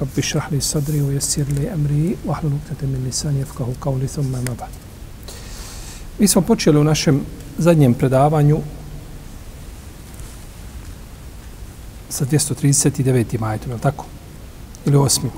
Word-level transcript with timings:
Rabbi 0.00 0.22
šrahli 0.22 0.60
sadri 0.60 1.02
u 1.02 1.12
jesir 1.12 1.46
li 1.48 1.66
emri 1.66 2.16
u 2.24 2.30
ahlu 2.30 2.50
min 2.82 3.04
lisan 3.04 3.36
jefkahu 3.36 3.74
kao 3.80 3.94
li 3.94 4.08
thumma 4.08 4.38
maba. 4.38 4.66
Mi 6.18 6.28
smo 6.28 6.42
počeli 6.42 6.78
u 6.78 6.84
našem 6.84 7.20
zadnjem 7.58 7.94
predavanju 7.94 8.58
sa 12.08 12.24
239. 12.24 13.40
majetom, 13.40 13.70
je 13.70 13.74
li 13.74 13.80
tako? 13.80 14.04
Ili 14.86 14.96
osmim? 14.96 15.32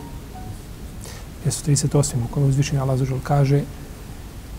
238. 1.46 2.14
u 2.24 2.34
kojem 2.34 2.48
uzvišenja 2.48 2.82
Allah 2.82 2.98
zažel 2.98 3.18
kaže 3.22 3.62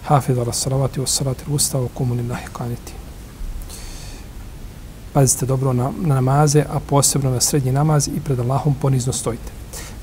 Hafidu 0.06 0.42
ala 0.42 0.54
salavati 0.54 1.00
wa 1.00 1.08
salati 1.08 1.44
usta 1.48 1.78
wa 1.78 1.88
kumu 1.94 2.16
lillahi 2.16 2.46
qaniti. 2.54 2.94
Pazite 5.14 5.46
dobro 5.46 5.74
na, 5.74 5.92
na 6.02 6.16
namaze, 6.16 6.66
a 6.70 6.80
posebno 6.80 7.32
na 7.32 7.42
srednji 7.42 7.72
namaz 7.72 8.08
i 8.08 8.20
pred 8.20 8.40
Allahom 8.40 8.76
ponizno 8.82 9.14
stojite. 9.14 9.57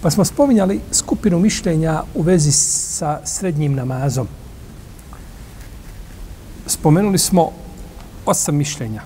Pa 0.05 0.11
smo 0.11 0.25
spominjali 0.25 0.81
skupinu 0.93 1.39
mišljenja 1.39 2.03
u 2.15 2.23
vezi 2.23 2.53
sa 2.53 3.21
srednjim 3.25 3.75
namazom. 3.75 4.29
Spomenuli 6.67 7.19
smo 7.19 7.51
osam 8.27 8.57
mišljenja. 8.57 9.03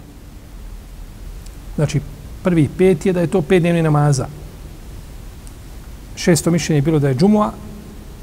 Znači, 1.77 2.01
prvi 2.43 2.69
pet 2.79 3.07
je 3.07 3.13
da 3.13 3.21
je 3.21 3.31
to 3.31 3.43
pet 3.43 3.63
dnevni 3.63 3.83
namaza. 3.83 4.27
Šesto 6.17 6.51
mišljenje 6.51 6.79
je 6.79 6.83
bilo 6.83 6.99
da 6.99 7.09
je 7.09 7.15
džumua, 7.15 7.53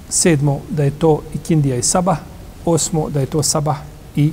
sedmo 0.09 0.59
da 0.69 0.83
je 0.83 0.91
to 0.91 1.21
ikindija 1.33 1.75
i 1.75 1.83
sabah, 1.83 2.17
osmo 2.65 3.09
da 3.09 3.19
je 3.19 3.25
to 3.25 3.43
sabah 3.43 3.77
i 4.15 4.31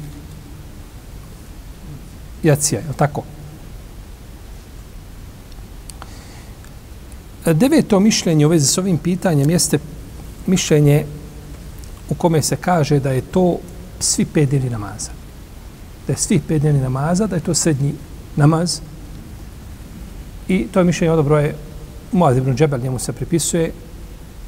jacija, 2.43 2.81
je 2.81 2.93
tako? 2.97 3.23
Deveto 7.47 8.01
mišljenje 8.01 8.47
u 8.47 8.49
vezi 8.49 8.67
s 8.67 8.79
ovim 8.79 8.99
pitanjem 8.99 9.51
jeste 9.51 9.79
mišljenje 10.47 11.05
u 12.11 12.15
kome 12.15 12.43
se 12.43 12.57
kaže 12.57 13.01
da 13.01 13.11
je 13.11 13.21
to 13.21 13.59
svi 14.01 14.25
pet 14.25 14.49
dnevni 14.49 14.71
namaza. 14.71 15.11
Da 16.07 16.13
je 16.13 16.17
svi 16.17 16.41
pet 16.49 16.63
namaza, 16.63 17.27
da 17.27 17.37
je 17.37 17.43
to 17.43 17.55
srednji 17.55 17.95
namaz. 18.37 18.81
I 20.49 20.67
to 20.73 20.81
je 20.81 20.85
mišljenje 20.85 21.13
odobro 21.13 21.39
je 21.39 21.55
Muaz 22.13 22.37
ibn 22.37 22.57
Džebel, 22.57 22.81
njemu 22.81 22.99
se 22.99 23.13
pripisuje 23.13 23.73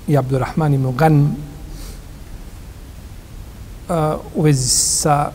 i 0.09 0.17
Abdurrahman 0.17 0.75
ibn 0.75 0.97
Gan 0.97 1.23
uh, 1.23 1.29
u 4.35 4.43
vezi 4.43 4.69
sa 4.69 5.33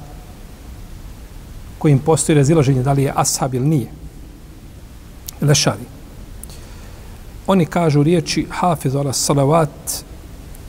kojim 1.80 2.00
postoji 2.00 2.36
razilaženje 2.36 2.84
da 2.84 2.94
li 2.94 3.04
je 3.04 3.14
ashab 3.16 3.54
ili 3.54 3.68
nije. 3.68 3.88
Lešari. 5.42 5.99
Oni 7.50 7.66
kažu 7.66 8.04
riječi 8.04 8.48
hafiz 8.50 8.96
ala 8.96 9.14
salavat 9.14 9.70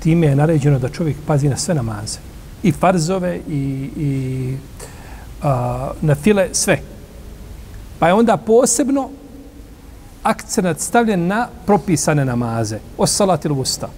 time 0.03 0.27
je 0.27 0.37
naređeno 0.37 0.79
da 0.79 0.89
čovjek 0.89 1.17
pazi 1.27 1.49
na 1.49 1.57
sve 1.57 1.75
namaze. 1.75 2.19
I 2.63 2.73
farzove 2.73 3.41
i, 3.49 3.91
i 3.97 4.57
a, 5.43 5.91
na 6.01 6.15
file 6.15 6.49
sve. 6.53 6.81
Pa 7.99 8.07
je 8.07 8.15
onda 8.15 8.37
posebno 8.37 9.11
akcenat 10.23 10.81
stavljen 10.81 11.27
na 11.27 11.49
propisane 11.67 12.25
namaze. 12.25 12.79
O 12.99 13.07
salat 13.07 13.47
usta. 13.47 13.89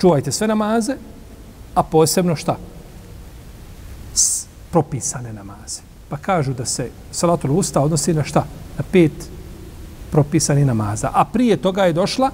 Čuvajte 0.00 0.32
sve 0.32 0.48
namaze, 0.48 0.96
a 1.74 1.82
posebno 1.82 2.36
šta? 2.36 2.56
S 4.14 4.46
propisane 4.70 5.32
namaze. 5.32 5.80
Pa 6.08 6.16
kažu 6.16 6.52
da 6.52 6.64
se 6.64 6.90
salatul 7.10 7.58
usta 7.58 7.80
odnosi 7.80 8.14
na 8.14 8.24
šta? 8.24 8.44
Na 8.78 8.84
pet 8.92 9.12
propisani 10.10 10.64
namaza. 10.64 11.10
A 11.14 11.24
prije 11.24 11.56
toga 11.56 11.84
je 11.84 11.92
došla 11.92 12.30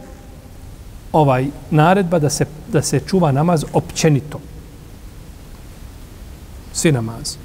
ovaj 1.13 1.47
naredba 1.71 2.19
da 2.19 2.31
se, 2.31 2.47
da 2.73 2.83
se 2.83 3.01
čuva 3.01 3.33
namaz 3.33 3.65
općenito. 3.73 4.41
Svi 6.73 6.93
namaz. 6.93 7.37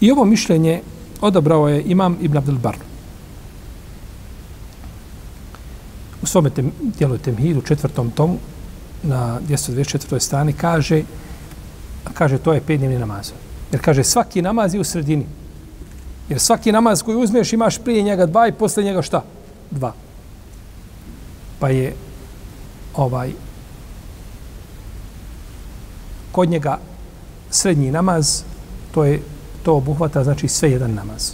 I 0.00 0.10
ovo 0.10 0.24
mišljenje 0.24 0.80
odabrao 1.20 1.68
je 1.68 1.82
imam 1.82 2.18
Ibn 2.20 2.36
Abdel 2.36 2.58
Bar. 2.58 2.76
U 6.22 6.26
svome 6.26 6.50
tem, 6.50 6.72
dijelu 6.98 7.18
Temhidu, 7.18 7.58
u 7.58 7.62
četvrtom 7.62 8.10
tomu, 8.10 8.38
na 9.02 9.40
224. 9.48 10.20
strani, 10.20 10.52
kaže, 10.52 11.02
kaže 12.14 12.38
to 12.38 12.52
je 12.52 12.60
pet 12.60 12.78
dnevni 12.78 12.98
namaz. 12.98 13.32
Jer 13.72 13.80
kaže 13.80 14.04
svaki 14.04 14.42
namaz 14.42 14.74
je 14.74 14.80
u 14.80 14.84
sredini. 14.84 15.26
Jer 16.32 16.40
svaki 16.40 16.72
namaz 16.72 17.02
koji 17.02 17.16
uzmeš 17.16 17.52
imaš 17.52 17.78
prije 17.78 18.02
njega 18.02 18.26
dva 18.26 18.48
i 18.48 18.52
posle 18.52 18.84
njega 18.84 19.02
šta? 19.02 19.22
Dva. 19.70 19.92
Pa 21.58 21.68
je 21.68 21.92
ovaj 22.94 23.32
kod 26.32 26.48
njega 26.48 26.78
srednji 27.50 27.90
namaz 27.90 28.42
to 28.94 29.04
je 29.04 29.20
to 29.62 29.76
obuhvata 29.76 30.24
znači 30.24 30.48
sve 30.48 30.70
jedan 30.70 30.94
namaz. 30.94 31.32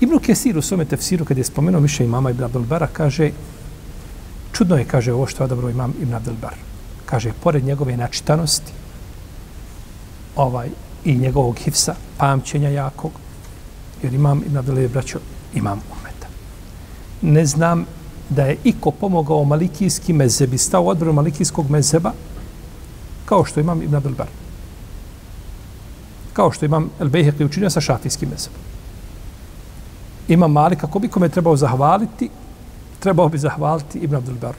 Ibn 0.00 0.18
Kesir 0.18 0.58
u 0.58 0.62
svome 0.62 0.84
tefsiru 0.84 1.24
kad 1.24 1.38
je 1.38 1.44
spomenuo 1.44 1.80
više 1.80 2.04
imama 2.04 2.30
Ibn 2.30 2.44
Abdelbara 2.44 2.86
kaže 2.86 3.30
čudno 4.52 4.76
je 4.76 4.84
kaže 4.84 5.12
ovo 5.12 5.26
što 5.26 5.42
je 5.42 5.44
odabro 5.44 5.70
imam 5.70 5.94
Ibn 6.02 6.14
Abdelbar. 6.14 6.54
Kaže 7.06 7.32
pored 7.42 7.64
njegove 7.64 7.96
načitanosti 7.96 8.72
ovaj 10.36 10.68
i 11.04 11.16
njegovog 11.18 11.58
hifsa, 11.58 11.94
pamćenja 12.18 12.68
jakog, 12.68 13.12
jer 14.02 14.14
imam 14.14 14.42
Ibn 14.46 14.56
Abdel 14.56 14.78
je 14.78 14.88
braćo, 14.88 15.18
imam 15.54 15.80
umeta. 15.92 16.26
Ne 17.22 17.46
znam 17.46 17.86
da 18.28 18.44
je 18.44 18.56
iko 18.64 18.90
pomogao 18.90 19.44
malikijski 19.44 20.12
mezebi, 20.12 20.58
stao 20.58 20.84
odbranu 20.84 21.12
malikijskog 21.12 21.70
mezeba, 21.70 22.12
kao 23.24 23.44
što 23.44 23.60
imam 23.60 23.82
Ibn 23.82 23.94
Abdel 23.94 24.14
Bar. 24.14 24.26
Kao 26.32 26.52
što 26.52 26.64
imam 26.64 26.90
El 27.00 27.08
Bejhek 27.08 27.40
učinio 27.40 27.70
sa 27.70 27.80
šafijskim 27.80 28.28
mezebom. 28.28 28.60
Imam 30.28 30.52
Malik, 30.52 30.84
ako 30.84 30.98
bi 30.98 31.08
kome 31.08 31.28
trebao 31.28 31.56
zahvaliti, 31.56 32.30
trebao 32.98 33.28
bi 33.28 33.38
zahvaliti 33.38 33.98
Ibn 33.98 34.14
Abdel 34.14 34.34
Bar. 34.34 34.54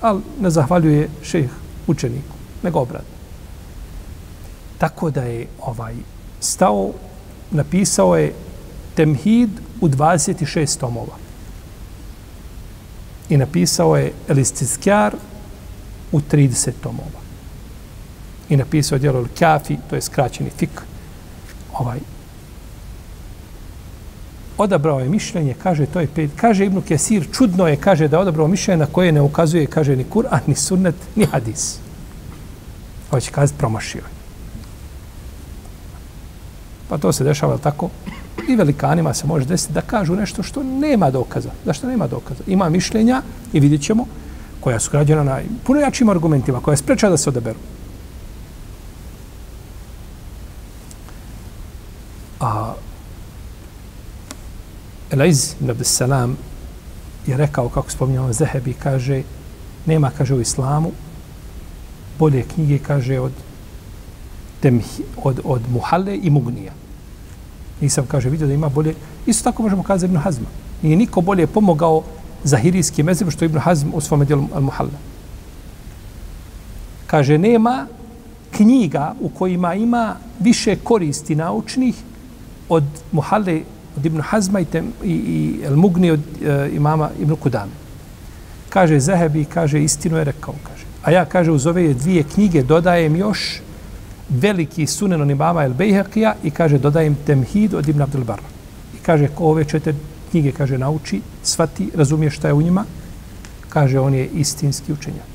Ali 0.00 0.20
ne 0.40 0.50
zahvaljuje 0.50 1.08
šejh 1.22 1.50
učeniku, 1.86 2.36
nego 2.62 2.80
obratno. 2.80 3.16
Tako 4.78 5.10
da 5.10 5.22
je 5.22 5.46
ovaj 5.60 5.94
stao, 6.40 6.90
napisao 7.50 8.16
je 8.16 8.32
Temhid 8.94 9.50
u 9.80 9.88
26 9.88 10.78
tomova. 10.78 11.16
I 13.28 13.36
napisao 13.36 13.96
je 13.96 14.12
Elistiskjar 14.28 15.14
u 16.12 16.20
30 16.20 16.70
tomova. 16.82 17.22
I 18.48 18.56
napisao 18.56 18.96
je 18.96 19.00
djelo 19.00 19.18
El 19.18 19.26
Kafi, 19.38 19.76
to 19.90 19.96
je 19.96 20.02
skraćeni 20.02 20.50
fik. 20.50 20.82
Ovaj. 21.72 21.98
Odabrao 24.58 25.00
je 25.00 25.08
mišljenje, 25.08 25.54
kaže, 25.62 25.86
to 25.86 26.00
je 26.00 26.06
pet. 26.06 26.30
Kaže 26.36 26.66
Ibnu 26.66 26.80
Kesir, 26.80 27.26
čudno 27.32 27.68
je, 27.68 27.76
kaže, 27.76 28.08
da 28.08 28.16
je 28.16 28.20
odabrao 28.20 28.48
mišljenje 28.48 28.78
na 28.78 28.86
koje 28.86 29.12
ne 29.12 29.20
ukazuje, 29.20 29.66
kaže, 29.66 29.96
ni 29.96 30.04
Kur'an, 30.04 30.40
ni 30.46 30.54
sunnet, 30.54 30.94
ni 31.16 31.26
hadis. 31.26 31.78
Hoće 33.10 33.30
kazati, 33.30 33.58
promašio 33.58 33.98
je. 33.98 34.21
Pa 36.92 36.98
to 36.98 37.12
se 37.12 37.24
dešava 37.24 37.56
tako. 37.58 37.88
I 38.48 38.56
velikanima 38.56 39.14
se 39.14 39.26
može 39.26 39.46
desiti 39.46 39.72
da 39.72 39.80
kažu 39.80 40.14
nešto 40.14 40.42
što 40.42 40.62
nema 40.62 41.10
dokaza. 41.10 41.50
Zašto 41.64 41.86
nema 41.86 42.06
dokaza? 42.06 42.42
Ima 42.46 42.68
mišljenja 42.68 43.22
i 43.52 43.60
vidjet 43.60 43.82
ćemo 43.82 44.06
koja 44.60 44.80
su 44.80 44.90
građena 44.90 45.24
na 45.24 45.40
puno 45.64 45.80
jačim 45.80 46.08
argumentima, 46.08 46.60
koja 46.60 46.72
je 46.72 46.76
spreča 46.76 47.08
da 47.08 47.16
se 47.16 47.30
odaberu. 47.30 47.58
A 52.40 52.74
Elaiz 55.10 55.54
ibn 55.60 55.70
Abdesalam 55.70 56.36
je 57.26 57.36
rekao, 57.36 57.68
kako 57.68 57.90
spominjamo 57.90 58.32
Zehebi, 58.32 58.74
kaže, 58.74 59.22
nema, 59.86 60.10
kaže, 60.18 60.34
u 60.34 60.40
islamu 60.40 60.92
bolje 62.18 62.44
knjige, 62.54 62.78
kaže, 62.78 63.20
od, 63.20 63.32
temhi, 64.60 65.02
od, 65.24 65.40
od 65.44 65.62
Muhalle 65.70 66.16
i 66.22 66.30
Mugnija. 66.30 66.81
Nisam, 67.82 68.06
kaže, 68.06 68.30
vidio 68.30 68.46
da 68.46 68.54
ima 68.54 68.68
bolje. 68.68 68.94
Isto 69.26 69.50
tako 69.50 69.62
možemo 69.62 69.82
kazati 69.82 70.10
Ibn 70.10 70.22
Hazma. 70.22 70.46
Nije 70.82 70.96
niko 70.96 71.20
bolje 71.20 71.46
pomogao 71.46 72.02
zahirijski 72.44 73.02
mezheb 73.02 73.30
što 73.30 73.44
Ibn 73.44 73.58
Hazm 73.58 73.88
u 73.94 74.00
svom 74.00 74.24
dijelu 74.24 74.46
Al-Muhalla. 74.54 74.98
Kaže, 77.06 77.38
nema 77.38 77.86
knjiga 78.50 79.14
u 79.20 79.28
kojima 79.28 79.74
ima 79.74 80.16
više 80.40 80.76
koristi 80.76 81.34
naučnih 81.34 81.94
od 82.68 82.84
Muhalle, 83.12 83.60
od 83.96 84.06
Ibn 84.06 84.20
Hazma 84.20 84.60
i, 84.60 84.64
tem, 84.64 84.92
i, 85.04 85.12
i 85.12 85.60
Al-Mugni 85.68 86.10
od 86.10 86.20
e, 86.42 86.70
imama 86.76 87.10
Ibn 87.20 87.36
Kudame. 87.36 87.72
Kaže 88.68 89.00
Zahebi, 89.00 89.44
kaže, 89.44 89.82
istinu 89.82 90.16
je 90.16 90.24
rekao, 90.24 90.54
kaže. 90.62 90.84
A 91.02 91.10
ja, 91.10 91.24
kaže, 91.24 91.50
uz 91.50 91.66
ove 91.66 91.94
dvije 91.94 92.22
knjige 92.22 92.62
dodajem 92.62 93.16
još 93.16 93.60
veliki 94.32 94.86
sunen 94.86 95.20
on 95.20 95.30
imama 95.30 95.64
El 95.64 95.74
Bejhekija 95.74 96.34
i 96.42 96.50
kaže, 96.50 96.78
dodajem 96.78 97.16
Temhid 97.26 97.74
od 97.74 97.88
Ibn 97.88 98.02
Abdul 98.02 98.24
Barra. 98.24 98.48
I 98.94 99.02
kaže, 99.02 99.28
ko 99.28 99.44
ove 99.44 99.64
četiri 99.64 99.94
knjige, 100.30 100.52
kaže, 100.52 100.78
nauči, 100.78 101.20
svati, 101.42 101.90
razumije 101.94 102.30
šta 102.30 102.48
je 102.48 102.54
u 102.54 102.62
njima, 102.62 102.84
kaže, 103.68 104.00
on 104.00 104.14
je 104.14 104.26
istinski 104.26 104.92
učenjak. 104.92 105.32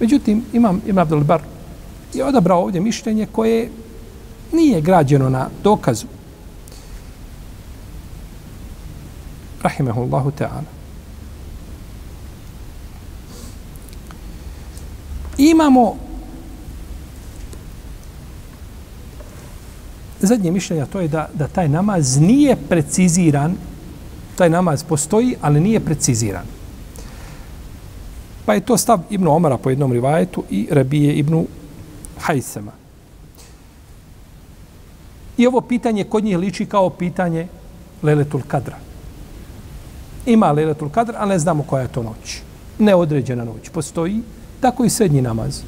Međutim, 0.00 0.44
imam 0.52 0.82
Ibn 0.86 0.98
Abdul 0.98 1.24
Bar 1.24 1.42
je 2.14 2.24
odabrao 2.24 2.62
ovdje 2.62 2.80
mišljenje 2.80 3.26
koje 3.32 3.70
nije 4.52 4.80
građeno 4.80 5.28
na 5.30 5.48
dokazu. 5.62 6.06
Rahimehullahu 9.62 10.30
ta'ala. 10.30 10.68
Imamo 15.38 15.96
zadnje 20.26 20.50
mišljenje, 20.50 20.86
to 20.92 21.00
je 21.00 21.08
da, 21.08 21.28
da 21.34 21.48
taj 21.48 21.68
namaz 21.68 22.20
nije 22.20 22.56
preciziran, 22.68 23.54
taj 24.36 24.50
namaz 24.50 24.84
postoji, 24.84 25.36
ali 25.40 25.60
nije 25.60 25.80
preciziran. 25.80 26.44
Pa 28.46 28.54
je 28.54 28.60
to 28.60 28.76
stav 28.76 29.00
Ibnu 29.10 29.30
Omara 29.30 29.58
po 29.58 29.70
jednom 29.70 29.92
rivajetu 29.92 30.44
i 30.50 30.68
Rabije 30.70 31.14
Ibnu 31.14 31.46
Hajsema. 32.18 32.72
I 35.36 35.46
ovo 35.46 35.60
pitanje 35.60 36.04
kod 36.04 36.24
njih 36.24 36.38
liči 36.38 36.66
kao 36.66 36.90
pitanje 36.90 37.48
Leletul 38.02 38.42
Kadra. 38.48 38.76
Ima 40.26 40.52
Leletul 40.52 40.88
Kadra, 40.88 41.14
ali 41.18 41.28
ne 41.28 41.38
znamo 41.38 41.62
koja 41.62 41.82
je 41.82 41.88
to 41.88 42.02
noć. 42.02 42.40
Neodređena 42.78 43.44
noć. 43.44 43.68
Postoji 43.68 44.22
tako 44.60 44.84
i 44.84 44.90
srednji 44.90 45.22
namaz. 45.22 45.60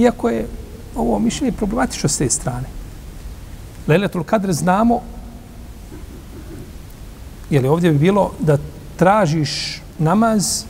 Iako 0.00 0.28
je 0.28 0.46
ovo 0.96 1.18
mišljenje 1.18 1.52
problematično 1.52 2.08
s 2.08 2.18
te 2.18 2.30
strane. 2.30 2.68
Lejletul 3.86 4.24
Kadr 4.24 4.52
znamo 4.52 5.00
Jer 7.50 7.66
ovdje 7.66 7.90
bi 7.90 7.98
bilo 7.98 8.32
da 8.38 8.58
tražiš 8.96 9.82
namaz 9.98 10.64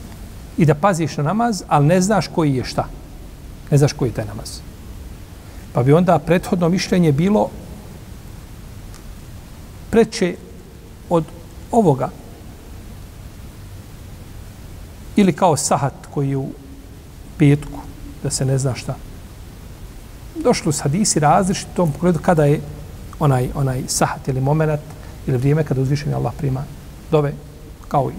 i 0.57 0.65
da 0.65 0.75
paziš 0.75 1.17
na 1.17 1.23
namaz, 1.23 1.63
ali 1.67 1.85
ne 1.85 2.01
znaš 2.01 2.27
koji 2.27 2.55
je 2.55 2.63
šta. 2.63 2.87
Ne 3.71 3.77
znaš 3.77 3.93
koji 3.93 4.09
je 4.09 4.13
taj 4.13 4.25
namaz. 4.25 4.59
Pa 5.73 5.83
bi 5.83 5.93
onda 5.93 6.19
prethodno 6.19 6.69
mišljenje 6.69 7.11
bilo 7.11 7.49
preče 9.89 10.35
od 11.09 11.25
ovoga. 11.71 12.09
Ili 15.15 15.33
kao 15.33 15.57
sahat 15.57 15.93
koji 16.13 16.29
je 16.29 16.37
u 16.37 16.49
petku, 17.37 17.79
da 18.23 18.29
se 18.29 18.45
ne 18.45 18.57
zna 18.57 18.75
šta 18.75 18.95
došlo 20.35 20.71
s 20.71 20.79
hadisi 20.79 21.19
različiti 21.19 21.71
u 21.73 21.75
tom 21.75 21.91
pogledu 21.91 22.19
kada 22.19 22.45
je 22.45 22.61
onaj, 23.19 23.49
onaj 23.55 23.83
sahat 23.87 24.27
ili 24.27 24.41
moment 24.41 24.79
ili 25.27 25.37
vrijeme 25.37 25.63
kada 25.63 25.81
uzvišeni 25.81 26.13
Allah 26.13 26.33
prima 26.37 26.63
dove, 27.11 27.33
kao 27.87 28.09
i 28.09 28.13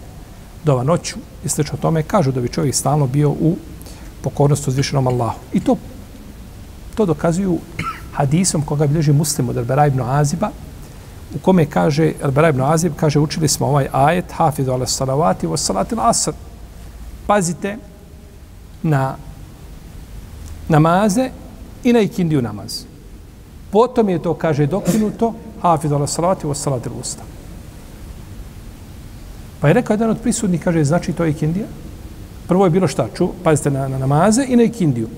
dova 0.64 0.82
noću 0.82 1.16
i 1.44 1.48
slično 1.48 1.78
tome, 1.78 2.02
kažu 2.02 2.32
da 2.32 2.40
bi 2.40 2.48
čovjek 2.48 2.74
stalno 2.74 3.06
bio 3.06 3.30
u 3.30 3.56
pokornosti 4.22 4.70
uzvišenom 4.70 5.06
Allahu. 5.06 5.38
I 5.52 5.60
to, 5.60 5.76
to 6.94 7.06
dokazuju 7.06 7.58
hadisom 8.12 8.62
koga 8.62 8.86
bilježi 8.86 9.12
muslim 9.12 9.48
od 9.48 9.56
Arbera 9.56 9.86
ibn 9.86 10.00
Aziba, 10.00 10.50
u 11.34 11.38
kome 11.38 11.66
kaže, 11.66 12.12
Arbera 12.22 12.48
ibn 12.48 12.60
Azib 12.60 12.92
kaže, 12.96 13.18
učili 13.18 13.48
smo 13.48 13.66
ovaj 13.66 13.88
ajet, 13.92 14.32
hafidu 14.32 14.72
ala 14.72 14.86
salavati 14.86 15.46
wa 15.46 15.56
salatil 15.56 16.00
asr. 16.00 16.32
Pazite 17.26 17.76
na 18.82 19.16
namaze 20.68 21.30
i 21.84 21.92
na 21.92 22.00
ikindiju 22.00 22.42
namaz. 22.42 22.84
Potom 23.70 24.08
je 24.08 24.22
to, 24.22 24.34
kaže, 24.34 24.66
dokinuto, 24.66 25.34
hafidu 25.62 25.94
ala 25.94 26.06
salati 26.06 26.46
wa 26.46 26.54
salati 26.54 26.88
usta. 27.00 27.22
Pa 29.60 29.68
je 29.68 29.74
rekao 29.74 29.94
jedan 29.94 30.10
od 30.10 30.20
prisutnih, 30.20 30.60
kaže, 30.60 30.84
znači 30.84 31.12
to 31.12 31.24
je 31.24 31.30
ikindija. 31.30 31.66
Prvo 32.48 32.64
je 32.64 32.70
bilo 32.70 32.88
šta? 32.88 33.08
Ču, 33.14 33.28
pazite 33.44 33.70
na, 33.70 33.88
na 33.88 33.98
namaze 33.98 34.44
i 34.48 34.56
na 34.56 34.62
ikindiju. 34.62 35.08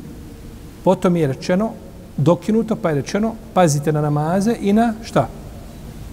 Potom 0.84 1.16
je 1.16 1.26
rečeno, 1.26 1.70
dokinuto, 2.16 2.76
pa 2.76 2.88
je 2.88 2.94
rečeno, 2.94 3.34
pazite 3.54 3.92
na 3.92 4.00
namaze 4.00 4.56
i 4.60 4.72
na 4.72 4.94
šta? 5.02 5.28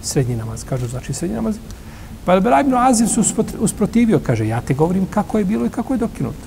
Srednji 0.02 0.36
namaz, 0.36 0.64
kažu, 0.64 0.88
znači 0.88 1.12
srednji 1.12 1.36
namaz. 1.36 1.56
Pa 2.24 2.34
je 2.34 2.38
Ibn 2.38 2.74
Azir 2.74 3.08
su 3.08 3.24
usprotivio, 3.60 4.20
kaže, 4.26 4.46
ja 4.48 4.60
te 4.60 4.74
govorim 4.74 5.06
kako 5.06 5.38
je 5.38 5.44
bilo 5.44 5.66
i 5.66 5.70
kako 5.70 5.94
je 5.94 5.98
dokinuto. 5.98 6.46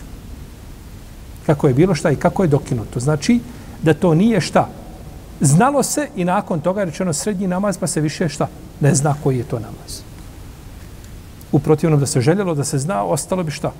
Kako 1.45 1.67
je 1.67 1.73
bilo 1.73 1.95
šta 1.95 2.11
i 2.11 2.15
kako 2.15 2.43
je 2.43 2.47
dokinuto. 2.47 2.99
Znači, 2.99 3.39
da 3.83 3.93
to 3.93 4.13
nije 4.13 4.41
šta? 4.41 4.69
Znalo 5.41 5.83
se 5.83 6.07
i 6.15 6.25
nakon 6.25 6.61
toga 6.61 6.81
je 6.81 6.85
rečeno 6.85 7.13
srednji 7.13 7.47
namaz, 7.47 7.77
pa 7.77 7.87
se 7.87 8.01
više 8.01 8.29
šta? 8.29 8.47
Ne 8.79 8.95
zna 8.95 9.15
koji 9.23 9.37
je 9.37 9.43
to 9.43 9.59
namaz. 9.59 10.01
U 11.51 11.59
protivnom 11.59 11.99
da 11.99 12.05
se 12.05 12.21
željelo 12.21 12.55
da 12.55 12.63
se 12.63 12.77
zna, 12.77 13.03
ostalo 13.03 13.43
bi 13.43 13.51
šta? 13.51 13.71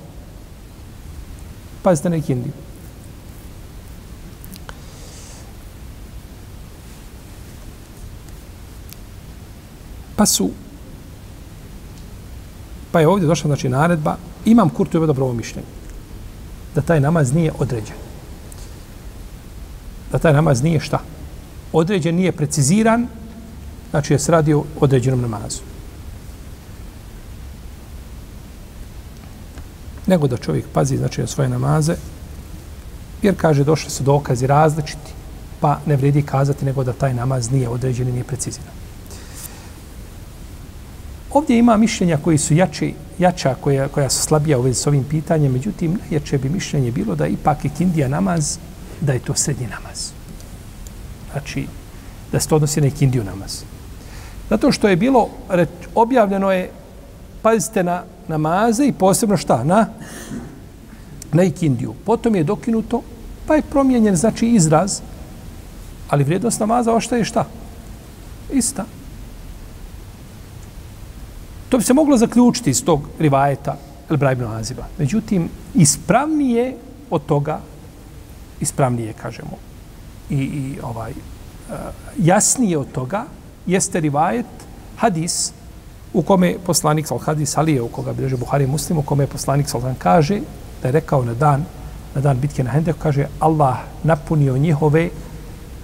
Pazite 1.84 2.10
na 2.10 2.16
ikindiju. 2.16 2.54
Pa 10.16 10.26
su 10.26 10.50
pa 12.92 13.00
je 13.00 13.08
ovdje 13.08 13.28
došla 13.28 13.48
znači 13.48 13.70
naredba 13.70 14.16
imam 14.46 14.70
kurtu 14.70 15.06
dobro 15.06 15.26
ovo 15.26 15.34
mišljenje 15.34 15.68
da 16.76 16.82
taj 16.82 17.00
namaz 17.00 17.34
nije 17.34 17.52
određen 17.60 18.05
da 20.12 20.18
taj 20.18 20.34
namaz 20.34 20.63
nije 20.63 20.80
šta 20.80 21.00
određen 21.74 22.16
nije 22.16 22.31
preciziran 22.31 23.07
znači 23.90 24.13
je 24.13 24.19
se 24.19 24.31
radi 24.31 24.54
o 24.54 24.63
određenom 24.80 25.22
namazu 25.22 25.62
nego 30.08 30.27
da 30.27 30.38
čovjek 30.38 30.65
pazi 30.74 30.98
znači 30.98 31.22
na 31.22 31.27
svoje 31.27 31.50
namaze 31.50 31.96
jer 33.22 33.36
kaže 33.38 33.63
došli 33.63 33.89
su 33.89 34.03
dokazi 34.03 34.48
različiti 34.48 35.15
pa 35.60 35.80
ne 35.86 35.96
vredi 35.96 36.22
kazati 36.22 36.65
nego 36.65 36.84
da 36.84 36.94
taj 36.94 37.13
namaz 37.13 37.51
nije 37.51 37.70
određen 37.70 38.08
i 38.08 38.12
nije 38.12 38.24
preciziran. 38.24 38.74
Ovdje 41.32 41.58
ima 41.58 41.77
mišljenja 41.77 42.18
koji 42.24 42.38
su 42.38 42.53
jači, 42.53 42.94
jača, 43.20 43.56
koja, 43.62 43.88
koja 43.88 44.10
su 44.10 44.24
slabija 44.24 44.60
u 44.60 44.62
vezi 44.62 44.80
s 44.80 44.88
ovim 44.88 45.03
pitanjem, 45.03 45.51
međutim, 45.51 46.00
najjače 46.01 46.38
bi 46.38 46.50
mišljenje 46.50 46.91
bilo 46.91 47.15
da 47.15 47.27
ipak 47.27 47.65
je 47.65 47.72
kindija 47.77 48.08
namaz, 48.08 48.58
da 49.02 49.14
je 49.14 49.20
to 49.20 49.36
srednji 49.36 49.68
namaz. 49.68 50.12
Znači, 51.32 51.68
da 52.32 52.40
se 52.40 52.48
to 52.48 52.56
odnosi 52.56 52.82
na 52.82 52.88
ikindiju 52.88 53.24
namaz. 53.24 53.64
Zato 54.50 54.72
što 54.72 54.88
je 54.88 54.96
bilo, 54.96 55.30
reč, 55.50 55.70
objavljeno 55.96 56.52
je, 56.52 56.72
pazite 57.42 57.84
na 57.84 58.04
namaze 58.28 58.86
i 58.86 58.94
posebno 58.94 59.38
šta? 59.38 59.64
Na, 59.64 59.88
na 61.34 61.44
ikindiju. 61.44 61.94
Potom 62.06 62.36
je 62.36 62.44
dokinuto, 62.44 63.02
pa 63.48 63.56
je 63.56 63.62
promijenjen, 63.62 64.16
znači, 64.16 64.48
izraz, 64.48 65.02
ali 66.10 66.24
vrijednost 66.24 66.60
namaza 66.60 66.94
oštaje 66.94 67.25
šta? 67.25 67.46
Ista. 68.54 68.86
To 71.70 71.78
bi 71.78 71.84
se 71.84 71.94
moglo 71.94 72.18
zaključiti 72.18 72.70
iz 72.70 72.84
tog 72.84 73.02
rivajeta 73.20 73.78
El 74.10 74.18
Brajbno 74.18 74.48
Aziba. 74.48 74.86
Međutim, 74.98 75.50
ispravnije 75.74 76.78
od 77.10 77.25
toga, 77.25 77.60
ispravnije, 78.60 79.14
kažemo, 79.14 79.58
i, 80.30 80.36
i 80.36 80.80
ovaj, 80.84 81.12
uh, 81.12 81.76
jasnije 82.18 82.78
od 82.78 82.92
toga, 82.92 83.26
jeste 83.66 84.00
rivajet, 84.00 84.46
hadis, 84.98 85.52
u 86.14 86.22
kome 86.22 86.56
poslanik 86.66 87.08
sal 87.08 87.18
hadis 87.18 87.58
Alije, 87.58 87.82
u 87.82 87.88
koga 87.88 88.14
bilježe 88.14 88.38
Buhari 88.38 88.68
muslim, 88.68 88.98
u 88.98 89.04
kome 89.04 89.28
poslanik 89.28 89.70
sal 89.70 89.82
kaže 89.98 90.40
da 90.82 90.88
je 90.88 90.92
rekao 90.92 91.26
na 91.26 91.34
dan, 91.34 91.66
na 92.16 92.22
dan 92.22 92.40
bitke 92.40 92.64
na 92.64 92.72
Hendeku, 92.72 93.00
kaže 93.00 93.28
Allah 93.40 93.78
napunio 94.04 94.58
njihove 94.58 95.10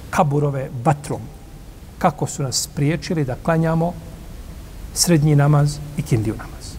kaburove 0.09 0.69
vatrom. 0.83 1.21
Kako 1.97 2.27
su 2.27 2.43
nas 2.43 2.61
spriječili 2.61 3.25
da 3.25 3.35
klanjamo 3.35 3.93
srednji 4.93 5.35
namaz 5.35 5.77
i 5.97 6.01
kindiju 6.01 6.35
namaz. 6.37 6.75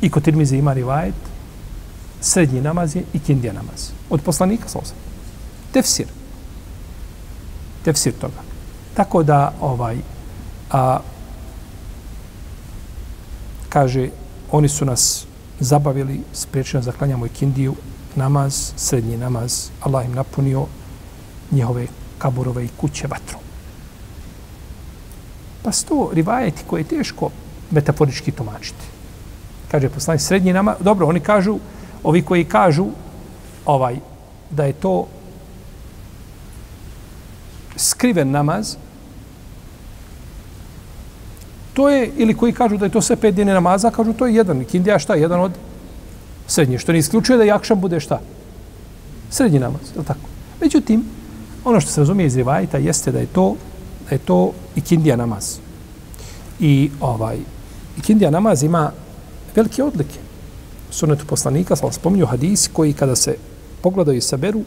I 0.00 0.10
kod 0.10 0.22
Tirmize 0.22 0.56
ima 0.56 0.72
rivajet, 0.72 1.14
srednji 2.24 2.60
namaz 2.60 2.96
je 2.96 3.04
i 3.12 3.18
kindija 3.18 3.52
namaz. 3.52 3.90
Od 4.10 4.20
poslanika 4.20 4.68
sal 4.68 4.82
Tefsir. 5.72 6.06
Tefsir 7.84 8.12
toga. 8.12 8.42
Tako 8.94 9.22
da, 9.22 9.52
ovaj, 9.60 9.98
A 10.74 10.98
kaže, 13.68 14.08
oni 14.50 14.68
su 14.68 14.84
nas 14.84 15.26
zabavili, 15.60 16.20
spriječili 16.32 16.78
nas 16.78 16.86
da 16.86 16.92
klanjamo 16.92 17.26
ikindiju, 17.26 17.74
namaz, 18.16 18.72
srednji 18.76 19.16
namaz, 19.16 19.68
Allah 19.80 20.06
im 20.06 20.14
napunio 20.14 20.66
njihove 21.50 21.86
kaburove 22.18 22.64
i 22.64 22.68
kuće 22.80 23.06
vatrom. 23.06 23.40
Pa 25.62 25.72
sto 25.72 26.10
rivajeti 26.12 26.62
koje 26.66 26.80
je 26.80 26.88
teško 26.88 27.30
metaforički 27.70 28.32
tumačiti. 28.32 28.84
Kaže 29.70 29.88
poslanik 29.88 30.22
srednji 30.22 30.52
namaz, 30.52 30.76
dobro, 30.80 31.06
oni 31.06 31.20
kažu, 31.20 31.58
ovi 32.04 32.22
koji 32.22 32.44
kažu 32.44 32.86
ovaj 33.66 33.96
da 34.50 34.64
je 34.64 34.72
to 34.72 35.06
skriven 37.76 38.30
namaz, 38.30 38.76
to 41.74 41.88
je, 41.88 42.10
ili 42.16 42.34
koji 42.34 42.52
kažu 42.52 42.76
da 42.76 42.86
je 42.86 42.92
to 42.92 43.00
sve 43.02 43.16
pet 43.16 43.34
dine 43.34 43.54
namaza, 43.54 43.90
kažu 43.90 44.12
to 44.12 44.26
je 44.26 44.34
jedan. 44.34 44.64
Kindija 44.64 44.98
šta? 44.98 45.14
Jedan 45.14 45.40
od 45.40 45.52
srednje. 46.46 46.78
Što 46.78 46.92
ne 46.92 46.98
isključuje 46.98 47.38
da 47.38 47.44
jakšan 47.44 47.80
bude 47.80 48.00
šta? 48.00 48.20
Srednji 49.30 49.58
namaz, 49.58 49.80
je 49.96 50.04
tako? 50.04 50.28
Međutim, 50.60 51.04
ono 51.64 51.80
što 51.80 51.90
se 51.90 52.00
razumije 52.00 52.26
iz 52.26 52.36
rivajta 52.36 52.78
jeste 52.78 53.12
da 53.12 53.18
je 53.18 53.26
to 53.26 53.56
da 54.08 54.14
je 54.14 54.18
to 54.18 54.52
ikindija 54.76 54.84
kindija 54.88 55.16
namaz. 55.16 55.56
I 56.60 56.90
ovaj 57.00 57.34
ikindija 57.34 58.06
kindija 58.06 58.30
namaz 58.30 58.62
ima 58.62 58.92
velike 59.56 59.82
odlike. 59.82 60.23
Sunetu 60.94 61.26
poslanika, 61.26 61.76
sam 61.76 61.92
spominju 61.92 62.26
hadisi 62.26 62.70
koji 62.72 62.92
kada 62.92 63.16
se 63.16 63.36
pogledaju 63.82 64.18
i 64.18 64.20
saberu, 64.20 64.62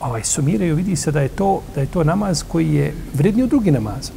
ovaj, 0.00 0.24
sumiraju, 0.24 0.76
vidi 0.76 0.96
se 0.96 1.12
da 1.12 1.20
je 1.20 1.28
to 1.28 1.62
da 1.74 1.80
je 1.80 1.86
to 1.86 2.04
namaz 2.04 2.42
koji 2.48 2.74
je 2.74 2.94
vredniji 3.14 3.44
od 3.44 3.50
drugi 3.50 3.70
namaza. 3.70 4.12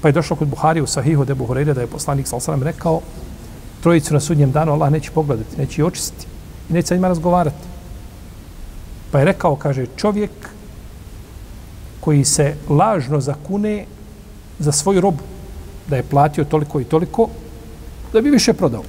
Pa 0.00 0.08
je 0.08 0.12
došlo 0.12 0.36
kod 0.36 0.48
Buhari 0.48 0.80
u 0.80 0.86
Sahihu 0.86 1.24
de 1.24 1.34
Buhureyre 1.34 1.74
da 1.74 1.80
je 1.80 1.90
poslanik 1.90 2.28
sa 2.28 2.36
osanem 2.36 2.62
rekao 2.62 3.00
trojicu 3.82 4.14
na 4.14 4.20
sudnjem 4.20 4.52
danu 4.52 4.72
Allah 4.72 4.92
neće 4.92 5.10
pogledati, 5.10 5.56
neće 5.58 5.84
očistiti 5.84 6.26
i 6.70 6.72
neće 6.72 6.88
sa 6.88 6.94
njima 6.94 7.08
razgovarati. 7.08 7.66
Pa 9.10 9.18
je 9.18 9.24
rekao, 9.24 9.56
kaže, 9.56 9.86
čovjek 9.96 10.30
koji 12.00 12.24
se 12.24 12.54
lažno 12.68 13.20
zakune 13.20 13.86
za 14.58 14.72
svoju 14.72 15.00
robu, 15.00 15.33
da 15.88 15.96
je 15.96 16.02
platio 16.02 16.44
toliko 16.44 16.80
i 16.80 16.84
toliko, 16.84 17.28
da 18.12 18.20
bi 18.20 18.30
više 18.30 18.52
prodao. 18.52 18.82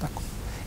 Tako. 0.00 0.22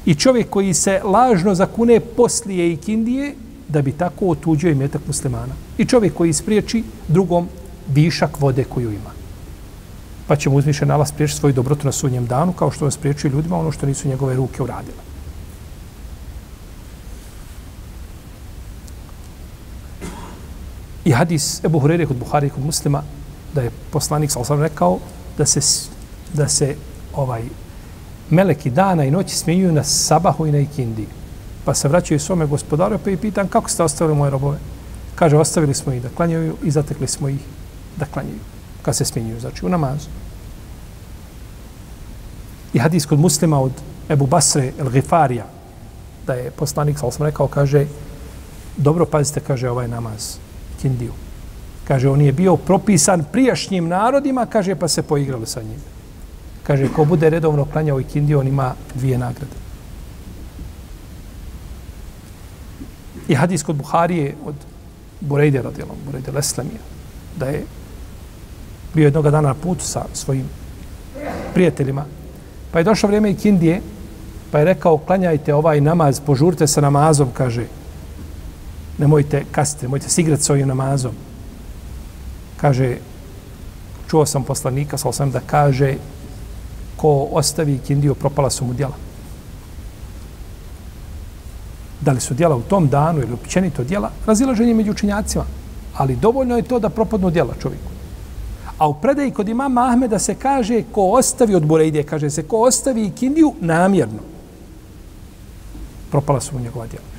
I 0.06 0.16
čovjek 0.16 0.50
koji 0.50 0.74
se 0.74 1.02
lažno 1.04 1.56
zakune 1.56 2.00
poslije 2.00 2.74
i 2.74 2.78
kindije, 2.78 3.36
da 3.68 3.82
bi 3.82 3.92
tako 3.92 4.30
otuđio 4.30 4.72
imetak 4.72 5.02
muslimana. 5.08 5.54
I 5.78 5.86
čovjek 5.86 6.14
koji 6.14 6.30
ispriječi 6.30 6.84
drugom 7.08 7.48
višak 7.94 8.40
vode 8.40 8.64
koju 8.64 8.92
ima. 8.92 9.12
Pa 10.28 10.36
će 10.36 10.50
mu 10.50 10.58
uzmiše 10.58 10.86
Allah 10.86 11.08
spriječiti 11.08 11.40
svoju 11.40 11.54
dobrotu 11.54 11.86
na 11.86 11.92
sudnjem 11.92 12.26
danu, 12.26 12.54
kao 12.54 12.72
što 12.72 12.86
on 12.86 12.92
spriječuje 12.92 13.32
ljudima 13.32 13.58
ono 13.58 13.72
što 13.72 13.86
nisu 13.86 14.08
njegove 14.08 14.36
ruke 14.36 14.64
uradile. 14.64 15.08
I 21.06 21.12
hadis 21.12 21.64
Ebu 21.64 21.80
Hurere 21.80 22.06
kod 22.06 22.18
Buhari 22.18 22.50
kod 22.50 22.66
muslima, 22.66 23.04
da 23.54 23.62
je 23.62 23.72
poslanik 23.92 24.32
sa 24.32 24.40
osam 24.40 24.62
rekao 24.62 25.00
da 25.38 25.46
se, 25.46 25.60
da 26.34 26.48
se 26.48 26.76
ovaj 27.14 27.44
meleki 28.30 28.70
dana 28.70 29.04
i 29.04 29.12
noći 29.12 29.36
smjenjuju 29.36 29.72
na 29.72 29.84
sabahu 29.84 30.48
i 30.48 30.52
na 30.52 30.60
ikindi. 30.60 31.08
Pa 31.66 31.74
se 31.74 31.88
vraćaju 31.88 32.20
svome 32.20 32.46
gospodaru 32.46 33.00
pa 33.04 33.10
i 33.10 33.18
pitan 33.18 33.48
kako 33.48 33.70
ste 33.70 33.84
ostavili 33.84 34.18
moje 34.18 34.32
robove. 34.32 34.58
Kaže, 35.16 35.38
ostavili 35.38 35.74
smo 35.74 35.94
ih 35.94 36.02
da 36.02 36.10
klanjaju 36.10 36.56
i 36.64 36.72
zatekli 36.72 37.08
smo 37.08 37.30
ih 37.30 37.40
da 37.98 38.06
klanjaju, 38.06 38.40
kad 38.82 38.96
se 38.96 39.06
smjenjuju, 39.06 39.40
znači 39.40 39.66
u 39.66 39.70
namazu. 39.70 40.10
I 42.74 42.80
hadis 42.80 43.06
kod 43.06 43.20
muslima 43.20 43.62
od 43.62 43.72
Ebu 44.10 44.28
Basre 44.28 44.72
el 44.80 44.90
Gifarija, 44.90 45.46
da 46.28 46.34
je 46.34 46.52
poslanik, 46.52 47.00
sal 47.00 47.12
sam 47.12 47.26
rekao, 47.26 47.48
kaže, 47.48 47.86
dobro 48.78 49.06
pazite, 49.06 49.40
kaže, 49.40 49.70
ovaj 49.70 49.88
namaz, 49.88 50.38
kindiju. 50.82 51.14
Kaže, 51.88 52.10
on 52.10 52.22
je 52.22 52.32
bio 52.32 52.58
propisan 52.58 53.24
prijašnjim 53.32 53.88
narodima, 53.88 54.46
kaže, 54.46 54.76
pa 54.76 54.88
se 54.88 55.02
poigrali 55.02 55.48
sa 55.48 55.62
njim. 55.62 55.80
Kaže, 56.64 56.90
ko 56.92 57.06
bude 57.06 57.30
redovno 57.30 57.66
klanjao 57.66 58.00
i 58.00 58.04
kindiju, 58.04 58.40
on 58.40 58.48
ima 58.48 58.74
dvije 58.96 59.18
nagrade. 59.18 59.56
I 63.28 63.36
hadis 63.36 63.64
kod 63.64 63.76
Buharije 63.76 64.36
od 64.46 64.56
Burejde 65.22 65.62
radijalom, 65.62 65.96
Burejde 66.06 66.32
Leslemija, 66.32 66.80
da 67.40 67.46
je 67.46 67.64
bio 68.94 69.06
jednog 69.06 69.24
dana 69.24 69.48
na 69.48 69.54
putu 69.54 69.86
sa 69.86 70.06
svojim 70.14 70.46
prijateljima. 71.54 72.06
Pa 72.72 72.80
je 72.80 72.84
došlo 72.84 73.08
vrijeme 73.08 73.32
i 73.32 73.36
kindije, 73.36 73.82
pa 74.52 74.60
je 74.60 74.66
rekao, 74.66 74.98
klanjajte 74.98 75.54
ovaj 75.54 75.82
namaz, 75.82 76.20
požurite 76.20 76.68
sa 76.68 76.82
namazom, 76.82 77.30
kaže, 77.34 77.66
nemojte 78.98 79.44
kasite, 79.52 79.86
nemojte 79.86 80.10
se 80.10 80.22
igrati 80.22 80.44
s 80.44 80.50
ovim 80.50 80.68
namazom. 80.68 81.27
Kaže, 82.58 82.98
čuo 84.10 84.26
sam 84.26 84.44
poslanika, 84.44 84.98
sa 84.98 85.10
osam 85.10 85.32
da 85.32 85.40
kaže, 85.40 85.96
ko 86.98 87.28
ostavi 87.32 87.80
kindiju, 87.88 88.16
propala 88.16 88.50
su 88.50 88.66
mu 88.66 88.74
djela. 88.74 88.96
Da 92.02 92.12
li 92.12 92.22
su 92.22 92.34
djela 92.34 92.56
u 92.56 92.62
tom 92.62 92.88
danu 92.88 93.22
ili 93.22 93.34
općenito 93.34 93.84
djela, 93.84 94.12
razilaženje 94.26 94.74
među 94.74 94.92
učinjacima. 94.92 95.46
Ali 95.98 96.16
dovoljno 96.16 96.58
je 96.58 96.64
to 96.64 96.80
da 96.80 96.90
propadnu 96.90 97.30
djela 97.30 97.54
čovjeku. 97.62 97.92
A 98.78 98.88
u 98.88 98.94
predaji 98.94 99.32
kod 99.32 99.50
imama 99.50 99.90
Ahmeda 99.90 100.20
se 100.20 100.36
kaže 100.36 100.84
ko 100.92 101.02
ostavi 101.02 101.56
od 101.56 101.66
Bureide, 101.66 102.04
kaže 102.04 102.30
se 102.30 102.44
ko 102.44 102.58
ostavi 102.58 103.10
kindiju 103.10 103.54
namjerno. 103.60 104.20
Propala 106.12 106.42
su 106.42 106.56
mu 106.56 106.62
njegova 106.62 106.88
djela. 106.88 107.17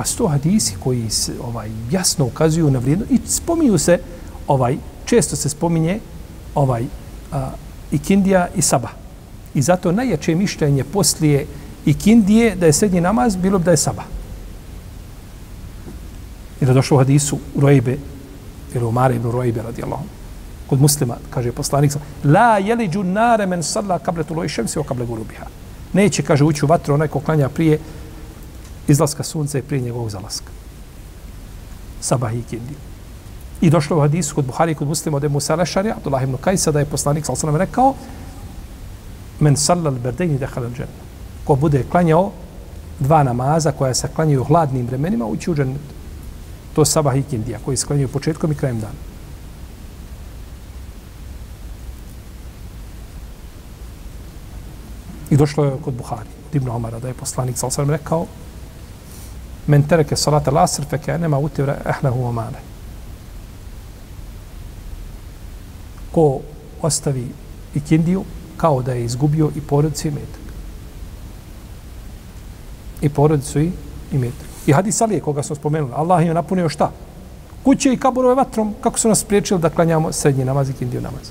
Pa 0.00 0.04
sto 0.04 0.28
hadisi 0.28 0.74
koji 0.80 1.10
se, 1.10 1.32
ovaj, 1.44 1.68
jasno 1.90 2.24
ukazuju 2.24 2.70
na 2.70 2.78
vrijedno 2.78 3.04
i 3.10 3.18
spominju 3.26 3.78
se, 3.78 3.98
ovaj, 4.46 4.76
često 5.04 5.36
se 5.36 5.48
spominje 5.48 5.98
ovaj, 6.54 6.84
a, 7.32 7.50
i 7.92 7.98
Kindija 7.98 8.48
i 8.56 8.62
Saba. 8.62 8.88
I 9.54 9.62
zato 9.62 9.92
najjače 9.92 10.34
mišljenje 10.34 10.84
poslije 10.84 11.46
i 11.84 11.94
Kindije 11.94 12.56
da 12.56 12.66
je 12.66 12.72
srednji 12.72 13.00
namaz 13.00 13.36
bilo 13.36 13.58
bi 13.58 13.64
da 13.64 13.70
je 13.70 13.76
Saba. 13.76 14.02
I 16.60 16.64
da 16.64 16.72
došlo 16.72 16.96
u 16.96 16.98
hadisu 16.98 17.38
u 17.54 17.60
Rojbe, 17.60 17.98
ili 18.74 18.84
u 18.84 18.92
Mare 18.92 19.16
ibn 19.16 19.30
Rojbe 19.30 19.62
radijallahu 19.62 20.04
kod 20.66 20.80
muslima, 20.80 21.16
kaže 21.30 21.52
poslanik, 21.52 21.92
la 22.24 22.58
jeliđu 22.58 23.02
nare 23.04 23.46
men 23.46 23.62
sadla 23.62 23.98
kable 23.98 24.24
tu 24.24 24.34
lojšem 24.34 24.68
se 24.68 24.80
o 24.80 24.82
kable 24.82 25.06
gurubiha. 25.06 25.46
Neće, 25.92 26.22
kaže, 26.22 26.44
ući 26.44 26.64
u 26.64 26.68
vatru 26.68 26.94
onaj 26.94 27.08
ko 27.08 27.20
klanja 27.20 27.48
prije 27.48 27.78
izlaska 28.90 29.22
sunca 29.22 29.58
i 29.58 29.62
prije 29.62 29.82
njegovog 29.82 30.10
zalaska. 30.10 30.50
Sabah 32.00 32.34
i 32.34 32.42
kindi. 32.42 32.74
I 33.60 33.70
došlo 33.70 33.96
u 33.96 34.00
hadisu 34.00 34.34
kod 34.34 34.44
Buhari 34.44 34.74
kod 34.74 34.88
muslima 34.88 35.16
od 35.16 35.30
Musa 35.30 35.54
Lešari, 35.54 35.90
Abdullah 35.90 36.22
ibn 36.22 36.36
Kajsa, 36.40 36.72
da 36.72 36.78
je 36.78 36.84
poslanik 36.84 37.26
sa 37.26 37.32
osanem 37.32 37.56
rekao, 37.56 37.94
men 39.40 39.56
sallal 39.56 39.94
berdejni 39.94 40.38
dehal 40.38 40.64
al 40.64 40.70
džennu. 40.70 41.08
Ko 41.44 41.56
bude 41.56 41.84
klanjao 41.90 42.32
dva 43.00 43.22
namaza 43.22 43.72
koja 43.72 43.94
se 43.94 44.08
klanjaju 44.14 44.40
u 44.40 44.44
hladnim 44.44 44.86
vremenima, 44.86 45.26
ući 45.26 45.50
u 45.50 45.54
džennet 45.54 45.80
to 46.74 46.84
sabah 46.84 47.16
i 47.16 47.22
kindija 47.22 47.58
koji 47.64 47.76
sklanjaju 47.76 48.08
početkom 48.08 48.52
i 48.52 48.54
krajem 48.54 48.80
dana. 48.80 49.00
I 55.30 55.36
došlo 55.36 55.64
je 55.64 55.76
kod 55.84 55.94
Buhari, 55.94 56.28
od 56.48 56.56
Ibn 56.56 56.68
Omara, 56.68 56.98
da 56.98 57.08
je 57.08 57.14
poslanik 57.14 57.58
sa 57.58 57.66
osam 57.66 57.90
rekao 57.90 58.26
men 59.66 59.82
tereke 59.82 60.16
salata 60.16 60.50
lasr 60.50 60.84
fe 60.90 60.98
ke 60.98 61.18
nema 61.18 61.38
utevra 61.38 61.76
ehlehu 61.86 62.24
omane. 62.24 62.58
Ko 66.12 66.40
ostavi 66.82 67.26
ikindiju, 67.74 68.24
kao 68.56 68.82
da 68.82 68.92
je 68.92 69.04
izgubio 69.04 69.50
i 69.56 69.60
porodicu 69.60 70.08
i 70.08 70.10
metak. 70.10 70.40
I 73.00 73.08
porodicu 73.08 73.60
i, 73.60 73.72
i 74.12 74.18
metak. 74.18 74.46
I 74.66 74.72
hadis 74.72 75.00
Alije 75.00 75.20
koga 75.20 75.42
smo 75.42 75.56
spomenuli, 75.56 75.92
Allah 75.94 76.26
je 76.26 76.34
napunio 76.34 76.68
šta? 76.68 76.90
Kuće 77.64 77.92
i 77.92 77.96
kaburove 77.96 78.34
vatrom, 78.34 78.74
kako 78.80 78.98
su 78.98 79.08
nas 79.08 79.20
spriječili 79.20 79.60
da 79.60 79.70
klanjamo 79.70 80.12
srednji 80.12 80.44
namaz 80.44 80.70
i 80.70 80.72
kindiju 80.72 81.00
namaz. 81.00 81.30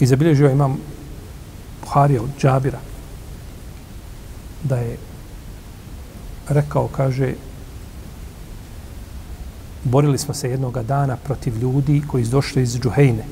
I 0.00 0.06
zabilježio 0.06 0.50
imam 0.50 0.76
Buharija 1.80 2.22
od 2.22 2.30
Džabira 2.38 2.78
da 4.62 4.76
je 4.76 4.96
rekao, 6.48 6.88
kaže, 6.88 7.34
borili 9.84 10.18
smo 10.18 10.34
se 10.34 10.50
jednoga 10.50 10.82
dana 10.82 11.16
protiv 11.16 11.58
ljudi 11.58 12.02
koji 12.06 12.24
su 12.24 12.30
došli 12.30 12.62
iz 12.62 12.80
Džuhejne, 12.80 13.24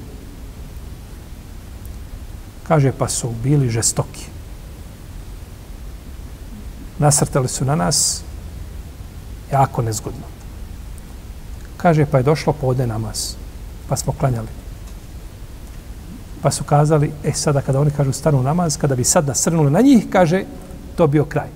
Kaže, 2.68 2.92
pa 2.92 3.08
su 3.08 3.30
bili 3.42 3.70
žestoki. 3.70 4.26
Nasrtali 6.98 7.48
su 7.48 7.64
na 7.64 7.76
nas 7.76 8.22
jako 9.52 9.82
nezgodno. 9.82 10.26
Kaže, 11.76 12.06
pa 12.06 12.18
je 12.18 12.22
došlo 12.22 12.52
podne 12.52 12.86
namaz. 12.86 13.34
Pa 13.88 13.96
smo 13.96 14.12
klanjali. 14.12 14.65
Pa 16.42 16.50
su 16.50 16.64
kazali, 16.64 17.12
e 17.24 17.32
sada 17.32 17.60
kada 17.60 17.80
oni 17.80 17.90
kažu 17.90 18.12
stanu 18.12 18.42
namaz, 18.42 18.76
kada 18.76 18.96
bi 18.96 19.04
sad 19.04 19.26
nasrnuli 19.26 19.70
na 19.70 19.80
njih, 19.80 20.06
kaže, 20.10 20.44
to 20.96 21.06
bio 21.06 21.24
kraj. 21.24 21.48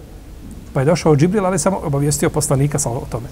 Pa 0.73 0.81
je 0.81 0.87
došao 0.87 1.17
Džibril, 1.17 1.47
ali 1.47 1.59
samo 1.59 1.81
obavijestio 1.85 2.31
poslanika 2.31 2.79
sa 2.79 2.91
o 2.91 3.07
tome. 3.11 3.29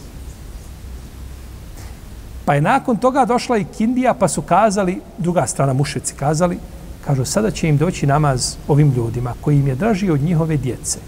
Pa 2.45 2.55
je 2.55 2.61
nakon 2.61 2.97
toga 2.97 3.25
došla 3.25 3.57
i 3.57 3.65
Kindija, 3.65 4.15
pa 4.15 4.29
su 4.29 4.43
kazali, 4.43 5.01
druga 5.19 5.47
strana 5.47 5.73
mušici 5.73 6.15
kazali, 6.15 6.59
kažu, 7.07 7.25
sada 7.25 7.51
će 7.51 7.69
im 7.69 7.77
doći 7.77 8.07
namaz 8.07 8.57
ovim 8.69 8.93
ljudima 8.97 9.35
koji 9.41 9.59
im 9.59 9.69
je 9.69 9.75
draži 9.75 10.11
od 10.11 10.21
njihove 10.21 10.57
djece. 10.57 10.99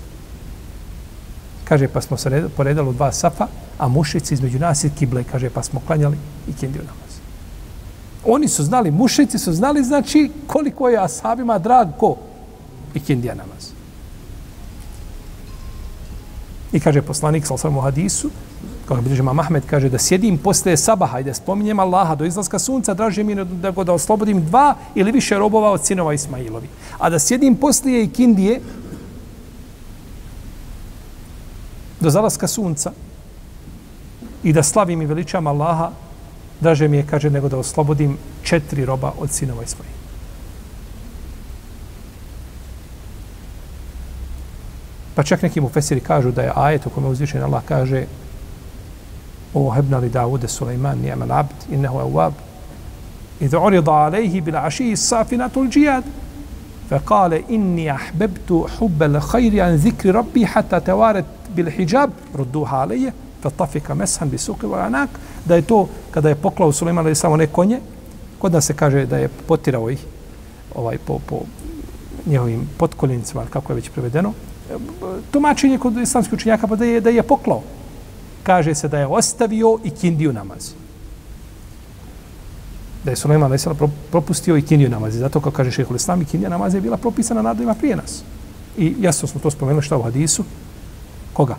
Kaže, 1.64 1.88
pa 1.88 2.00
smo 2.00 2.16
se 2.16 2.48
poredali 2.56 2.88
u 2.88 2.92
dva 2.92 3.12
safa, 3.12 3.46
a 3.78 3.88
mušici 3.88 4.34
između 4.34 4.58
nas 4.58 4.84
i 4.84 4.90
kible, 4.90 5.24
kaže, 5.24 5.50
pa 5.50 5.62
smo 5.62 5.80
klanjali 5.86 6.16
i 6.48 6.52
Kindiju 6.52 6.82
namaz. 6.82 7.09
Oni 8.24 8.48
su 8.48 8.64
znali, 8.64 8.90
mušici 8.90 9.38
su 9.38 9.52
znali, 9.52 9.84
znači, 9.84 10.30
koliko 10.46 10.88
je 10.88 11.04
ashabima 11.04 11.58
drag 11.58 11.88
ko 11.98 12.16
Ikindija 12.94 13.34
namaz. 13.34 13.70
I 16.72 16.80
kaže 16.80 17.02
poslanik 17.02 17.46
sa 17.46 17.54
osvrame 17.54 17.80
hadisu, 17.80 18.30
kao 18.88 18.96
je 18.96 19.02
bliže 19.02 19.22
Mahmed, 19.22 19.66
kaže 19.66 19.88
da 19.88 19.98
sjedim 19.98 20.38
posle 20.38 20.76
sabaha 20.76 21.20
i 21.20 21.24
da 21.24 21.34
spominjem 21.34 21.78
Allaha 21.78 22.14
do 22.14 22.24
izlaska 22.24 22.58
sunca, 22.58 22.94
draže 22.94 23.22
mi 23.22 23.34
da 23.44 23.70
go 23.70 23.84
da 23.84 23.92
oslobodim 23.92 24.44
dva 24.46 24.74
ili 24.94 25.12
više 25.12 25.38
robova 25.38 25.70
od 25.70 25.84
sinova 25.86 26.14
Ismailovi. 26.14 26.68
A 26.98 27.10
da 27.10 27.18
sjedim 27.18 27.56
posle 27.56 28.02
ikindije 28.02 28.60
do 32.00 32.10
zalaska 32.10 32.48
sunca 32.48 32.92
i 34.42 34.52
da 34.52 34.62
slavim 34.62 35.02
i 35.02 35.06
veličam 35.06 35.46
Allaha, 35.46 35.90
draže 36.61 36.87
mi 36.87 36.97
je, 36.97 37.05
kaže, 37.09 37.29
nego 37.29 37.49
da 37.49 37.57
oslobodim 37.57 38.17
četiri 38.43 38.85
roba 38.85 39.13
od 39.19 39.31
sinova 39.31 39.63
Ismaila. 39.63 39.95
Pa 45.15 45.23
čak 45.23 45.41
neki 45.41 45.61
mu 45.61 45.69
fesiri 45.69 45.99
kažu 45.99 46.31
da 46.31 46.41
je 46.41 46.51
ajet 46.55 46.85
u 46.85 46.89
kome 46.89 47.07
uzvišen 47.07 47.43
Allah 47.43 47.63
kaže 47.65 48.05
o 49.53 49.69
hebna 49.71 49.97
li 49.97 50.09
Davude 50.09 50.47
Suleiman 50.47 50.99
nijeman 50.99 51.31
abd 51.31 51.71
innehu 51.71 51.99
je 51.99 52.03
uab 52.03 52.33
idh 53.39 53.55
urida 53.55 53.91
alejhi 53.91 54.41
bil 54.41 54.57
aši 54.57 54.95
safinatul 54.95 55.69
džijad 55.69 56.03
فقال 56.89 57.33
إني 57.33 57.91
أحببت 57.91 58.65
حب 58.79 59.03
الخير 59.03 59.61
عن 59.61 59.75
ذكر 59.75 60.15
ربي 60.15 60.47
حتى 60.47 60.79
توارت 60.79 61.25
بالحجاب 61.55 62.09
ردوها 62.35 62.77
علي 62.77 63.13
فطفق 63.43 63.91
مسحا 63.91 64.25
بسوق 64.25 64.65
وعناك 64.65 65.09
da 65.44 65.56
je 65.56 65.62
to 65.62 65.88
kada 66.10 66.28
je 66.28 66.34
poklao 66.34 66.72
Suleiman 66.72 67.06
ali 67.06 67.14
samo 67.14 67.36
ne 67.36 67.46
konje 67.46 67.80
kod 68.38 68.52
nas 68.52 68.66
se 68.66 68.74
kaže 68.74 69.06
da 69.06 69.18
je 69.18 69.28
potirao 69.28 69.90
ih 69.90 70.04
ovaj 70.74 70.98
po, 70.98 71.18
po 71.26 71.40
njihovim 72.26 72.68
potkoljenicima 72.78 73.46
kako 73.50 73.72
je 73.72 73.76
već 73.76 73.90
prevedeno 73.90 74.32
tumačenje 75.30 75.78
kod 75.78 75.96
islamskih 75.96 76.34
učenjaka 76.34 76.66
pa 76.66 76.76
da 76.76 76.84
je, 76.84 77.00
da 77.00 77.10
je 77.10 77.22
poklao. 77.22 77.62
Kaže 78.42 78.74
se 78.74 78.88
da 78.88 78.98
je 78.98 79.06
ostavio 79.06 79.78
i 79.84 79.90
kindiju 79.90 80.32
namaz. 80.32 80.72
Da 83.04 83.10
je 83.10 83.16
Suleiman 83.16 83.52
a.s. 83.52 83.68
propustio 84.10 84.56
i 84.56 84.62
kindiju 84.62 84.88
namaz. 84.88 85.14
Zato 85.14 85.40
kao 85.40 85.52
kaže 85.52 85.70
šehol 85.70 85.96
islam 85.96 86.22
i 86.22 86.24
kindija 86.24 86.50
namaz 86.50 86.74
je 86.74 86.80
bila 86.80 86.96
propisana 86.96 87.42
nadovima 87.42 87.74
prije 87.74 87.96
nas. 87.96 88.22
I 88.78 88.94
jasno 89.00 89.28
smo 89.28 89.40
to 89.40 89.50
spomenuli 89.50 89.82
šta 89.82 89.96
u 89.96 90.02
hadisu. 90.02 90.44
Koga? 91.32 91.56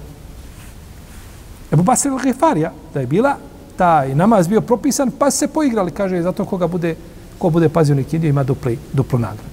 Ebu 1.72 1.84
Basir 1.84 2.12
al-Ghifarija, 2.12 2.72
da 2.94 3.00
je 3.00 3.08
bila 3.08 3.38
taj 3.82 4.16
namaz 4.16 4.48
bio 4.48 4.62
propisan, 4.62 5.10
pa 5.20 5.32
se 5.32 5.48
poigrali, 5.48 5.92
kaže, 5.92 6.22
zato 6.22 6.46
koga 6.46 6.68
bude, 6.68 6.96
ko 7.40 7.50
bude 7.50 7.70
pazio 7.70 7.96
na 7.96 8.04
ima 8.14 8.44
dupli, 8.44 8.78
duplu 8.94 9.20
nagradu. 9.20 9.50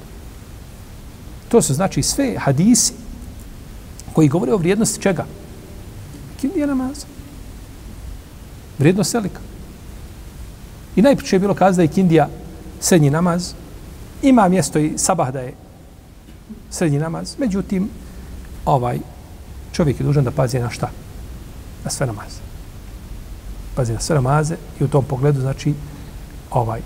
To 1.49 1.63
su 1.63 1.75
znači 1.75 2.03
sve 2.03 2.35
hadisi 2.39 2.93
koji 4.13 4.29
govore 4.29 4.53
o 4.53 4.57
vrijednosti 4.57 5.03
čega? 5.03 5.25
Kindija 6.41 6.67
namaza. 6.67 7.07
Vrijednost 8.79 9.11
selika. 9.11 9.41
I 10.97 11.03
najpriče 11.03 11.37
je 11.37 11.41
bilo 11.41 11.55
kazati 11.55 11.77
da 11.77 11.83
je 11.83 11.95
Kindija 11.95 12.29
srednji 12.81 13.11
namaz. 13.11 13.53
Ima 14.23 14.49
mjesto 14.49 14.79
i 14.79 14.93
sabah 14.97 15.33
da 15.33 15.41
je 15.41 15.55
srednji 16.71 16.99
namaz. 16.99 17.35
Međutim, 17.39 17.89
ovaj 18.65 18.99
čovjek 19.73 20.01
je 20.01 20.05
dužan 20.05 20.25
da 20.25 20.31
pazi 20.31 20.59
na 20.59 20.71
šta? 20.71 20.91
Na 21.85 21.91
sve 21.91 22.07
namaze. 22.07 22.48
Pazi 23.79 23.93
na 23.93 24.01
sve 24.01 24.15
namaze 24.15 24.57
i 24.81 24.85
u 24.85 24.89
tom 24.89 25.05
pogledu, 25.05 25.41
znači, 25.41 25.75
ovaj. 26.51 26.81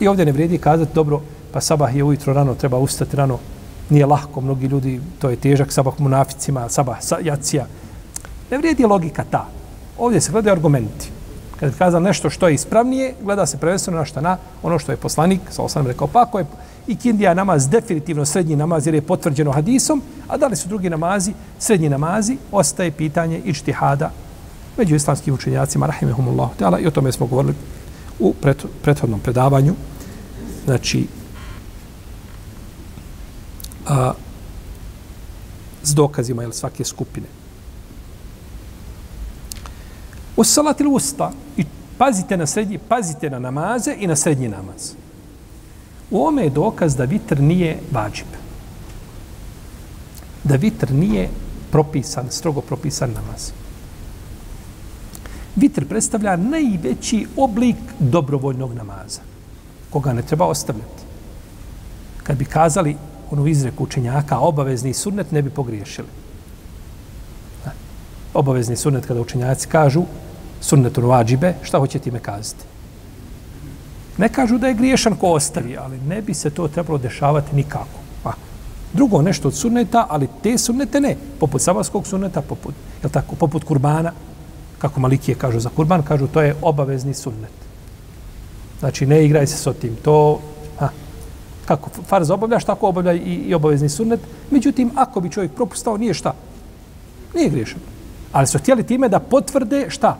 I 0.00 0.08
ovdje 0.08 0.26
ne 0.26 0.32
vrijedi 0.32 0.58
kazati, 0.58 0.94
dobro, 0.94 1.20
pa 1.52 1.60
sabah 1.60 1.96
je 1.96 2.04
ujutro 2.04 2.32
rano, 2.32 2.54
treba 2.54 2.78
ustati 2.78 3.16
rano, 3.16 3.38
nije 3.90 4.06
lahko, 4.06 4.40
mnogi 4.40 4.66
ljudi, 4.66 5.00
to 5.18 5.30
je 5.30 5.36
težak 5.36 5.72
sabah 5.72 6.00
munaficima, 6.00 6.68
sabah 6.68 6.98
jacija. 7.22 7.66
Ne 8.50 8.58
vrijedi 8.58 8.86
logika 8.86 9.24
ta. 9.30 9.46
Ovdje 9.98 10.20
se 10.20 10.32
gledaju 10.32 10.52
argumenti. 10.52 11.10
Kad 11.60 11.78
kazam 11.78 12.02
nešto 12.02 12.30
što 12.30 12.48
je 12.48 12.54
ispravnije, 12.54 13.14
gleda 13.22 13.46
se 13.46 13.56
prvenstveno 13.56 13.98
na 13.98 14.04
šta 14.04 14.20
na 14.20 14.36
ono 14.62 14.78
što 14.78 14.92
je 14.92 14.96
poslanik, 14.96 15.40
sa 15.50 15.62
osam 15.62 15.86
rekao, 15.86 16.06
pa 16.06 16.22
ako 16.22 16.38
je 16.38 16.46
i 16.86 16.96
kindija 16.96 17.34
namaz 17.34 17.68
definitivno 17.68 18.24
srednji 18.24 18.56
namaz 18.56 18.86
jer 18.86 18.94
je 18.94 19.02
potvrđeno 19.02 19.52
hadisom, 19.52 20.02
a 20.28 20.36
da 20.36 20.46
li 20.46 20.56
su 20.56 20.68
drugi 20.68 20.90
namazi, 20.90 21.32
srednji 21.58 21.88
namazi, 21.88 22.36
ostaje 22.52 22.90
pitanje 22.90 23.38
ičtihada 23.44 24.10
među 24.78 24.94
islamskim 24.94 25.34
učenjacima, 25.34 25.86
rahimehumullahu 25.86 26.54
ta'ala, 26.58 26.78
i 26.78 26.86
o 26.86 26.90
tome 26.90 27.12
smo 27.12 27.26
govorili 27.26 27.54
u 28.18 28.34
prethodnom 28.82 29.20
predavanju. 29.20 29.74
Znači, 30.64 31.06
a, 33.86 34.12
s 35.82 35.94
dokazima 35.94 36.42
ili 36.42 36.52
svake 36.52 36.84
skupine. 36.84 37.26
U 40.36 40.44
salat 40.44 40.80
ili 40.80 40.90
usta 40.90 41.32
i 41.56 41.64
pazite 41.98 42.36
na 42.36 42.46
srednji, 42.46 42.78
pazite 42.78 43.30
na 43.30 43.38
namaze 43.38 43.94
i 43.98 44.06
na 44.06 44.16
srednji 44.16 44.48
namaz. 44.48 44.92
U 46.10 46.26
ome 46.26 46.42
je 46.42 46.50
dokaz 46.50 46.96
da 46.96 47.04
vitr 47.04 47.40
nije 47.40 47.80
vađib. 47.90 48.26
Da 50.44 50.56
vitr 50.56 50.92
nije 50.92 51.28
propisan, 51.70 52.26
strogo 52.30 52.60
propisan 52.60 53.10
namaz. 53.10 53.50
Vitr 55.58 55.84
predstavlja 55.88 56.36
najveći 56.36 57.26
oblik 57.36 57.76
dobrovoljnog 57.98 58.74
namaza, 58.74 59.20
koga 59.90 60.12
ne 60.12 60.22
treba 60.22 60.46
ostavljati. 60.46 61.02
Kad 62.22 62.36
bi 62.36 62.44
kazali 62.44 62.96
onu 63.30 63.46
izreku 63.46 63.84
učenjaka, 63.84 64.38
obavezni 64.38 64.94
sunnet 64.94 65.32
ne 65.32 65.42
bi 65.42 65.50
pogriješili. 65.50 66.08
Obavezni 68.34 68.76
sunnet 68.76 69.06
kada 69.06 69.20
učenjaci 69.20 69.68
kažu 69.68 70.02
sunnetu 70.60 71.08
vađibe, 71.08 71.54
šta 71.62 71.78
hoće 71.78 71.98
time 71.98 72.18
kazati? 72.18 72.64
Ne 74.18 74.28
kažu 74.28 74.58
da 74.58 74.66
je 74.66 74.74
griješan 74.74 75.16
ko 75.16 75.32
ostavi, 75.32 75.76
ali 75.76 75.98
ne 76.00 76.22
bi 76.22 76.34
se 76.34 76.50
to 76.50 76.68
trebalo 76.68 76.98
dešavati 76.98 77.56
nikako. 77.56 77.98
A, 78.24 78.32
drugo 78.92 79.22
nešto 79.22 79.48
od 79.48 79.54
sunneta, 79.54 80.06
ali 80.10 80.28
te 80.42 80.58
sunnete 80.58 81.00
ne. 81.00 81.16
Poput 81.40 81.62
sabarskog 81.62 82.06
sunneta, 82.06 82.42
poput, 82.42 82.74
je 83.02 83.08
tako, 83.08 83.36
poput 83.36 83.64
kurbana, 83.64 84.12
kako 84.78 85.00
malikije 85.00 85.34
kažu 85.34 85.60
za 85.60 85.70
kurban, 85.76 86.02
kažu 86.02 86.26
to 86.26 86.42
je 86.42 86.54
obavezni 86.62 87.14
sunnet. 87.14 87.50
Znači, 88.80 89.06
ne 89.06 89.24
igraj 89.24 89.46
se 89.46 89.56
s 89.56 89.80
tim. 89.80 89.96
To, 90.02 90.40
kako 91.68 91.90
farz 92.06 92.30
obavljaš, 92.30 92.64
tako 92.64 92.88
obavlja 92.88 93.12
i, 93.12 93.34
i 93.48 93.54
obavezni 93.54 93.88
sunnet. 93.88 94.20
Međutim, 94.50 94.90
ako 94.94 95.20
bi 95.20 95.30
čovjek 95.30 95.52
propustao, 95.52 95.96
nije 95.96 96.14
šta? 96.14 96.34
Nije 97.34 97.50
griješan. 97.50 97.80
Ali 98.32 98.46
su 98.46 98.58
htjeli 98.58 98.86
time 98.86 99.08
da 99.08 99.20
potvrde 99.20 99.86
šta? 99.90 100.16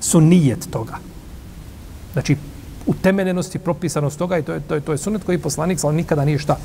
Sunnijet 0.00 0.70
toga. 0.70 0.96
Znači, 2.12 2.36
utemeljenost 2.86 3.54
i 3.54 3.58
propisanost 3.58 4.18
toga 4.18 4.38
i 4.38 4.42
to 4.42 4.52
je, 4.52 4.60
to 4.60 4.74
je, 4.74 4.80
to 4.80 4.92
je 4.92 4.98
sunnet 4.98 5.24
koji 5.24 5.38
poslanik 5.38 5.78
ali 5.84 5.96
nikada 5.96 6.24
nije 6.24 6.38
šta 6.38 6.56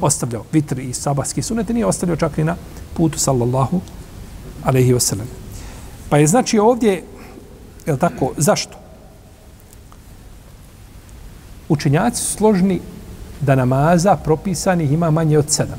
ostavljao. 0.00 0.44
Vitr 0.52 0.78
i 0.78 0.92
sabahski 0.92 1.42
sunnet 1.42 1.68
nije 1.68 1.86
ostavljao 1.86 2.16
čak 2.16 2.38
i 2.38 2.44
na 2.44 2.56
putu 2.94 3.18
sallallahu 3.18 3.80
alaihi 4.64 4.92
wasallam. 4.94 5.26
Pa 6.10 6.18
je 6.18 6.26
znači 6.26 6.58
ovdje, 6.58 7.02
je 7.86 7.96
tako, 7.96 8.32
zašto? 8.36 8.80
učenjaci 11.70 12.22
su 12.22 12.32
složni 12.32 12.80
da 13.40 13.54
namaza 13.54 14.16
propisanih 14.16 14.92
ima 14.92 15.10
manje 15.10 15.38
od 15.38 15.50
sedam. 15.50 15.78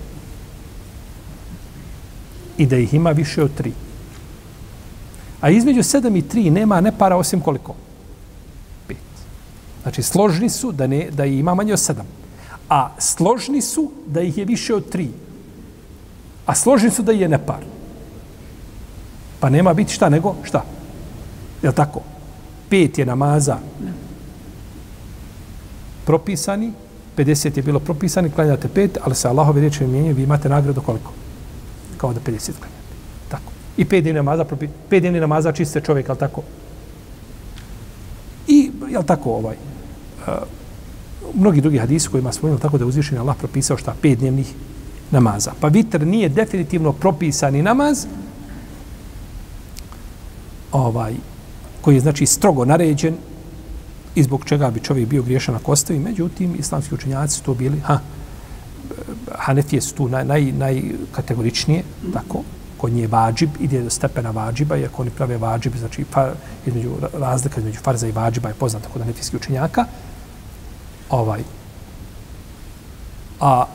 I 2.58 2.66
da 2.66 2.78
ih 2.78 2.94
ima 2.94 3.12
više 3.12 3.44
od 3.44 3.54
tri. 3.58 3.74
A 5.42 5.50
između 5.50 5.84
sedam 5.84 6.16
i 6.16 6.22
tri 6.22 6.50
nema 6.50 6.82
ne 6.82 6.92
para 6.98 7.18
osim 7.18 7.42
koliko? 7.42 7.76
Pet. 8.88 8.98
Znači, 9.82 10.04
složni 10.04 10.50
su 10.50 10.72
da, 10.72 10.88
ne, 10.88 11.10
da 11.12 11.26
ih 11.26 11.40
ima 11.40 11.56
manje 11.56 11.74
od 11.74 11.80
sedam. 11.80 12.08
A 12.70 12.90
složni 13.00 13.62
su 13.62 13.92
da 14.08 14.22
ih 14.22 14.38
je 14.38 14.46
više 14.46 14.76
od 14.76 14.90
tri. 14.90 15.10
A 16.46 16.56
složni 16.56 16.90
su 16.90 17.04
da 17.04 17.12
je 17.12 17.30
nepar. 17.30 17.64
Pa 19.42 19.50
nema 19.50 19.74
biti 19.74 19.94
šta 19.94 20.10
nego 20.10 20.36
šta? 20.44 20.64
Je 21.62 21.70
li 21.70 21.76
tako? 21.76 22.02
Pet 22.70 22.98
je 22.98 23.06
namaza 23.06 23.58
propisani, 26.06 26.74
50 27.18 27.58
je 27.58 27.64
bilo 27.64 27.80
propisani, 27.80 28.30
klanjate 28.30 28.68
pet, 28.68 28.98
ali 29.04 29.16
se 29.16 29.28
Allahove 29.28 29.60
riječi 29.62 29.88
mijenjaju, 29.88 30.16
vi 30.16 30.24
imate 30.24 30.50
nagradu 30.50 30.82
koliko? 30.82 31.12
Kao 31.98 32.14
da 32.14 32.20
50 32.20 32.52
klanjate. 32.60 32.94
Tako. 33.30 33.52
I 33.78 33.86
pet 33.86 34.04
dnevni 34.04 34.18
namaza, 34.18 34.44
propi, 34.46 34.68
pet 34.90 35.02
dnevni 35.02 35.20
namaza 35.20 35.52
čiste 35.52 35.82
čovjek, 35.82 36.10
ali 36.10 36.20
tako? 36.20 36.42
I, 38.48 38.72
je 38.90 39.06
tako, 39.06 39.32
ovaj, 39.32 39.56
uh, 40.28 40.34
mnogi 41.34 41.62
drugi 41.62 41.78
hadisi 41.78 42.10
kojima 42.10 42.32
smo 42.32 42.58
tako 42.58 42.78
da 42.78 42.84
je 42.84 42.88
uzvišen 42.88 43.18
Allah 43.18 43.36
propisao 43.38 43.78
šta 43.78 43.96
pet 44.02 44.20
dnevnih 44.20 44.54
namaza. 45.12 45.52
Pa 45.60 45.68
vitr 45.68 46.06
nije 46.06 46.30
definitivno 46.30 46.94
propisani 46.94 47.62
namaz, 47.62 48.06
ovaj, 50.72 51.14
koji 51.82 51.96
je 51.96 52.02
znači 52.02 52.26
strogo 52.26 52.66
naređen 52.66 53.16
i 54.16 54.24
zbog 54.24 54.46
čega 54.46 54.72
bi 54.72 54.80
čovjek 54.80 55.10
bio 55.10 55.24
griješan 55.24 55.56
ako 55.56 55.72
ostavi. 55.72 56.00
Međutim, 56.00 56.56
islamski 56.60 56.96
učenjaci 56.96 57.36
su 57.36 57.44
to 57.44 57.54
bili, 57.54 57.80
ha, 57.80 58.00
Hanefije 59.32 59.82
su 59.82 59.96
tu 59.96 60.10
naj, 60.10 60.26
naj, 60.26 60.52
najkategoričnije, 60.52 61.84
tako, 62.14 62.44
kod 62.78 62.94
nje 62.94 63.08
vađib, 63.08 63.50
ide 63.60 63.82
do 63.82 63.90
stepena 63.90 64.32
vađiba, 64.32 64.76
jer 64.76 64.90
oni 64.98 65.10
prave 65.10 65.38
vađib, 65.38 65.74
znači 65.80 66.04
far, 66.04 66.32
između, 66.66 66.90
razlika 67.14 67.60
između 67.60 67.80
farza 67.80 68.08
i 68.08 68.12
vađiba 68.12 68.50
je 68.50 68.56
poznata 68.56 68.90
kod 68.94 69.02
Hanefijskih 69.02 69.40
učenjaka. 69.40 69.86
Ovaj. 71.10 71.44
A 73.40 73.66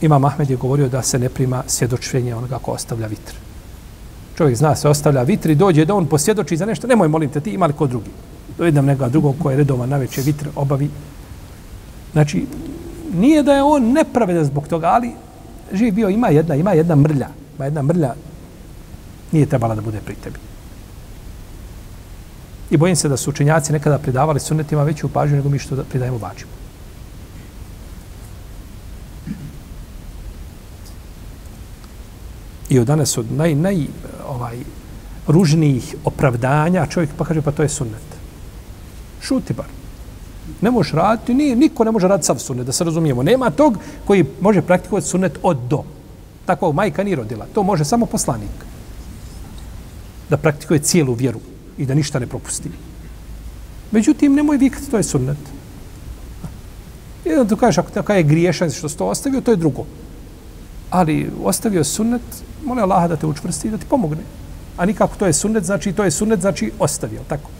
Imam 0.00 0.24
Ahmed 0.24 0.50
je 0.50 0.56
govorio 0.56 0.88
da 0.88 1.02
se 1.02 1.18
ne 1.18 1.28
prima 1.28 1.62
svjedočenje 1.66 2.34
onoga 2.34 2.58
ko 2.58 2.72
ostavlja 2.72 3.06
vitr 3.06 3.49
čovjek 4.40 4.56
zna 4.56 4.76
se 4.76 4.88
ostavlja 4.88 5.22
vitri, 5.22 5.54
dođe 5.54 5.84
da 5.84 5.94
on 5.94 6.06
posvjedoči 6.06 6.56
za 6.56 6.66
nešto, 6.66 6.86
nemoj 6.86 7.08
molim 7.08 7.28
te, 7.30 7.40
ti 7.40 7.50
imali 7.50 7.72
ko 7.72 7.86
drugi. 7.86 8.10
Dovedam 8.58 8.86
nekoga 8.86 9.08
drugog 9.08 9.34
koji 9.42 9.52
je 9.52 9.56
redovan 9.58 9.88
na 9.88 9.96
večer 9.96 10.24
vitr 10.24 10.48
obavi. 10.56 10.88
Znači, 12.12 12.46
nije 13.14 13.42
da 13.42 13.52
je 13.52 13.62
on 13.62 13.92
nepravedan 13.92 14.44
zbog 14.44 14.68
toga, 14.68 14.86
ali 14.94 15.10
živ 15.72 15.94
bio, 15.94 16.08
ima 16.08 16.28
jedna, 16.28 16.54
ima 16.54 16.72
jedna 16.72 16.96
mrlja. 16.96 17.28
Ima 17.56 17.64
jedna 17.64 17.82
mrlja, 17.82 18.14
nije 19.32 19.46
trebala 19.46 19.74
da 19.74 19.80
bude 19.80 20.00
pri 20.06 20.14
tebi. 20.14 20.38
I 22.70 22.76
bojim 22.76 22.96
se 22.96 23.08
da 23.08 23.16
su 23.16 23.30
učenjaci 23.30 23.72
nekada 23.72 23.98
pridavali 23.98 24.40
sunnetima 24.40 24.82
veću 24.82 25.08
pažnju 25.08 25.36
nego 25.36 25.48
mi 25.48 25.58
što 25.58 25.76
da 25.76 25.84
pridajemo 25.84 26.18
vađimu. 26.18 26.59
I 32.70 32.78
od 32.78 32.86
danas 32.86 33.18
od 33.18 33.32
naj, 33.32 33.54
naj 33.54 33.86
ovaj, 34.28 34.58
ružnijih 35.26 35.94
opravdanja, 36.04 36.86
čovjek 36.86 37.10
pa 37.18 37.24
kaže, 37.24 37.42
pa 37.42 37.52
to 37.52 37.62
je 37.62 37.68
sunnet. 37.68 38.10
Šuti 39.22 39.52
bar. 39.52 39.66
Ne 40.60 40.70
možeš 40.70 40.92
raditi, 40.92 41.34
nije, 41.34 41.56
niko 41.56 41.84
ne 41.84 41.90
može 41.90 42.08
raditi 42.08 42.26
sav 42.26 42.38
sunnet, 42.38 42.66
da 42.66 42.72
se 42.72 42.84
razumijemo. 42.84 43.22
Nema 43.22 43.50
tog 43.50 43.78
koji 44.04 44.24
može 44.40 44.62
praktikovati 44.62 45.06
sunnet 45.06 45.38
od 45.42 45.58
do. 45.70 45.82
Takva 46.46 46.72
majka 46.72 47.04
nije 47.04 47.16
rodila. 47.16 47.46
To 47.54 47.62
može 47.62 47.84
samo 47.84 48.06
poslanik. 48.06 48.64
Da 50.30 50.36
praktikuje 50.36 50.78
cijelu 50.78 51.14
vjeru 51.14 51.40
i 51.78 51.86
da 51.86 51.94
ništa 51.94 52.18
ne 52.18 52.26
propusti. 52.26 52.70
Međutim, 53.90 54.34
nemoj 54.34 54.56
vikati, 54.56 54.90
to 54.90 54.96
je 54.96 55.02
sunnet. 55.02 55.38
Jedan 57.24 57.48
tu 57.48 57.56
kažeš, 57.56 57.78
ako 57.78 58.12
je 58.12 58.22
griješan 58.22 58.70
što 58.70 58.88
si 58.88 58.98
to 58.98 59.06
ostavio, 59.06 59.40
to 59.40 59.50
je 59.50 59.56
drugo. 59.56 59.86
Ali 60.90 61.30
ostavio 61.44 61.84
sunnet, 61.84 62.22
moli 62.64 62.80
Allaha 62.80 63.08
da 63.08 63.16
te 63.16 63.26
učvrsti 63.26 63.68
i 63.68 63.70
da 63.70 63.78
ti 63.78 63.86
pomogne. 63.88 64.22
A 64.76 64.86
nikako 64.86 65.16
to 65.16 65.26
je 65.26 65.32
sunnet, 65.32 65.64
znači 65.64 65.92
to 65.92 66.04
je 66.04 66.10
sunnet, 66.10 66.40
znači 66.40 66.72
ostavio, 66.78 67.20
tako. 67.28 67.50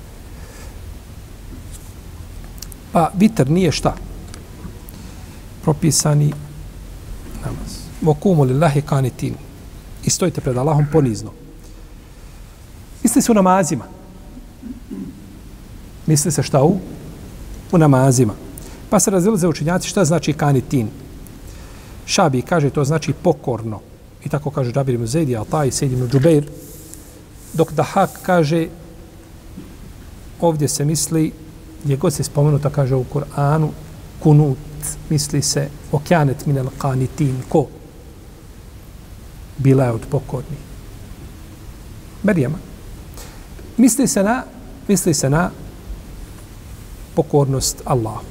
Pa 2.93 3.11
vitr 3.15 3.51
nije 3.51 3.73
šta? 3.73 3.95
Propisani 5.63 6.33
namaz. 7.45 7.79
Vokumu 8.01 8.43
lillahi 8.43 8.83
kanitin. 8.83 9.35
I 10.05 10.11
stojite 10.11 10.41
pred 10.41 10.57
Allahom 10.57 10.87
ponizno. 10.93 11.31
Misli 13.03 13.23
se 13.23 13.33
u 13.33 13.35
namazima. 13.35 13.85
Misli 16.07 16.33
se 16.33 16.43
šta 16.43 16.63
u? 16.63 16.79
U 17.73 17.79
namazima. 17.79 18.35
Pa 18.91 19.01
se 19.01 19.11
razilaze 19.11 19.49
učenjaci 19.49 19.89
šta 19.89 20.05
znači 20.05 20.33
kanitin. 20.33 20.89
Šabi 22.11 22.43
kaže 22.43 22.71
to 22.71 22.85
znači 22.85 23.13
pokorno. 23.13 23.81
I 24.25 24.29
tako 24.29 24.51
kaže 24.51 24.73
Džabir 24.73 24.95
ibn 24.95 25.07
Zaid, 25.07 25.35
Altaj 25.35 25.69
i 25.69 25.71
Sejid 25.71 25.93
ibn 25.93 26.09
Džubeir. 26.09 26.45
Dok 27.53 27.73
Dahak 27.73 28.11
kaže, 28.23 28.67
ovdje 30.41 30.69
se 30.69 30.85
misli, 30.85 31.33
gdje 31.85 31.97
god 31.97 32.13
se 32.13 32.25
spomenuta, 32.25 32.71
kaže 32.71 32.95
u 32.95 33.05
Kur'anu, 33.05 33.69
kunut, 34.23 34.59
misli 35.11 35.43
se, 35.43 35.69
okjanet 35.93 36.47
minel 36.47 36.67
qanitin, 36.79 37.35
ko? 37.49 37.67
Bila 39.59 39.85
je 39.85 39.91
od 39.91 40.07
pokorni. 40.11 40.57
Merijama. 42.23 42.59
Misli 43.77 44.09
se 44.09 44.23
na, 44.23 44.43
misli 44.89 45.15
se 45.15 45.31
na 45.31 45.51
pokornost 47.15 47.83
Allahu. 47.85 48.25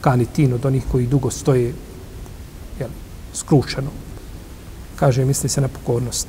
Kanitin 0.00 0.52
od 0.52 0.64
onih 0.64 0.84
koji 0.92 1.06
dugo 1.06 1.30
stoje 1.30 1.74
skrušeno, 3.38 3.90
kaže, 4.96 5.24
misli 5.24 5.48
se 5.48 5.60
na 5.60 5.68
pokornost. 5.68 6.26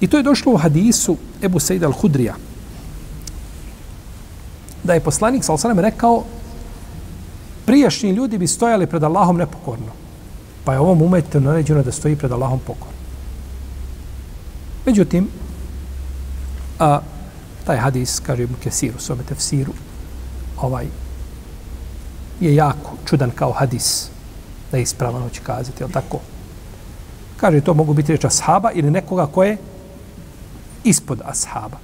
I 0.00 0.08
to 0.08 0.16
je 0.16 0.22
došlo 0.22 0.52
u 0.52 0.56
hadisu 0.56 1.16
Ebu 1.42 1.60
Sejda 1.60 1.88
al-Hudrija. 1.88 2.34
Da 4.84 4.94
je 4.94 5.04
poslanik, 5.04 5.44
sal 5.44 5.58
sanem, 5.58 5.78
rekao, 5.78 6.24
prijašnji 7.66 8.10
ljudi 8.10 8.38
bi 8.38 8.46
stojali 8.46 8.86
pred 8.86 9.04
Allahom 9.04 9.36
nepokorno. 9.36 9.92
Pa 10.64 10.72
je 10.72 10.80
ovom 10.80 11.02
umetu 11.02 11.40
naređeno 11.40 11.82
da 11.82 11.92
stoji 11.92 12.16
pred 12.16 12.32
Allahom 12.32 12.58
pokorno. 12.58 12.96
Međutim, 14.86 15.28
a, 16.78 17.00
taj 17.64 17.76
hadis, 17.76 18.20
kaže 18.20 18.42
Ibn 18.42 18.54
Kesiru, 18.62 18.98
svome 18.98 19.22
tefsiru, 19.28 19.72
ovaj, 20.56 20.86
je 22.40 22.54
jako 22.54 22.96
čudan 23.04 23.30
kao 23.30 23.52
hadis, 23.52 24.08
da 24.70 24.76
je 24.76 24.82
ispravano 24.82 25.28
će 25.28 25.40
kazati, 25.40 25.82
je 25.82 25.92
tako? 25.92 26.20
Kaže, 27.40 27.60
to 27.60 27.74
mogu 27.74 27.94
biti 27.94 28.12
reći 28.12 28.26
ashaba 28.26 28.70
ili 28.72 28.90
nekoga 28.90 29.26
ko 29.26 29.44
je 29.44 29.56
ispod 30.84 31.20
ashaba. 31.24 31.78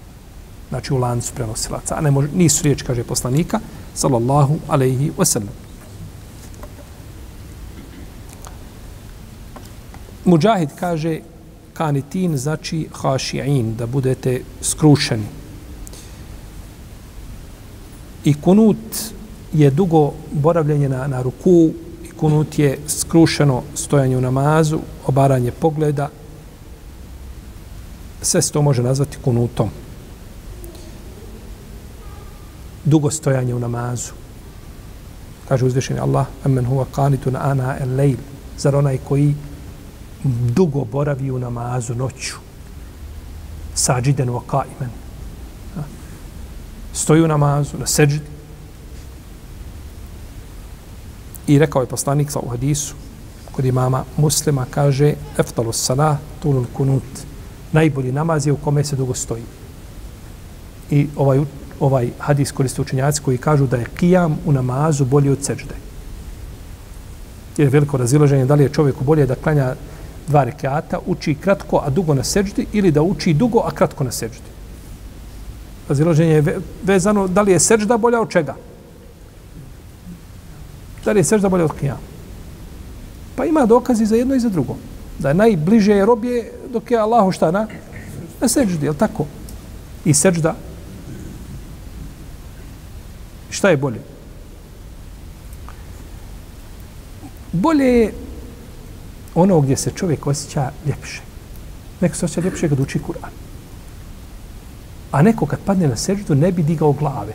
Znači 0.69 0.95
u 0.95 0.97
lancu 0.97 1.33
prenosilaca. 1.35 1.95
A 1.99 2.01
ne 2.01 2.11
može, 2.11 2.29
nisu 2.35 2.64
riječi, 2.64 2.85
kaže 2.85 3.05
poslanika, 3.05 3.61
sallallahu 3.95 4.59
alaihi 4.69 5.12
wasallam. 5.19 5.55
Mujahid 10.25 10.69
kaže, 10.81 11.21
kanitin 11.73 12.37
znači 12.37 12.88
haši'in, 12.92 13.77
da 13.77 13.87
budete 13.87 14.40
skrušeni. 14.61 15.27
I 18.25 18.35
kunut 18.40 18.77
je 19.53 19.71
dugo 19.71 20.12
boravljenje 20.33 20.88
na, 20.88 21.07
na 21.07 21.23
ruku, 21.23 21.71
kunut 22.16 22.59
je 22.59 22.79
skrušeno 22.87 23.62
stojanje 23.74 24.16
u 24.16 24.20
namazu, 24.20 24.79
obaranje 25.07 25.52
pogleda. 25.52 26.09
Sve 28.22 28.42
se 28.42 28.52
to 28.52 28.62
može 28.62 28.83
nazvati 28.83 29.18
kunutom. 29.24 29.70
Dugo 32.85 33.11
stojanje 33.11 33.55
u 33.55 33.59
namazu. 33.59 34.12
Kaže 35.48 35.64
uzvišeni 35.64 36.00
Allah, 36.00 36.26
amen 36.44 36.66
huwa 36.66 36.85
qanitun 36.94 37.37
ana 37.40 37.76
el 37.81 37.96
lejl. 37.96 38.18
Zar 38.59 38.76
onaj 38.76 38.98
koji 39.09 39.35
dugo 40.55 40.85
boravi 40.85 41.31
u 41.31 41.38
namazu 41.38 41.94
noću. 41.94 42.37
Sađiden 43.74 44.29
wa 44.29 44.40
qaimen. 44.48 44.88
Stoji 46.92 47.22
u 47.22 47.29
namazu, 47.29 47.79
na 47.79 47.87
seđdi. 47.87 48.36
I 51.46 51.59
rekao 51.59 51.82
je 51.82 51.87
poslanik 51.87 52.30
sa 52.30 52.40
u 52.40 52.48
hadisu 52.48 52.94
kod 53.52 53.64
imama 53.64 54.04
muslima 54.16 54.66
kaže 54.70 55.14
eftalu 55.38 55.72
salah 55.72 56.16
tulul 56.42 56.64
kunut 56.72 57.02
najbolji 57.72 58.12
namaz 58.12 58.46
je 58.46 58.52
u 58.52 58.56
kome 58.56 58.85
se 58.85 58.96
dugo 58.96 59.14
stoji. 59.14 59.42
I 60.90 61.06
ovaj, 61.16 61.40
ovaj 61.80 62.11
hadis 62.18 62.52
koriste 62.52 62.82
učenjaci 62.82 63.22
koji 63.22 63.38
kažu 63.38 63.66
da 63.66 63.76
je 63.76 63.90
kijam 63.96 64.38
u 64.46 64.52
namazu 64.52 65.04
bolji 65.04 65.30
od 65.30 65.44
seđde. 65.44 65.74
Jer 67.56 67.66
je 67.66 67.70
veliko 67.70 67.96
razilaženje 67.96 68.46
da 68.46 68.54
li 68.54 68.62
je 68.62 68.72
čovjeku 68.72 69.04
bolje 69.04 69.26
da 69.26 69.35
klanja 69.35 69.74
dva 70.28 70.44
rekiata, 70.44 70.98
uči 71.06 71.35
kratko, 71.35 71.80
a 71.85 71.90
dugo 71.90 72.14
na 72.14 72.24
seđdi, 72.24 72.66
ili 72.72 72.90
da 72.90 73.02
uči 73.02 73.35
dugo, 73.35 73.62
a 73.64 73.70
kratko 73.70 74.04
na 74.04 74.12
seđdi. 74.12 74.50
Razilaženje 75.88 76.32
je 76.32 76.59
vezano 76.82 77.28
da 77.28 77.42
li 77.42 77.52
je 77.52 77.61
seđda 77.61 77.96
bolja 77.96 78.20
od 78.20 78.30
čega? 78.30 78.54
Da 81.07 81.12
li 81.12 81.21
je 81.21 81.25
sežda 81.25 81.49
bolja 81.49 81.64
od 81.64 81.75
kijama? 81.79 82.01
Pa 83.37 83.45
ima 83.45 83.66
dokazi 83.66 84.07
za 84.07 84.16
jedno 84.16 84.35
i 84.35 84.40
za 84.40 84.49
drugo. 84.49 84.75
Da 85.19 85.29
je 85.29 85.35
najbliže 85.35 85.92
je 85.92 86.07
robje 86.07 86.53
dok 86.73 86.90
je 86.90 86.99
Allahu 86.99 87.33
šta 87.33 87.51
na? 87.51 87.66
Na 88.40 88.49
seždi, 88.49 88.87
je 88.87 88.95
tako? 88.99 89.27
I 90.05 90.14
sežda. 90.14 90.57
Šta 93.51 93.71
je 93.71 93.77
bolje? 93.77 94.01
Bolje 97.53 97.87
je 97.87 98.12
ono 99.35 99.61
gdje 99.61 99.77
se 99.77 99.90
čovjek 99.90 100.27
osjeća 100.27 100.71
ljepše. 100.87 101.23
Neko 102.01 102.16
se 102.16 102.25
osjeća 102.25 102.49
ljepše 102.49 102.69
kad 102.69 102.81
uči 102.81 102.99
Kur'an. 102.99 103.35
A 105.12 105.23
neko 105.23 105.47
kad 105.47 105.59
padne 105.61 105.88
na 105.88 105.97
seždu 105.97 106.35
ne 106.35 106.53
bi 106.53 106.62
digao 106.62 106.92
glave. 106.92 107.33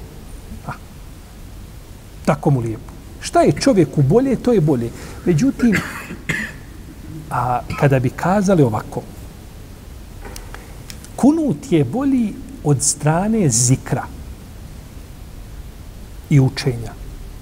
A, 0.67 0.71
tako 2.25 2.49
mu 2.49 2.59
lijepo. 2.59 3.00
Šta 3.21 3.41
je 3.41 3.51
čovjeku 3.51 4.01
bolje, 4.01 4.35
to 4.35 4.53
je 4.53 4.61
bolje. 4.61 4.89
Međutim, 5.25 5.75
a 7.29 7.59
kada 7.79 7.99
bi 7.99 8.09
kazali 8.09 8.63
ovako, 8.63 9.01
kunut 11.15 11.71
je 11.71 11.83
bolji 11.83 12.33
od 12.63 12.83
strane 12.83 13.49
zikra 13.49 14.03
i 16.29 16.39
učenja. 16.39 16.93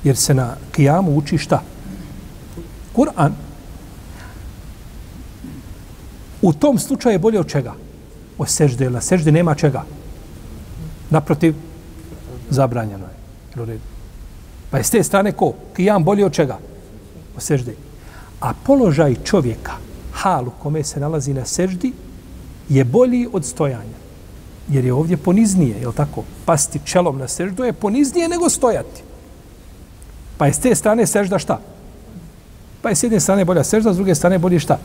Jer 0.04 0.18
se 0.18 0.34
na 0.34 0.56
kijamu 0.72 1.18
uči 1.18 1.38
šta? 1.38 1.62
Kur'an. 2.96 3.32
U 6.42 6.54
tom 6.54 6.80
slučaju 6.80 7.14
je 7.14 7.20
bolje 7.20 7.40
od 7.40 7.48
čega? 7.48 7.74
O 8.38 8.46
sežde. 8.46 8.90
Na 8.90 9.02
sežde 9.02 9.32
nema 9.32 9.56
čega? 9.56 9.84
Naprotiv, 11.10 11.56
zabranjeno 12.50 13.06
je. 13.06 13.99
Pa 14.70 14.78
je 14.78 14.84
s 14.84 14.90
te 14.90 15.04
strane 15.04 15.32
ko? 15.32 15.54
Kijam 15.76 16.04
bolje 16.04 16.26
od 16.26 16.34
čega? 16.34 16.60
O 17.38 17.42
seždi. 17.42 17.76
A 18.42 18.54
položaj 18.54 19.16
čovjeka, 19.24 19.74
halu 20.14 20.52
kome 20.62 20.84
se 20.84 21.00
nalazi 21.00 21.34
na 21.34 21.46
seždi, 21.46 21.94
je 22.70 22.84
bolji 22.84 23.28
od 23.34 23.46
stojanja. 23.46 24.00
Jer 24.70 24.86
je 24.86 24.94
ovdje 24.94 25.18
poniznije, 25.18 25.80
je 25.80 25.88
li 25.88 25.94
tako? 25.94 26.24
Pasti 26.46 26.80
čelom 26.86 27.18
na 27.18 27.28
seždu 27.28 27.64
je 27.64 27.74
poniznije 27.74 28.28
nego 28.28 28.50
stojati. 28.50 29.02
Pa 30.38 30.46
je 30.46 30.54
s 30.54 30.60
te 30.60 30.76
strane 30.76 31.08
sežda 31.08 31.40
šta? 31.40 31.60
Pa 32.82 32.90
je 32.90 32.96
s 32.96 33.04
jedne 33.04 33.20
strane 33.20 33.46
bolja 33.46 33.64
sežda, 33.64 33.94
s 33.94 33.96
druge 33.96 34.16
strane 34.16 34.38
bolje 34.38 34.60
šta? 34.60 34.78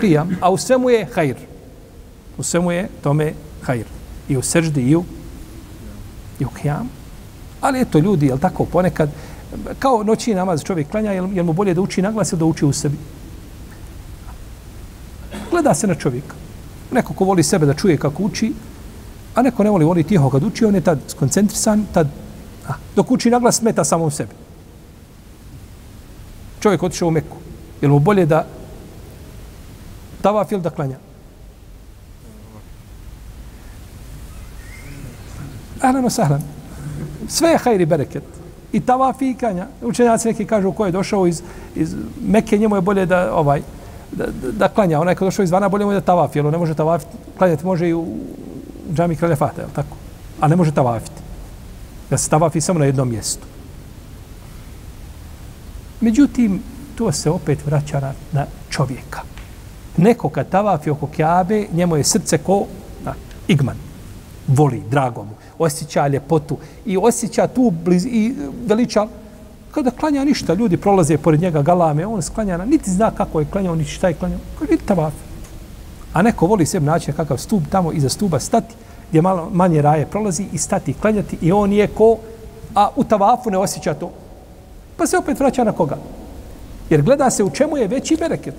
Kijam. 0.00 0.36
A 0.40 0.50
u 0.50 0.56
svemu 0.56 0.90
je 0.90 1.06
hajr. 1.14 1.36
U 2.38 2.42
svemu 2.42 2.72
je 2.72 2.88
tome 3.02 3.32
hajr. 3.62 3.86
I 4.28 4.36
u 4.36 4.42
seždi 4.42 4.82
i 4.82 4.96
u, 4.96 5.04
i 6.40 6.44
u 6.44 6.48
kijamu. 6.48 7.03
Ali 7.64 7.80
eto 7.80 7.98
ljudi, 7.98 8.26
jel 8.26 8.38
tako, 8.38 8.64
ponekad, 8.64 9.10
kao 9.78 10.02
noći 10.02 10.34
namaz 10.34 10.64
čovjek 10.64 10.90
klanja, 10.90 11.12
jel, 11.12 11.28
jel 11.32 11.44
mu 11.44 11.52
bolje 11.52 11.74
da 11.74 11.80
uči 11.80 12.02
naglas 12.02 12.32
ili 12.32 12.38
da 12.38 12.44
uči 12.44 12.64
u 12.64 12.72
sebi? 12.72 12.96
Gleda 15.50 15.74
se 15.74 15.86
na 15.86 15.94
čovjeka. 15.94 16.34
Neko 16.92 17.14
ko 17.14 17.24
voli 17.24 17.42
sebe 17.42 17.66
da 17.66 17.74
čuje 17.74 17.96
kako 17.96 18.22
uči, 18.22 18.52
a 19.34 19.42
neko 19.42 19.64
ne 19.64 19.70
voli, 19.70 19.84
voli 19.84 20.04
tiho 20.04 20.30
kad 20.30 20.44
uči, 20.44 20.64
on 20.64 20.74
je 20.74 20.80
tad 20.80 20.98
skoncentrisan, 21.08 21.86
tad, 21.92 22.08
a, 22.68 22.74
dok 22.96 23.10
uči 23.10 23.30
naglas, 23.30 23.56
smeta 23.56 23.84
samo 23.84 24.04
u 24.04 24.10
sebi. 24.10 24.32
Čovjek 26.60 26.82
otišao 26.82 27.08
u 27.08 27.10
Meku. 27.10 27.36
Jel 27.80 27.90
mu 27.90 27.98
bolje 27.98 28.26
da 28.26 28.44
tavaf 30.22 30.52
ili 30.52 30.62
da 30.62 30.70
klanja? 30.70 30.98
Ahlan 35.80 36.04
wa 36.04 36.10
sahlan. 36.10 36.53
Sve 37.28 37.50
je 37.50 37.58
hajri 37.58 37.86
bereket. 37.86 38.22
I 38.72 38.80
tavaf 38.80 39.22
i. 39.22 39.36
Učenjaci 39.82 40.28
neki 40.28 40.44
kažu 40.44 40.72
ko 40.72 40.86
je 40.86 40.92
došao 40.92 41.26
iz, 41.26 41.42
iz 41.74 41.94
Mekke, 42.26 42.58
njemu 42.58 42.76
je 42.76 42.80
bolje 42.80 43.06
da 43.06 43.34
ovaj 43.34 43.62
da, 44.12 44.26
da, 44.26 44.52
da 44.52 44.68
klanja. 44.68 45.00
Onaj 45.00 45.14
ko 45.14 45.24
je 45.24 45.26
došao 45.26 45.42
iz 45.42 45.50
vana, 45.50 45.68
bolje 45.68 45.84
mu 45.84 45.92
je 45.92 46.00
da 46.00 46.06
tavafi, 46.06 46.38
jer 46.38 46.44
ne 46.44 46.58
može 46.58 46.74
tavafiti. 46.74 47.12
klanjati 47.38 47.66
može 47.66 47.88
i 47.88 47.94
u 47.94 48.06
džami 48.94 49.16
kralja 49.16 49.36
Fata, 49.36 49.62
je 49.62 49.68
tako? 49.74 49.96
A 50.40 50.48
ne 50.48 50.56
može 50.56 50.72
tavafiti. 50.72 51.22
Da 52.10 52.18
se 52.18 52.30
tavafi 52.30 52.60
samo 52.60 52.78
na 52.78 52.84
jednom 52.84 53.08
mjestu. 53.08 53.46
Međutim, 56.00 56.62
to 56.94 57.12
se 57.12 57.30
opet 57.30 57.66
vraća 57.66 58.00
na, 58.00 58.12
na 58.32 58.46
čovjeka. 58.70 59.20
Neko 59.96 60.28
kad 60.28 60.48
tavafi 60.48 60.90
oko 60.90 61.06
kjabe, 61.06 61.66
njemu 61.72 61.96
je 61.96 62.04
srce 62.04 62.38
ko 62.38 62.66
na, 63.04 63.14
igman. 63.48 63.76
Voli, 64.46 64.82
drago 64.90 65.24
mu 65.24 65.30
osjeća 65.58 66.08
ljepotu 66.08 66.56
i 66.86 66.96
osjeća 66.96 67.46
tu 67.46 67.72
bliz, 67.84 68.06
i 68.06 68.26
e, 68.26 68.48
veliča. 68.66 69.06
Kada 69.70 69.90
klanja 69.90 70.24
ništa, 70.24 70.54
ljudi 70.54 70.76
prolaze 70.76 71.18
pored 71.18 71.40
njega 71.40 71.62
galame, 71.62 72.06
on 72.06 72.22
sklanja, 72.22 72.58
niti 72.64 72.90
zna 72.90 73.10
kako 73.10 73.40
je 73.40 73.46
klanjao, 73.52 73.74
niti 73.74 73.90
šta 73.90 74.08
je 74.08 74.14
klanjao. 74.14 74.38
Kaže, 74.58 74.70
vidi 74.70 74.82
tavaf. 74.86 75.14
A 76.12 76.22
neko 76.22 76.46
voli 76.46 76.66
sebi 76.66 76.86
naći 76.86 77.12
kakav 77.12 77.38
stup 77.38 77.62
tamo 77.70 77.92
iza 77.92 78.08
stuba 78.08 78.40
stati, 78.40 78.74
gdje 79.08 79.22
malo 79.22 79.50
manje 79.52 79.82
raje 79.82 80.06
prolazi 80.06 80.46
i 80.52 80.58
stati 80.58 80.90
i 80.90 80.94
klanjati 80.94 81.38
i 81.40 81.52
on 81.52 81.72
je 81.72 81.86
ko, 81.86 82.16
a 82.74 82.88
u 82.96 83.04
tavafu 83.04 83.50
ne 83.50 83.58
osjeća 83.58 83.94
to. 83.94 84.10
Pa 84.96 85.06
se 85.06 85.18
opet 85.18 85.40
vraća 85.40 85.64
na 85.64 85.72
koga? 85.72 85.96
Jer 86.90 87.02
gleda 87.02 87.30
se 87.30 87.44
u 87.44 87.50
čemu 87.50 87.76
je 87.76 87.88
veći 87.88 88.16
bereket. 88.16 88.54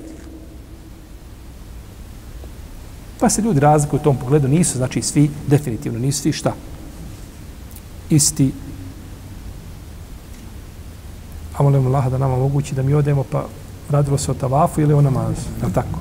Pa 3.19 3.29
se 3.29 3.41
ljudi 3.41 3.59
razlikuju 3.59 3.99
u 3.99 4.03
tom 4.03 4.17
pogledu, 4.17 4.47
nisu 4.47 4.77
znači 4.77 5.01
svi, 5.01 5.31
definitivno 5.47 5.99
nisu 5.99 6.21
svi 6.21 6.31
šta? 6.31 6.53
Isti. 8.09 8.51
A 11.57 11.63
molim 11.63 11.87
Allah 11.87 12.11
da 12.11 12.17
nam 12.17 12.31
omogući 12.31 12.75
da 12.75 12.83
mi 12.83 12.93
odemo 12.93 13.23
pa 13.31 13.45
radilo 13.89 14.17
se 14.17 14.31
o 14.31 14.33
tavafu 14.33 14.81
ili 14.81 14.93
o 14.93 15.01
namazu. 15.01 15.41
Je 15.63 15.73
tako? 15.73 15.99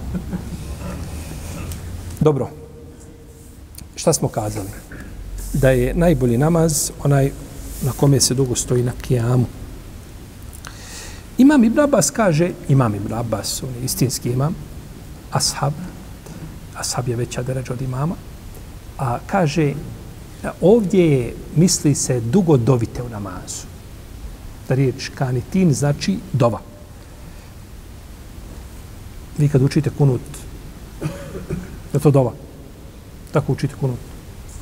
Dobro. 2.20 2.48
Šta 3.96 4.12
smo 4.12 4.28
kazali? 4.28 4.68
Da 5.52 5.70
je 5.70 5.94
najbolji 5.94 6.38
namaz 6.38 6.90
onaj 7.04 7.30
na 7.82 7.92
kome 7.92 8.20
se 8.20 8.34
dugo 8.34 8.54
stoji 8.54 8.82
na 8.82 8.92
kijamu. 9.02 9.46
Imam 11.38 11.64
Ibn 11.64 11.80
Abbas 11.80 12.10
kaže, 12.10 12.50
imam 12.68 12.94
Ibn 12.94 13.14
Abbas, 13.14 13.62
on 13.62 13.68
je 13.68 13.84
istinski 13.84 14.30
imam, 14.30 14.54
ashab, 15.32 15.72
ashab 16.76 17.08
je 17.08 17.16
veća 17.16 17.42
deređa 17.42 17.72
od 17.72 17.82
imama, 17.82 18.14
a 18.98 19.18
kaže, 19.26 19.72
E, 20.44 20.48
ovdje 20.60 21.12
je, 21.12 21.34
misli 21.56 21.94
se, 21.94 22.20
dugo 22.20 22.56
dovite 22.56 23.02
u 23.02 23.08
namazu. 23.08 23.66
Da 24.68 24.74
riječ 24.74 25.10
kanitin 25.14 25.72
znači 25.72 26.18
dova. 26.32 26.60
Vi 29.38 29.48
kad 29.48 29.62
učite 29.62 29.90
kunut, 29.98 30.20
je 31.92 32.00
to 32.00 32.10
dova? 32.10 32.32
Tako 33.32 33.52
učite 33.52 33.74
kunut. 33.80 33.98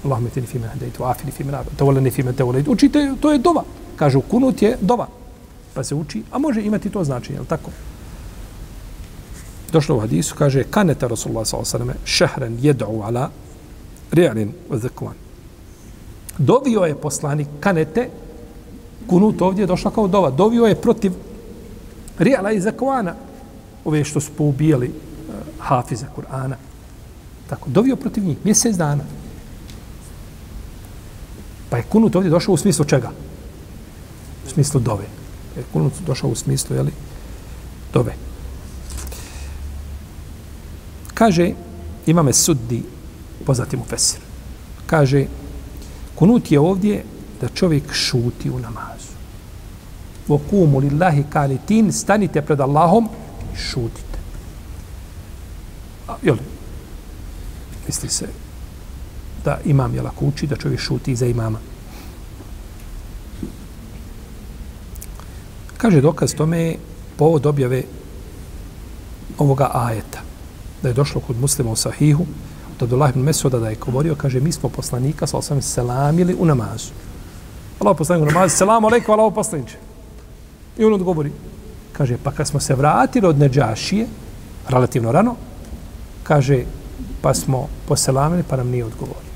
Allahumma 0.05 0.31
tini 0.31 0.47
fi 0.47 0.59
hadaytu 0.59 1.03
wa 1.03 1.11
afini 1.11 1.33
fi 1.33 1.45
man 1.45 1.65
tawallani 1.77 2.11
fi 2.11 2.23
man 2.23 2.35
tawallayt. 2.35 2.69
Učite, 2.69 3.15
to 3.21 3.33
je 3.33 3.39
dova. 3.39 3.65
Kažu 3.97 4.21
kunut 4.21 4.63
je 4.63 4.77
dova. 4.81 5.09
Pa 5.75 5.85
se 5.85 5.95
uči, 5.95 6.23
a 6.31 6.39
može 6.39 6.63
imati 6.63 6.91
to 6.91 7.05
značenje, 7.05 7.39
je 7.39 7.45
tako? 7.45 7.71
Došlo 9.73 9.97
u 9.97 10.01
hadisu, 10.01 10.35
kaže, 10.39 10.65
kaneta 10.65 11.07
Rasulullah 11.07 11.47
s.a.v. 11.47 11.95
šehren 12.05 12.59
jed'u 12.61 13.03
ala 13.03 13.31
ri'alin 14.13 14.53
wa 14.71 14.79
zakwan 14.79 15.22
dovio 16.39 16.81
je 16.81 16.95
poslanik 16.95 17.49
kanete, 17.61 18.09
kunut 19.07 19.43
ovdje 19.43 19.63
je 19.63 19.67
došla 19.67 19.91
kao 19.91 20.09
dova, 20.09 20.31
dovio 20.31 20.67
je 20.67 20.81
protiv 20.81 21.13
Rijala 22.19 22.53
i 22.53 22.61
Zakvana, 22.61 23.15
ove 23.85 24.05
što 24.05 24.21
su 24.21 24.31
poubijali 24.39 24.89
uh, 24.89 25.35
Hafiza 25.59 26.07
Kur'ana. 26.17 26.55
Tako, 27.49 27.71
dovio 27.71 27.97
protiv 27.97 28.25
njih, 28.25 28.37
mjesec 28.45 28.77
dana. 28.77 29.05
Pa 31.71 31.77
je 31.77 31.83
kunut 31.83 32.17
ovdje 32.17 32.31
došao 32.31 32.55
u 32.55 32.57
smislu 32.57 32.85
čega? 32.85 33.11
U 34.47 34.51
smislu 34.51 34.81
dove. 34.81 35.05
Pa 35.55 35.61
je 35.61 35.67
kunut 35.73 35.93
došao 36.07 36.31
u 36.31 36.35
smislu, 36.35 36.77
jeli, 36.77 36.93
dove. 37.93 38.15
Kaže, 41.15 41.53
imame 42.07 42.33
suddi, 42.33 42.83
poznati 43.47 43.77
mu 43.77 43.85
Fesir. 43.85 44.21
Kaže, 44.87 45.27
Kunut 46.23 46.51
je 46.51 46.61
ovdje 46.61 47.05
da 47.41 47.49
čovjek 47.49 47.93
šuti 47.93 48.51
u 48.51 48.59
namazu. 48.59 49.11
Vokumu 50.29 50.79
lillahi 50.79 51.25
kanitin, 51.31 51.93
stanite 51.93 52.43
pred 52.43 52.61
Allahom 52.61 53.09
i 53.55 53.57
šutite. 53.57 54.19
A, 56.09 56.15
jel, 56.23 56.37
misli 57.87 58.09
se 58.09 58.29
da 59.45 59.59
imam 59.65 59.95
jel 59.95 60.07
ako 60.07 60.25
uči, 60.25 60.47
da 60.47 60.57
čovjek 60.57 60.81
šuti 60.81 61.13
iza 61.13 61.27
imama. 61.27 61.59
Kaže 65.77 66.01
dokaz 66.01 66.35
tome 66.35 66.59
je 66.59 66.79
povod 67.17 67.47
objave 67.47 67.83
ovoga 69.39 69.71
ajeta. 69.75 70.23
Da 70.83 70.89
je 70.89 70.95
došlo 70.95 71.21
kod 71.21 71.41
muslima 71.41 71.71
u 71.71 71.77
sahihu, 71.77 72.27
od 72.83 72.87
Abdullah 72.87 73.11
ibn 73.11 73.21
Mesuda 73.21 73.59
da 73.59 73.69
je 73.69 73.77
govorio, 73.77 74.15
kaže, 74.15 74.41
mi 74.41 74.53
smo 74.53 74.69
poslanika, 74.69 75.27
sa 75.27 75.39
osam 75.39 75.63
selamili 75.63 76.35
u 76.39 76.45
namazu. 76.45 76.91
Allah 77.81 77.97
poslanik 77.99 78.29
u 78.29 78.33
namazu, 78.33 78.57
selamu 78.57 78.87
alaikum, 78.87 79.15
Allah 79.15 79.33
poslaniče. 79.35 79.77
I 80.79 80.85
on 80.85 80.95
odgovori. 80.95 81.33
Kaže, 81.93 82.17
pa 82.25 82.31
kad 82.31 82.49
smo 82.49 82.61
se 82.61 82.75
vratili 82.75 83.27
od 83.27 83.39
Neđašije, 83.39 84.07
relativno 84.69 85.13
rano, 85.13 85.37
kaže, 86.23 86.65
pa 87.23 87.35
smo 87.35 87.69
poselamili, 87.89 88.43
pa 88.43 88.57
nam 88.57 88.69
nije 88.69 88.85
odgovorio. 88.85 89.33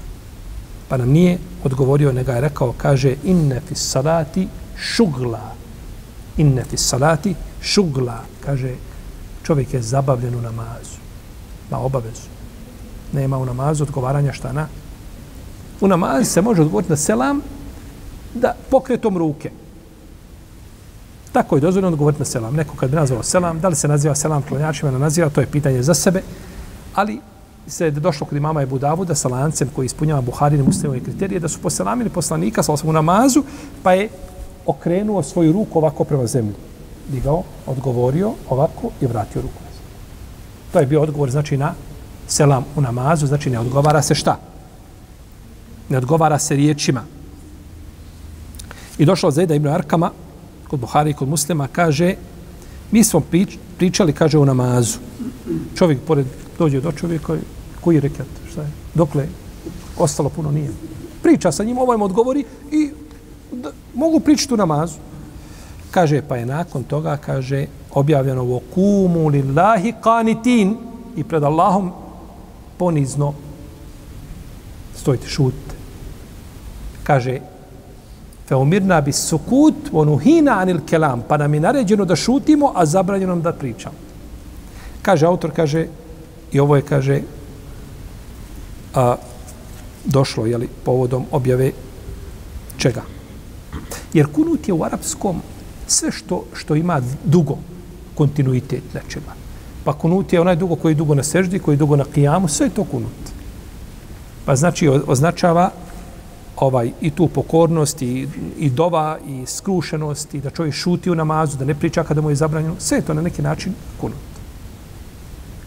Pa 0.89 0.97
nam 0.97 1.09
nije 1.09 1.39
odgovorio, 1.65 2.13
nego 2.13 2.33
je 2.33 2.41
rekao, 2.41 2.75
kaže, 2.77 3.15
inne 3.25 3.61
fis 3.69 3.91
salati 3.91 4.49
šugla. 4.77 5.55
Inne 6.37 6.65
fis 6.65 6.89
salati 6.89 7.35
šugla. 7.61 8.21
Kaže, 8.41 8.75
čovjek 9.43 9.75
je 9.75 9.83
zabavljen 9.83 10.35
u 10.35 10.41
namazu. 10.41 10.97
na 11.71 11.79
obavezu. 11.79 12.36
Nema 13.17 13.39
u 13.39 13.45
namazu 13.45 13.85
odgovaranja 13.85 14.33
šta 14.33 14.53
na. 14.53 14.67
U 15.81 15.89
namazu 15.89 16.25
se 16.25 16.43
može 16.43 16.63
odgovoriti 16.63 16.93
na 16.93 16.97
selam 16.97 17.41
da 18.35 18.55
pokretom 18.71 19.17
ruke. 19.19 19.51
Tako 21.33 21.57
je 21.57 21.61
dozvoljeno 21.61 21.89
odgovoriti 21.89 22.21
na 22.21 22.25
selam. 22.25 22.55
Neko 22.55 22.77
kad 22.77 22.91
bi 22.91 22.97
nazvao 22.97 23.23
selam, 23.23 23.61
da 23.61 23.69
li 23.69 23.77
se 23.77 23.89
naziva 23.89 24.15
selam 24.15 24.43
klonjačima, 24.43 24.91
ne 24.91 24.99
naziva, 24.99 25.29
to 25.29 25.41
je 25.41 25.47
pitanje 25.47 25.83
za 25.83 25.95
sebe. 25.95 26.23
Ali 26.95 27.21
se 27.67 27.85
je 27.85 27.91
došlo 27.91 28.27
kod 28.27 28.39
imama 28.39 28.63
Ebu 28.63 28.79
Davuda 28.79 29.15
sa 29.15 29.29
lancem 29.29 29.69
koji 29.75 29.87
ispunjava 29.87 30.21
Buharine 30.21 30.63
muslimove 30.63 31.01
kriterije, 31.01 31.41
da 31.41 31.49
su 31.49 31.61
poselamili 31.61 32.11
poslanika 32.11 32.63
sa 32.63 32.73
u 32.85 32.93
namazu, 32.93 33.43
pa 33.83 33.93
je 33.93 34.09
okrenuo 34.67 35.23
svoju 35.23 35.53
ruku 35.53 35.79
ovako 35.79 36.05
prema 36.05 36.27
zemlji. 36.27 36.55
Digao, 37.09 37.43
odgovorio 37.67 38.33
ovako 38.51 38.91
i 39.01 39.07
vratio 39.07 39.43
ruku. 39.43 39.61
To 40.73 40.81
je 40.81 40.87
bio 40.87 41.03
odgovor, 41.03 41.31
znači, 41.31 41.57
na 41.57 41.75
selam 42.27 42.65
u 42.77 42.81
namazu, 42.81 43.27
znači 43.27 43.51
ne 43.51 43.59
odgovara 43.59 44.03
se 44.03 44.15
šta? 44.15 44.39
Ne 45.89 45.99
odgovara 45.99 46.39
se 46.39 46.57
riječima. 46.57 47.03
I 48.99 49.05
došao 49.05 49.31
Zajda 49.31 49.55
ibn 49.55 49.69
Arkama, 49.69 50.11
kod 50.69 50.81
Buhari 50.81 51.11
i 51.11 51.15
kod 51.15 51.29
muslima, 51.29 51.69
kaže, 51.73 52.15
mi 52.91 53.05
smo 53.05 53.23
pričali, 53.79 54.13
kaže, 54.13 54.39
u 54.39 54.45
namazu. 54.45 54.99
Čovjek 55.75 56.01
pored 56.07 56.27
dođe 56.59 56.81
do 56.81 56.93
čovjeka, 56.93 57.37
koji 57.81 58.01
rekat, 58.01 58.27
šta 58.51 58.63
je? 58.63 58.71
Dokle, 58.95 59.27
ostalo 59.99 60.29
puno 60.29 60.51
nije. 60.51 60.71
Priča 61.23 61.53
sa 61.53 61.65
njim, 61.65 61.79
ovaj 61.79 61.97
mu 61.97 62.05
odgovori 62.05 62.45
i 62.73 62.91
da, 63.53 63.71
mogu 63.95 64.21
pričati 64.21 64.55
u 64.55 64.57
namazu. 64.57 64.99
Kaže, 65.91 66.23
pa 66.29 66.37
je 66.37 66.47
nakon 66.47 66.83
toga, 66.83 67.17
kaže, 67.17 67.67
objavljeno 67.91 68.45
u 68.45 68.57
okumu 68.57 69.29
lillahi 69.29 69.93
qanitin 70.03 70.75
i 71.17 71.25
pred 71.25 71.45
Allahom 71.45 71.93
ponizno 72.79 73.35
stojite, 74.97 75.29
šutite. 75.29 75.75
Kaže, 77.05 77.41
fe 78.49 78.57
umirna 78.57 79.01
bi 79.01 79.13
sukut 79.13 79.75
onuhina 79.93 80.59
anil 80.61 80.81
kelam, 80.87 81.23
pa 81.29 81.37
nam 81.37 81.55
je 81.55 81.61
naređeno 81.61 82.05
da 82.05 82.17
šutimo, 82.17 82.73
a 82.75 82.87
zabranjeno 82.87 83.35
nam 83.35 83.43
da 83.43 83.53
pričamo. 83.53 83.95
Kaže, 85.03 85.27
autor 85.27 85.51
kaže, 85.57 85.87
i 86.53 86.61
ovo 86.61 86.77
je, 86.77 86.83
kaže, 86.83 87.21
a, 88.95 89.17
došlo, 90.05 90.47
jeli, 90.47 90.69
povodom 90.85 91.27
objave 91.31 91.71
čega? 92.77 93.03
Jer 94.13 94.27
kunut 94.33 94.69
je 94.69 94.75
u 94.75 94.85
arapskom 94.85 95.43
sve 95.87 96.13
što, 96.13 96.45
što 96.55 96.75
ima 96.75 97.01
dugo 97.25 97.59
kontinuitet 98.15 98.95
nečega. 98.95 99.46
Pa 99.87 99.93
kunut 99.93 100.33
je 100.33 100.41
onaj 100.41 100.57
dugo 100.57 100.77
koji 100.77 100.93
je 100.93 100.99
dugo 100.99 101.15
na 101.15 101.23
seždi, 101.23 101.59
koji 101.59 101.75
je 101.75 101.79
dugo 101.79 101.97
na 101.97 102.05
kijamu, 102.15 102.49
sve 102.49 102.67
je 102.67 102.75
to 102.75 102.85
kunut. 102.85 103.31
Pa 104.45 104.57
znači 104.57 104.89
označava 105.07 105.71
ovaj 106.57 106.91
i 107.01 107.11
tu 107.11 107.29
pokornost 107.29 108.03
i, 108.03 108.29
i 108.59 108.71
dova 108.71 109.19
i 109.29 109.47
skrušenost 109.47 110.35
i 110.35 110.41
da 110.41 110.51
čovjek 110.51 110.75
šuti 110.75 111.11
u 111.11 111.15
namazu, 111.15 111.59
da 111.59 111.65
ne 111.65 111.75
priča 111.75 112.05
kada 112.05 112.21
mu 112.21 112.31
je 112.31 112.37
zabranjeno, 112.43 112.75
sve 112.79 112.99
je 112.99 113.03
to 113.03 113.15
na 113.15 113.23
neki 113.23 113.43
način 113.43 113.75
kunut. 114.01 114.27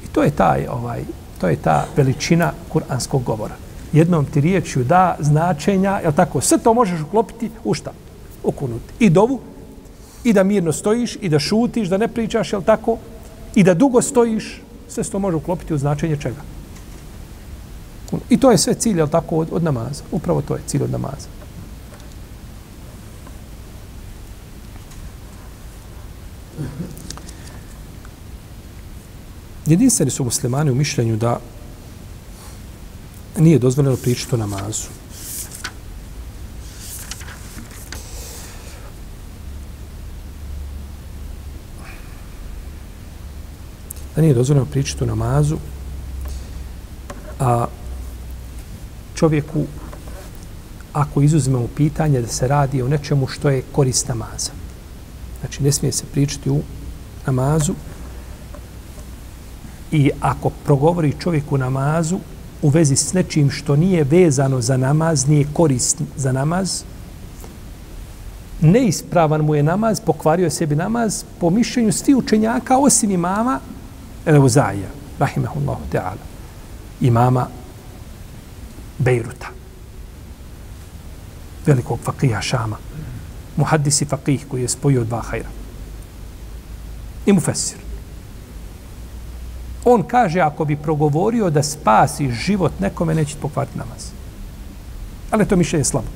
I 0.03 0.08
to 0.08 0.23
je 0.23 0.32
taj 0.32 0.67
ovaj 0.67 1.03
to 1.39 1.47
je 1.47 1.55
ta 1.55 1.86
veličina 1.95 2.51
kuranskog 2.69 3.23
govora. 3.23 3.55
Jednom 3.93 4.25
ti 4.25 4.41
riječju 4.41 4.84
da 4.84 5.15
značenja, 5.19 5.99
je 6.03 6.12
tako, 6.12 6.41
sve 6.41 6.58
to 6.58 6.73
možeš 6.73 7.01
uklopiti 7.01 7.51
u 7.63 7.73
šta? 7.73 7.91
U 8.43 8.51
kunut. 8.51 8.82
I 8.99 9.10
dovu, 9.10 9.39
i 10.23 10.34
da 10.34 10.43
mirno 10.43 10.71
stojiš, 10.71 11.17
i 11.21 11.29
da 11.29 11.39
šutiš, 11.39 11.88
da 11.88 11.97
ne 11.97 12.08
pričaš, 12.08 12.53
je 12.53 12.62
tako? 12.65 12.97
I 13.55 13.63
da 13.63 13.73
dugo 13.73 14.01
stojiš, 14.01 14.62
sve 14.88 15.03
to 15.03 15.19
može 15.19 15.38
uklopiti 15.38 15.73
u 15.73 15.77
značenje 15.77 16.17
čega? 16.21 16.41
I 18.29 18.38
to 18.38 18.51
je 18.51 18.57
sve 18.57 18.73
cilj, 18.73 18.97
jel 18.97 19.07
tako, 19.07 19.38
od, 19.38 19.47
od 19.51 19.63
namaza. 19.63 20.03
Upravo 20.12 20.41
to 20.41 20.55
je 20.55 20.62
cilj 20.67 20.83
od 20.83 20.91
namaza. 20.91 21.27
Jedinstveni 29.65 30.12
su 30.12 30.23
muslimani 30.23 30.71
u 30.71 30.75
mišljenju 30.75 31.17
da 31.17 31.39
nije 33.38 33.59
dozvoljeno 33.59 33.95
pričati 33.95 34.35
o 34.35 34.38
namazu. 34.38 34.98
Da 44.19 44.23
nije 44.23 44.34
dozvoljeno 44.34 44.65
pričati 44.65 45.03
o 45.03 45.08
namazu, 45.08 45.58
a 47.39 47.65
čovjeku, 49.15 49.63
ako 50.93 51.21
izuzmemo 51.21 51.67
pitanje 51.75 52.21
da 52.21 52.27
se 52.27 52.47
radi 52.47 52.82
o 52.82 52.88
nečemu 52.88 53.27
što 53.27 53.49
je 53.49 53.63
korist 53.71 54.08
namaza. 54.08 54.51
Znači, 55.39 55.63
ne 55.63 55.71
smije 55.71 55.91
se 55.91 56.03
pričati 56.12 56.49
u 56.49 56.60
namazu, 57.25 57.73
I 59.91 60.12
ako 60.21 60.49
progovori 60.65 61.15
čovjek 61.19 61.51
u 61.51 61.58
namazu 61.58 62.19
u 62.62 62.69
vezi 62.69 62.95
s 62.95 63.13
nečim 63.13 63.49
što 63.51 63.75
nije 63.75 64.03
vezano 64.03 64.62
za 64.62 64.77
namaz, 64.77 65.27
nije 65.27 65.47
korist 65.53 66.01
za 66.17 66.32
namaz, 66.32 66.84
neispravan 68.62 69.41
mu 69.41 69.55
je 69.55 69.63
namaz, 69.63 69.99
pokvario 69.99 70.43
je 70.43 70.51
sebi 70.60 70.75
namaz 70.75 71.23
po 71.39 71.49
mišljenju 71.49 71.91
svi 71.91 72.15
učenjaka 72.15 72.77
osim 72.77 73.12
imama 73.12 73.60
Euzaija, 74.35 74.89
rahimahullahu 75.19 75.81
ta'ala, 75.91 76.25
imama 77.01 77.47
Bejruta, 78.97 79.47
velikog 81.65 81.99
fakija 82.03 82.41
Šama, 82.41 82.77
muhaddisi 83.57 84.05
fakih 84.05 84.45
koji 84.49 84.61
je 84.61 84.69
spojio 84.69 85.03
dva 85.03 85.21
hajra. 85.21 85.49
I 87.25 87.33
mu 87.33 87.41
fesir 87.41 87.89
on 89.85 90.03
kaže 90.03 90.39
ako 90.39 90.65
bi 90.65 90.75
progovorio 90.75 91.49
da 91.49 91.63
spasi 91.63 92.31
život 92.31 92.79
nekome 92.79 93.15
neće 93.15 93.35
pokvariti 93.41 93.77
namaz. 93.77 94.11
Ali 95.31 95.45
to 95.45 95.55
mišljenje 95.55 95.81
je 95.81 95.85
slabo. 95.85 96.07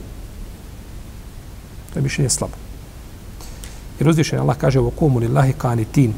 To 1.94 2.00
je 2.00 2.04
mišljenje 2.04 2.30
slabo. 2.30 2.54
Jer 4.00 4.10
uzvišen 4.10 4.40
Allah 4.40 4.58
kaže 4.58 4.80
u 4.80 4.92
kumu 4.92 5.20
lillahi 5.20 5.54
kanitin. 5.54 6.14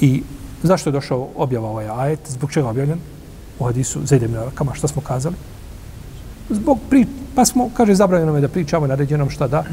I 0.00 0.22
zašto 0.62 0.90
je 0.90 0.92
došao 0.92 1.28
objava 1.36 1.68
ovaj 1.68 1.88
ajet? 1.88 2.20
Zbog 2.28 2.52
čega 2.52 2.68
objavljen? 2.68 2.98
U 3.58 3.64
hadisu 3.64 4.00
Zajdem 4.04 4.36
kama 4.54 4.74
šta 4.74 4.88
smo 4.88 5.02
kazali? 5.02 5.34
Zbog 6.50 6.78
pri, 6.90 7.06
pa 7.34 7.44
smo, 7.44 7.70
kaže, 7.76 7.94
zabranjeno 7.94 8.34
je 8.34 8.40
da 8.40 8.48
pričamo 8.48 8.86
naređenom 8.86 9.30
šta 9.30 9.48
da, 9.48 9.64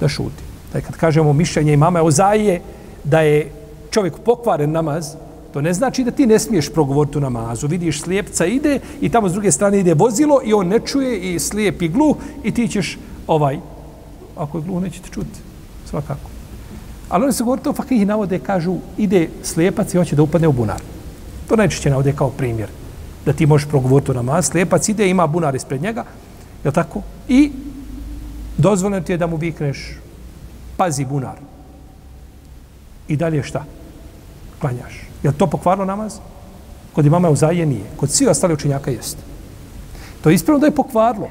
da 0.00 0.08
šuti. 0.08 0.42
Da 0.72 0.80
kad 0.80 0.96
kažemo 0.96 1.32
mišljenje 1.32 1.72
imama 1.72 2.02
Ozaije 2.02 2.60
da 3.04 3.20
je 3.20 3.52
čovjek 3.90 4.18
pokvaren 4.24 4.72
namaz, 4.72 5.14
To 5.52 5.60
ne 5.60 5.72
znači 5.72 6.04
da 6.04 6.10
ti 6.10 6.26
ne 6.26 6.38
smiješ 6.38 6.70
progovoriti 6.72 7.18
u 7.18 7.20
namazu. 7.20 7.66
Vidiš 7.66 8.00
slijepca 8.02 8.46
ide 8.46 8.80
i 9.00 9.08
tamo 9.08 9.28
s 9.28 9.32
druge 9.32 9.52
strane 9.52 9.80
ide 9.80 9.94
vozilo 9.94 10.40
i 10.44 10.54
on 10.54 10.68
ne 10.68 10.78
čuje 10.80 11.34
i 11.34 11.38
slijep 11.38 11.82
i 11.82 11.88
gluh 11.88 12.16
i 12.44 12.54
ti 12.54 12.68
ćeš 12.68 12.98
ovaj, 13.26 13.58
ako 14.36 14.58
je 14.58 14.64
gluh 14.64 14.82
nećete 14.82 15.08
čuti, 15.10 15.40
svakako. 15.90 16.31
Ali 17.12 17.24
oni 17.24 17.32
se 17.32 17.44
govori 17.44 17.62
to 17.62 17.72
fakihi 17.72 18.04
navode, 18.04 18.38
kažu, 18.38 18.76
ide 18.98 19.28
slijepac 19.42 19.94
i 19.94 19.98
hoće 19.98 20.16
da 20.16 20.22
upadne 20.22 20.48
u 20.48 20.52
bunar. 20.52 20.80
To 21.48 21.56
najčešće 21.56 21.90
navode 21.90 22.12
kao 22.12 22.30
primjer. 22.30 22.68
Da 23.26 23.32
ti 23.32 23.46
možeš 23.46 23.68
progovoriti 23.68 24.10
o 24.10 24.14
namaz. 24.14 24.46
Slijepac 24.46 24.88
ide, 24.88 25.08
ima 25.08 25.26
bunar 25.26 25.54
ispred 25.54 25.82
njega, 25.82 26.04
je 26.64 26.72
tako? 26.72 27.02
I 27.28 27.52
dozvoljeno 28.56 29.04
ti 29.04 29.12
je 29.12 29.18
da 29.18 29.26
mu 29.26 29.36
vikneš, 29.36 29.98
pazi 30.76 31.04
bunar. 31.04 31.36
I 33.08 33.16
dalje 33.16 33.42
šta? 33.42 33.64
Klanjaš. 34.60 35.04
Je 35.22 35.32
to 35.32 35.46
pokvarilo 35.46 35.84
namaz? 35.84 36.16
Kod 36.92 37.06
imama 37.06 37.30
Uzaije 37.30 37.66
nije. 37.66 37.84
Kod 37.96 38.10
svi 38.10 38.26
ostali 38.26 38.54
učenjaka 38.54 38.90
jest. 38.90 39.18
To 40.22 40.30
je 40.30 40.34
ispravno 40.34 40.60
da 40.60 40.66
je 40.66 40.74
pokvarilo. 40.74 41.28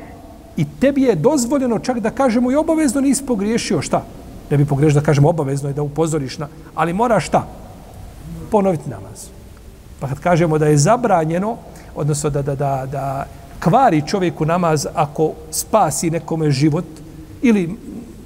I 0.57 0.65
tebi 0.79 1.01
je 1.01 1.15
dozvoljeno 1.15 1.79
čak 1.79 1.99
da 1.99 2.09
kažemo 2.09 2.51
i 2.51 2.55
obavezno 2.55 3.01
nisi 3.01 3.25
pogriješio. 3.25 3.81
Šta? 3.81 4.05
Ne 4.51 4.57
bi 4.57 4.65
pogrešio 4.65 4.99
da 4.99 5.05
kažemo 5.05 5.29
obavezno 5.29 5.69
je 5.69 5.73
da 5.73 5.81
upozoriš 5.81 6.37
na... 6.37 6.47
Ali 6.75 6.93
mora 6.93 7.19
šta? 7.19 7.47
Ponoviti 8.51 8.89
namaz. 8.89 9.27
Pa 9.99 10.07
kad 10.07 10.19
kažemo 10.19 10.57
da 10.57 10.67
je 10.67 10.77
zabranjeno, 10.77 11.57
odnosno 11.95 12.29
da, 12.29 12.41
da, 12.41 12.55
da, 12.55 12.85
da 12.91 13.25
kvari 13.63 14.03
čovjeku 14.07 14.45
namaz 14.45 14.87
ako 14.95 15.31
spasi 15.51 16.09
nekome 16.09 16.51
život 16.51 16.85
ili, 17.41 17.77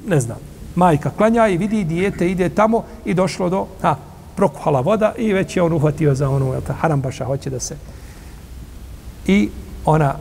ne 0.08 0.20
znam, 0.20 0.38
Majka 0.76 1.10
klanja 1.10 1.48
i 1.48 1.58
vidi 1.58 1.84
dijete 1.84 2.32
ide 2.32 2.50
tamo 2.50 2.84
i 3.06 3.14
došlo 3.14 3.50
do 3.50 3.66
ha, 3.82 3.96
prokuhala 4.36 4.82
voda 4.82 5.14
i 5.18 5.34
već 5.34 5.58
je 5.58 5.64
on 5.64 5.74
uhvatio 5.74 6.16
za 6.16 6.30
onu 6.30 6.62
ta 6.68 6.74
harambaša, 6.74 7.26
hoće 7.26 7.50
da 7.50 7.60
se 7.60 7.76
i 9.28 9.50
ona 9.86 10.16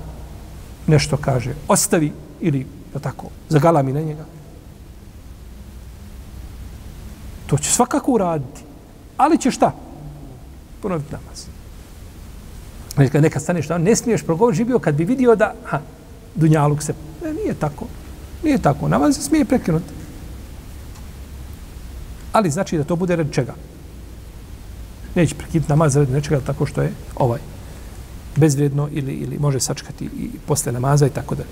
nešto 0.87 1.17
kaže, 1.17 1.55
ostavi 1.69 2.13
ili 2.41 2.67
jel 2.93 3.01
tako, 3.01 3.27
zagalami 3.49 3.93
na 3.93 4.01
njega. 4.01 4.34
To 7.55 7.59
će 7.59 7.71
svakako 7.71 8.13
uraditi. 8.13 8.61
Ali 9.17 9.39
će 9.39 9.51
šta? 9.51 9.73
Ponoviti 10.83 11.13
namaz. 11.13 11.47
Znači, 12.95 13.07
neka, 13.07 13.21
neka 13.21 13.41
staneš 13.41 13.69
tamo, 13.69 13.85
ne 13.85 13.97
smiješ 13.97 14.23
progovoriti, 14.23 14.57
živio 14.57 14.79
kad 14.79 14.95
bi 14.95 15.05
vidio 15.05 15.37
da, 15.37 15.55
ha, 15.65 15.81
dunjaluk 16.35 16.83
se, 16.83 16.95
ne, 17.25 17.33
nije 17.33 17.55
tako. 17.55 17.87
Nije 18.43 18.59
tako, 18.59 18.89
namaz 18.89 19.17
se 19.17 19.23
smije 19.23 19.45
prekinuti. 19.45 19.93
Ali 22.33 22.51
znači 22.51 22.79
da 22.79 22.85
to 22.85 22.97
bude 22.97 23.17
red 23.17 23.33
čega? 23.33 23.55
Neće 25.15 25.35
prekinuti 25.35 25.71
namaz 25.71 25.97
red 25.97 26.11
nečega 26.11 26.41
tako 26.41 26.67
što 26.67 26.83
je 26.83 26.93
ovaj 27.17 27.41
bezvredno 28.37 28.89
ili, 28.93 29.13
ili 29.13 29.39
može 29.39 29.61
sačkati 29.61 30.05
i 30.05 30.31
posle 30.47 30.73
namaza 30.73 31.07
i 31.07 31.11
tako 31.11 31.35
da. 31.35 31.43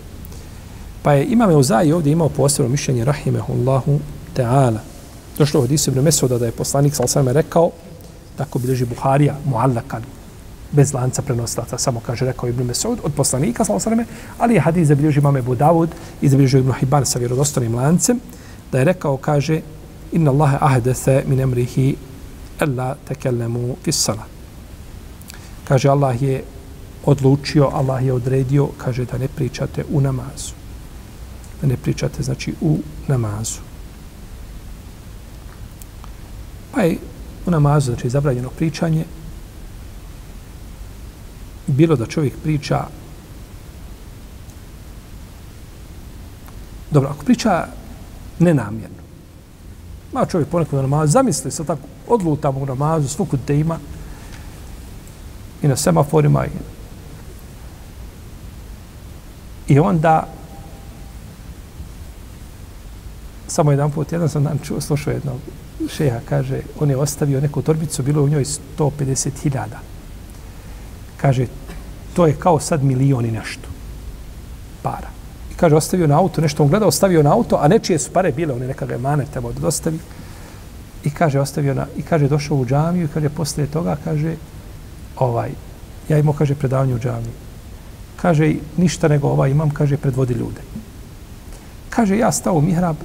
Pa 1.03 1.13
je 1.13 1.27
imam 1.27 1.51
Euzai 1.51 1.93
ovdje 1.93 2.13
imao 2.13 2.29
posebno 2.29 2.71
mišljenje 2.71 3.05
rahimehullahu 3.05 4.01
ta'ala. 4.37 4.92
Došlo 5.39 5.61
od 5.61 5.71
Isu 5.71 5.91
ibn 5.91 6.01
Mesuda 6.01 6.39
da 6.39 6.47
je 6.47 6.53
poslanik 6.53 6.95
sa 6.95 7.05
osvame 7.05 7.33
rekao, 7.33 7.71
tako 8.37 8.59
bilježi 8.59 8.85
Buharija, 8.85 9.37
muallakan, 9.45 10.03
bez 10.73 10.93
lanca 10.95 11.23
prenoslata, 11.23 11.79
samo 11.79 12.01
kaže 12.01 12.25
rekao 12.25 12.49
Ibn 12.49 12.63
Mesud 12.63 12.99
od 13.05 13.13
poslanika, 13.13 13.65
sa 13.65 13.75
osvame, 13.75 14.07
ali 14.39 14.55
je 14.55 14.61
hadis 14.61 14.89
zabilježi 14.89 15.21
mame 15.21 15.43
Budavud 15.43 15.91
i 16.21 16.29
zabilježi 16.29 16.59
Ibn 16.59 16.73
Hibban 16.73 17.07
sa 17.07 17.19
vjerodostanim 17.19 17.75
lancem, 17.75 18.21
da 18.73 18.79
je 18.79 18.85
rekao, 18.85 19.17
kaže, 19.17 19.61
inna 20.13 20.31
Allahe 20.31 20.57
ahdese 20.61 21.23
min 21.27 21.41
emrihi 21.41 21.97
ella 22.61 22.95
tekellemu 23.09 23.77
fissala. 23.85 24.25
Kaže, 25.69 25.89
Allah 25.89 26.23
je 26.23 26.43
odlučio, 27.05 27.71
Allah 27.73 28.05
je 28.05 28.13
odredio, 28.13 28.69
kaže 28.79 29.05
da 29.05 29.19
ne 29.19 29.29
pričate 29.29 29.85
u 29.93 30.01
namazu. 30.01 30.53
Da 31.61 31.67
ne 31.67 31.77
pričate, 31.77 32.23
znači, 32.23 32.55
u 32.61 32.79
namazu. 33.09 33.72
Pa 36.73 36.83
je 36.83 36.97
u 37.47 37.51
namazu, 37.51 37.93
znači, 37.93 38.11
zabranjeno 38.11 38.49
pričanje, 38.49 39.05
bilo 41.67 41.97
da 41.97 42.07
čovjek 42.07 42.35
priča 42.43 42.87
dobro, 46.91 47.11
ako 47.11 47.25
priča 47.25 47.67
nenamjerno, 48.39 49.03
ma 50.13 50.27
čovjek 50.27 50.49
ponekad 50.49 50.79
u 50.79 50.83
namazu, 50.83 51.13
zamisli 51.13 51.51
se 51.51 51.65
tako, 51.65 51.83
odlutamo 52.09 52.61
u 52.61 52.67
namazu, 52.67 53.09
svukud 53.09 53.41
te 53.47 53.59
ima, 53.59 53.79
i 55.63 55.69
na 55.69 55.77
semaforima, 55.77 56.47
i, 56.47 56.51
i 59.69 59.79
onda 59.79 60.27
samo 63.47 63.71
jedan 63.71 63.91
put, 63.91 64.13
jedan 64.13 64.29
sam 64.29 64.45
dan 64.45 64.59
čuo, 64.65 64.81
slušao 64.81 65.13
jednog 65.13 65.39
šeha, 65.89 66.21
kaže, 66.29 66.61
on 66.81 66.91
je 66.91 66.97
ostavio 66.97 67.41
neku 67.41 67.63
torbicu, 67.63 68.03
bilo 68.03 68.23
u 68.23 68.29
njoj 68.29 68.45
150.000. 68.79 69.67
Kaže, 71.17 71.47
to 72.15 72.27
je 72.27 72.37
kao 72.39 72.61
sad 72.61 72.85
milioni 72.85 73.31
nešto 73.31 73.69
para. 74.83 75.09
I 75.53 75.55
kaže, 75.55 75.77
ostavio 75.77 76.07
na 76.07 76.19
auto, 76.19 76.41
nešto 76.41 76.63
on 76.63 76.69
gledao, 76.69 76.89
ostavio 76.89 77.23
na 77.23 77.33
auto, 77.33 77.59
a 77.61 77.69
nečije 77.69 77.99
su 77.99 78.11
pare 78.11 78.33
bile, 78.33 78.55
one 78.55 78.67
je 78.67 78.99
mane 78.99 79.25
trebao 79.33 79.53
da 79.53 79.61
dostavi. 79.61 79.99
I 81.05 81.11
kaže, 81.11 81.41
ostavio 81.41 81.75
na, 81.75 81.87
i 81.97 82.03
kaže, 82.03 82.29
došao 82.29 82.57
u 82.57 82.67
džamiju, 82.67 83.05
i 83.05 83.09
kaže, 83.15 83.29
posle 83.29 83.67
toga, 83.67 83.97
kaže, 84.05 84.37
ovaj, 85.19 85.51
ja 86.09 86.19
imao, 86.19 86.35
kaže, 86.35 86.55
predavanje 86.55 86.95
u 86.95 86.99
džamiju. 86.99 87.33
Kaže, 88.17 88.55
ništa 88.77 89.09
nego 89.09 89.29
ovaj 89.29 89.51
imam, 89.51 89.71
kaže, 89.71 89.97
predvodi 89.97 90.35
ljude. 90.35 90.61
Kaže, 91.91 92.19
ja 92.19 92.33
stao 92.33 92.55
u 92.55 92.61
mihrab, 92.61 92.97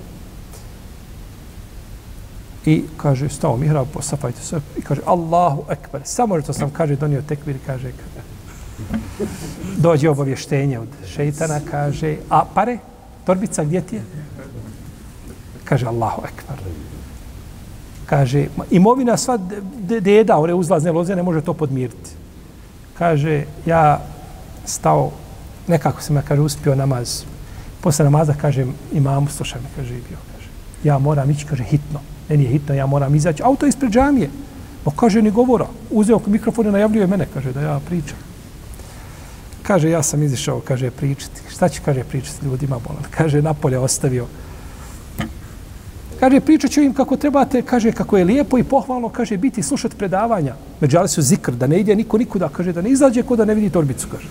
I 2.68 2.84
kaže, 2.98 3.30
stao 3.30 3.58
mihrab, 3.58 3.88
posafajte 3.94 4.42
se. 4.44 4.60
I 4.78 4.82
kaže, 4.82 5.02
Allahu 5.06 5.64
ekber. 5.70 6.02
Samo 6.04 6.42
što 6.42 6.54
sam, 6.54 6.70
kaže, 6.70 6.96
donio 6.96 7.22
tekbir, 7.22 7.56
kaže, 7.66 7.92
dođe 9.78 10.10
obavještenje 10.10 10.80
od 10.80 10.88
šeitana, 11.08 11.60
kaže, 11.72 12.18
a 12.30 12.44
pare, 12.56 12.78
torbica, 13.26 13.64
gdje 13.64 13.82
ti 13.82 13.96
je? 13.96 14.04
Kaže, 15.64 15.86
Allahu 15.88 16.22
ekber. 16.28 16.60
Kaže, 18.06 18.46
imovina 18.72 19.18
sva 19.18 19.38
deda, 20.02 20.38
ore 20.38 20.54
uzlazne 20.54 20.92
loze, 20.92 21.16
ne 21.16 21.24
može 21.24 21.42
to 21.42 21.54
podmiriti. 21.54 22.12
Kaže, 22.98 23.46
ja 23.66 24.02
stao, 24.66 25.12
nekako 25.68 26.02
sam 26.02 26.16
ja, 26.16 26.22
kaže, 26.22 26.42
uspio 26.42 26.76
namaz. 26.76 27.24
Posle 27.82 28.06
namaza, 28.06 28.34
kaže, 28.34 28.66
imam, 28.92 29.28
slušaj 29.28 29.62
me, 29.62 29.68
kaže, 29.76 29.94
bio, 29.94 30.20
kaže, 30.36 30.50
ja 30.84 31.00
moram 31.00 31.32
ići, 31.32 31.46
kaže, 31.46 31.64
hitno 31.64 32.00
meni 32.30 32.44
je 32.44 32.50
hitno, 32.50 32.76
ja 32.76 32.86
moram 32.86 33.16
izaći. 33.16 33.44
Auto 33.44 33.66
je 33.66 33.70
ispred 33.70 33.92
džamije. 33.92 34.30
Pa 34.84 34.92
kaže 34.96 35.22
ni 35.22 35.32
govora. 35.32 35.68
Uzeo 35.92 36.20
mikrofon 36.26 36.68
i 36.68 36.72
najavljuje 36.72 37.08
mene, 37.08 37.28
kaže 37.34 37.52
da 37.54 37.62
ja 37.62 37.80
pričam. 37.88 38.18
Kaže, 39.64 39.90
ja 39.90 40.04
sam 40.04 40.24
izišao, 40.24 40.60
kaže, 40.60 40.92
pričati. 40.92 41.42
Šta 41.52 41.70
će, 41.70 41.82
kaže, 41.86 42.04
pričati 42.04 42.46
ljudima, 42.46 42.80
bolan? 42.88 43.04
Kaže, 43.12 43.42
napolje 43.42 43.80
ostavio. 43.80 44.26
Kaže, 46.20 46.40
pričat 46.40 46.72
ću 46.72 46.82
im 46.82 46.94
kako 46.94 47.18
trebate, 47.18 47.62
kaže, 47.62 47.92
kako 47.92 48.18
je 48.18 48.26
lijepo 48.26 48.58
i 48.58 48.64
pohvalno, 48.64 49.10
kaže, 49.10 49.38
biti 49.38 49.64
slušati 49.64 49.96
predavanja. 49.96 50.56
Međali 50.82 51.10
su 51.10 51.22
zikr, 51.22 51.52
da 51.52 51.68
ne 51.68 51.80
ide 51.80 51.96
niko 51.96 52.18
nikuda, 52.18 52.50
kaže, 52.50 52.74
da 52.74 52.82
ne 52.82 52.90
izađe 52.90 53.24
ko 53.24 53.36
da 53.36 53.46
ne 53.46 53.56
vidi 53.56 53.70
torbicu, 53.70 54.08
kaže. 54.12 54.28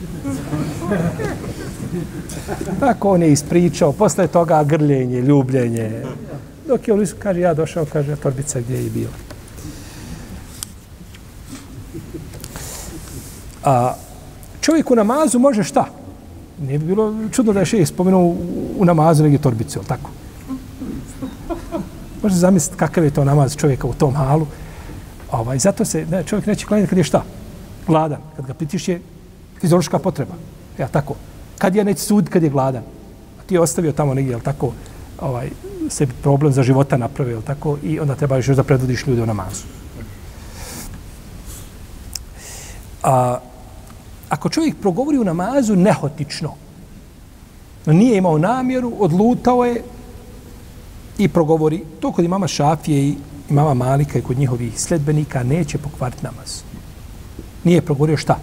Tako 2.81 3.11
on 3.11 3.23
je 3.23 3.33
ispričao, 3.33 3.93
posle 3.93 4.27
toga 4.27 4.65
grljenje, 4.65 5.21
ljubljenje, 5.21 6.03
Dok 6.67 6.89
je 6.89 6.95
on 6.95 7.07
kaže, 7.19 7.41
ja 7.41 7.55
došao, 7.55 7.87
kaže, 7.93 8.17
torbica 8.17 8.61
gdje 8.61 8.85
je 8.85 8.91
bila. 8.91 9.13
A 13.65 13.95
čovjek 14.61 14.91
u 14.91 14.95
namazu 14.95 15.39
može 15.39 15.65
šta? 15.65 15.87
Ne 16.61 16.79
bi 16.79 16.87
bilo 16.87 17.15
čudno 17.33 17.53
da 17.53 17.61
je 17.61 17.67
še 17.67 17.87
spomenuo 17.87 18.23
u, 18.23 18.37
u 18.79 18.85
namazu 18.85 19.23
negdje 19.23 19.39
torbicu, 19.39 19.79
ali 19.79 19.89
tako? 19.89 20.11
Može 22.23 22.35
zamisliti 22.35 22.79
kakav 22.79 23.05
je 23.05 23.11
to 23.11 23.25
namaz 23.25 23.57
čovjeka 23.57 23.87
u 23.87 23.95
tom 23.95 24.15
halu. 24.15 24.47
Ovaj, 25.33 25.59
zato 25.59 25.85
se 25.85 26.07
ne, 26.11 26.23
čovjek 26.25 26.47
neće 26.47 26.67
klanjati 26.67 26.89
kad 26.89 26.99
je 26.99 27.05
šta? 27.05 27.23
Gladan. 27.87 28.21
Kad 28.37 28.47
ga 28.47 28.55
pitiš 28.55 28.89
je 28.89 29.01
fiziološka 29.61 29.99
potreba. 29.99 30.35
Ja, 30.79 30.89
tako. 30.89 31.15
Kad 31.59 31.75
ja 31.75 31.85
neće 31.85 32.01
sud 32.01 32.29
kad 32.29 32.43
je 32.43 32.51
gladan. 32.51 32.83
A 33.41 33.43
ti 33.47 33.55
je 33.55 33.61
ostavio 33.61 33.93
tamo 33.93 34.15
negdje, 34.15 34.35
ali 34.35 34.43
tako, 34.43 34.73
ovaj, 35.21 35.51
sebi 35.89 36.13
problem 36.23 36.53
za 36.53 36.63
života 36.63 36.97
napravio, 36.97 37.41
tako, 37.41 37.79
i 37.83 38.01
onda 38.01 38.15
treba 38.15 38.37
još 38.37 38.47
da 38.47 38.65
predvodiš 38.65 39.07
ljude 39.07 39.23
u 39.23 39.27
namazu. 39.27 39.65
A, 43.03 43.39
ako 44.29 44.49
čovjek 44.49 44.77
progovori 44.81 45.19
u 45.19 45.25
namazu 45.25 45.77
nehotično, 45.77 46.55
nije 47.87 48.17
imao 48.19 48.39
namjeru, 48.39 48.93
odlutao 48.99 49.65
je 49.65 49.83
i 51.19 51.29
progovori, 51.29 51.85
to 52.01 52.13
kod 52.13 52.25
imama 52.25 52.49
Šafije 52.49 53.09
i 53.09 53.15
imama 53.51 53.75
Malika 53.75 54.19
i 54.19 54.23
kod 54.23 54.39
njihovih 54.39 54.81
sledbenika 54.81 55.43
neće 55.43 55.79
pokvariti 55.79 56.25
namaz. 56.25 56.63
Nije 57.65 57.83
progovorio 57.83 58.17
šta? 58.17 58.39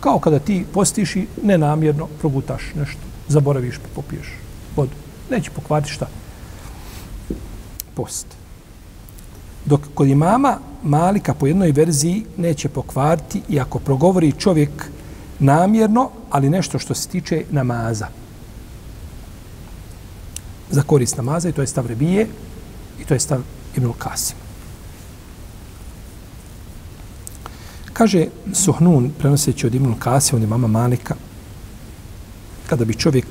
Kao 0.00 0.18
kada 0.18 0.38
ti 0.38 0.64
postiši 0.72 1.26
nenamjerno 1.42 2.08
progutaš 2.20 2.62
nešto, 2.74 3.00
zaboraviš 3.28 3.78
pa 3.78 3.88
popiješ 3.94 4.47
vodu 4.78 4.92
neće 5.30 5.50
pokvariti 5.50 5.92
šta? 5.92 6.06
Post. 7.94 8.26
Dok 9.64 9.80
kod 9.94 10.08
imama 10.08 10.58
Malika 10.82 11.34
po 11.34 11.46
jednoj 11.46 11.72
verziji 11.72 12.24
neće 12.36 12.68
pokvariti 12.68 13.42
i 13.48 13.60
ako 13.60 13.78
progovori 13.78 14.32
čovjek 14.32 14.70
namjerno, 15.38 16.10
ali 16.30 16.50
nešto 16.50 16.78
što 16.78 16.94
se 16.94 17.08
tiče 17.08 17.44
namaza. 17.50 18.08
Za 20.70 20.82
korist 20.82 21.16
namaza 21.16 21.48
i 21.48 21.52
to 21.52 21.60
je 21.60 21.66
stav 21.66 21.86
Rebije 21.86 22.26
i 23.00 23.04
to 23.04 23.14
je 23.14 23.20
stav 23.20 23.42
Ibnul 23.76 23.92
Kasim. 23.98 24.36
Kaže 27.92 28.26
Suhnun, 28.52 29.10
prenoseći 29.18 29.66
od 29.66 29.74
Ibnul 29.74 29.94
Kasim, 29.98 30.36
od 30.36 30.42
imama 30.42 30.66
Malika, 30.66 31.14
kada 32.68 32.84
bi 32.84 32.94
čovjek 32.94 33.26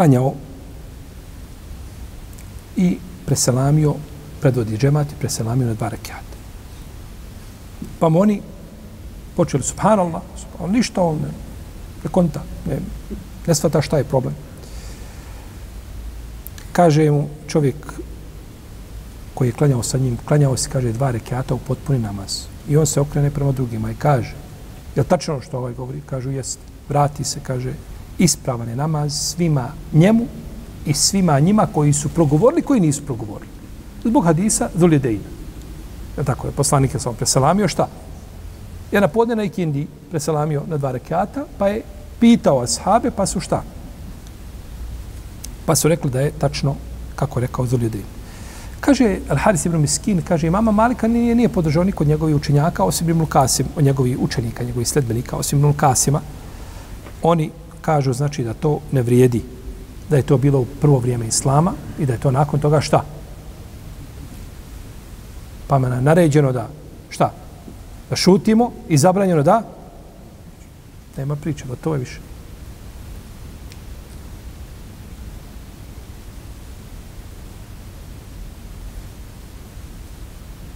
klanjao 0.00 0.32
i 2.76 2.96
preselamio, 3.26 3.94
predvodi 4.40 4.78
džemat 4.78 5.12
i 5.12 5.18
preselamio 5.20 5.66
na 5.66 5.74
dva 5.74 5.88
rekiata. 5.88 6.36
Pa 7.98 8.06
oni 8.06 8.40
počeli, 9.36 9.62
subhanallah, 9.62 10.22
subhanallah 10.36 10.72
ništa 10.72 11.02
on 11.02 11.18
ne, 11.20 11.32
ne 12.04 12.10
konta, 12.10 12.42
ne, 12.66 12.78
Ne 13.46 13.54
shvata 13.54 13.82
šta 13.82 13.98
je 13.98 14.04
problem. 14.04 14.34
Kaže 16.72 17.10
mu 17.10 17.28
čovjek 17.48 17.92
koji 19.34 19.48
je 19.48 19.52
klanjao 19.52 19.82
sa 19.82 19.98
njim, 19.98 20.16
klanjao 20.24 20.56
se, 20.56 20.70
kaže, 20.70 20.92
dva 20.92 21.10
rekiata 21.10 21.54
u 21.54 21.58
potpuni 21.58 21.98
namaz. 21.98 22.44
I 22.68 22.76
on 22.76 22.86
se 22.86 23.00
okrene 23.00 23.30
prema 23.30 23.52
drugima 23.52 23.90
i 23.90 23.94
kaže, 23.94 24.34
je 24.96 25.04
tačno 25.04 25.34
ono 25.34 25.42
što 25.42 25.58
ovaj 25.58 25.74
govori? 25.74 26.00
Kažu, 26.06 26.30
jest. 26.30 26.58
Vrati 26.88 27.24
se, 27.24 27.40
kaže, 27.42 27.74
ispravan 28.20 28.68
je 28.68 28.76
namaz 28.76 29.12
svima 29.12 29.68
njemu 29.92 30.26
i 30.86 30.94
svima 30.94 31.40
njima 31.40 31.66
koji 31.74 31.92
su 31.92 32.08
progovorili, 32.08 32.62
koji 32.62 32.80
nisu 32.80 33.02
progovorili. 33.06 33.50
Zbog 34.04 34.24
hadisa 34.24 34.68
Zuljedejna. 34.74 35.28
Ja 36.18 36.24
tako 36.24 36.46
je, 36.46 36.52
poslanik 36.52 36.94
je 36.94 37.00
samo 37.00 37.14
preselamio, 37.14 37.68
šta? 37.68 37.88
Je 38.92 39.00
na 39.00 39.08
podne 39.08 39.36
na 39.36 39.44
ikindi 39.44 39.86
preselamio 40.10 40.62
na 40.68 40.76
dva 40.76 40.92
rekiata, 40.92 41.44
pa 41.58 41.68
je 41.68 41.82
pitao 42.20 42.62
ashabe, 42.62 43.10
pa 43.10 43.26
su 43.26 43.40
šta? 43.40 43.62
Pa 45.66 45.76
su 45.76 45.88
rekli 45.88 46.10
da 46.10 46.20
je 46.20 46.32
tačno 46.38 46.74
kako 47.16 47.38
je 47.38 47.46
rekao 47.46 47.66
Zulidejn. 47.66 48.04
Kaže 48.80 49.18
Al-Haris 49.28 49.66
ibn 49.66 49.80
Miskin, 49.80 50.22
kaže 50.22 50.50
mama 50.50 50.72
Malika 50.72 51.08
nije, 51.08 51.34
nije 51.34 51.48
podržao 51.48 51.84
niko 51.84 52.04
od 52.04 52.08
njegovih 52.08 52.36
učenjaka, 52.36 52.84
osim 52.84 53.10
Ibn 53.10 53.26
Kasim, 53.26 53.66
od 53.76 53.84
njegovih 53.84 54.18
učenika, 54.18 54.64
njegovih 54.64 54.88
sledbenika, 54.88 55.36
osim 55.36 55.58
Ibn 55.58 55.72
Kasima. 55.72 56.20
Oni 57.22 57.50
kažu 57.80 58.12
znači 58.12 58.44
da 58.44 58.54
to 58.54 58.80
ne 58.92 59.02
vrijedi, 59.02 59.42
da 60.10 60.16
je 60.16 60.22
to 60.22 60.38
bilo 60.38 60.60
u 60.60 60.66
prvo 60.80 60.98
vrijeme 60.98 61.26
Islama 61.26 61.72
i 61.98 62.06
da 62.06 62.12
je 62.12 62.20
to 62.20 62.30
nakon 62.30 62.60
toga 62.60 62.80
šta? 62.80 63.04
Pa 65.66 65.78
me 65.78 65.88
naređeno 65.88 66.52
da 66.52 66.68
šta? 67.10 67.32
Da 68.10 68.16
šutimo 68.16 68.72
i 68.88 68.98
zabranjeno 68.98 69.42
da 69.42 69.62
nema 71.16 71.36
priče, 71.36 71.64
da 71.64 71.76
to 71.76 71.94
je 71.94 71.98
više. 71.98 72.20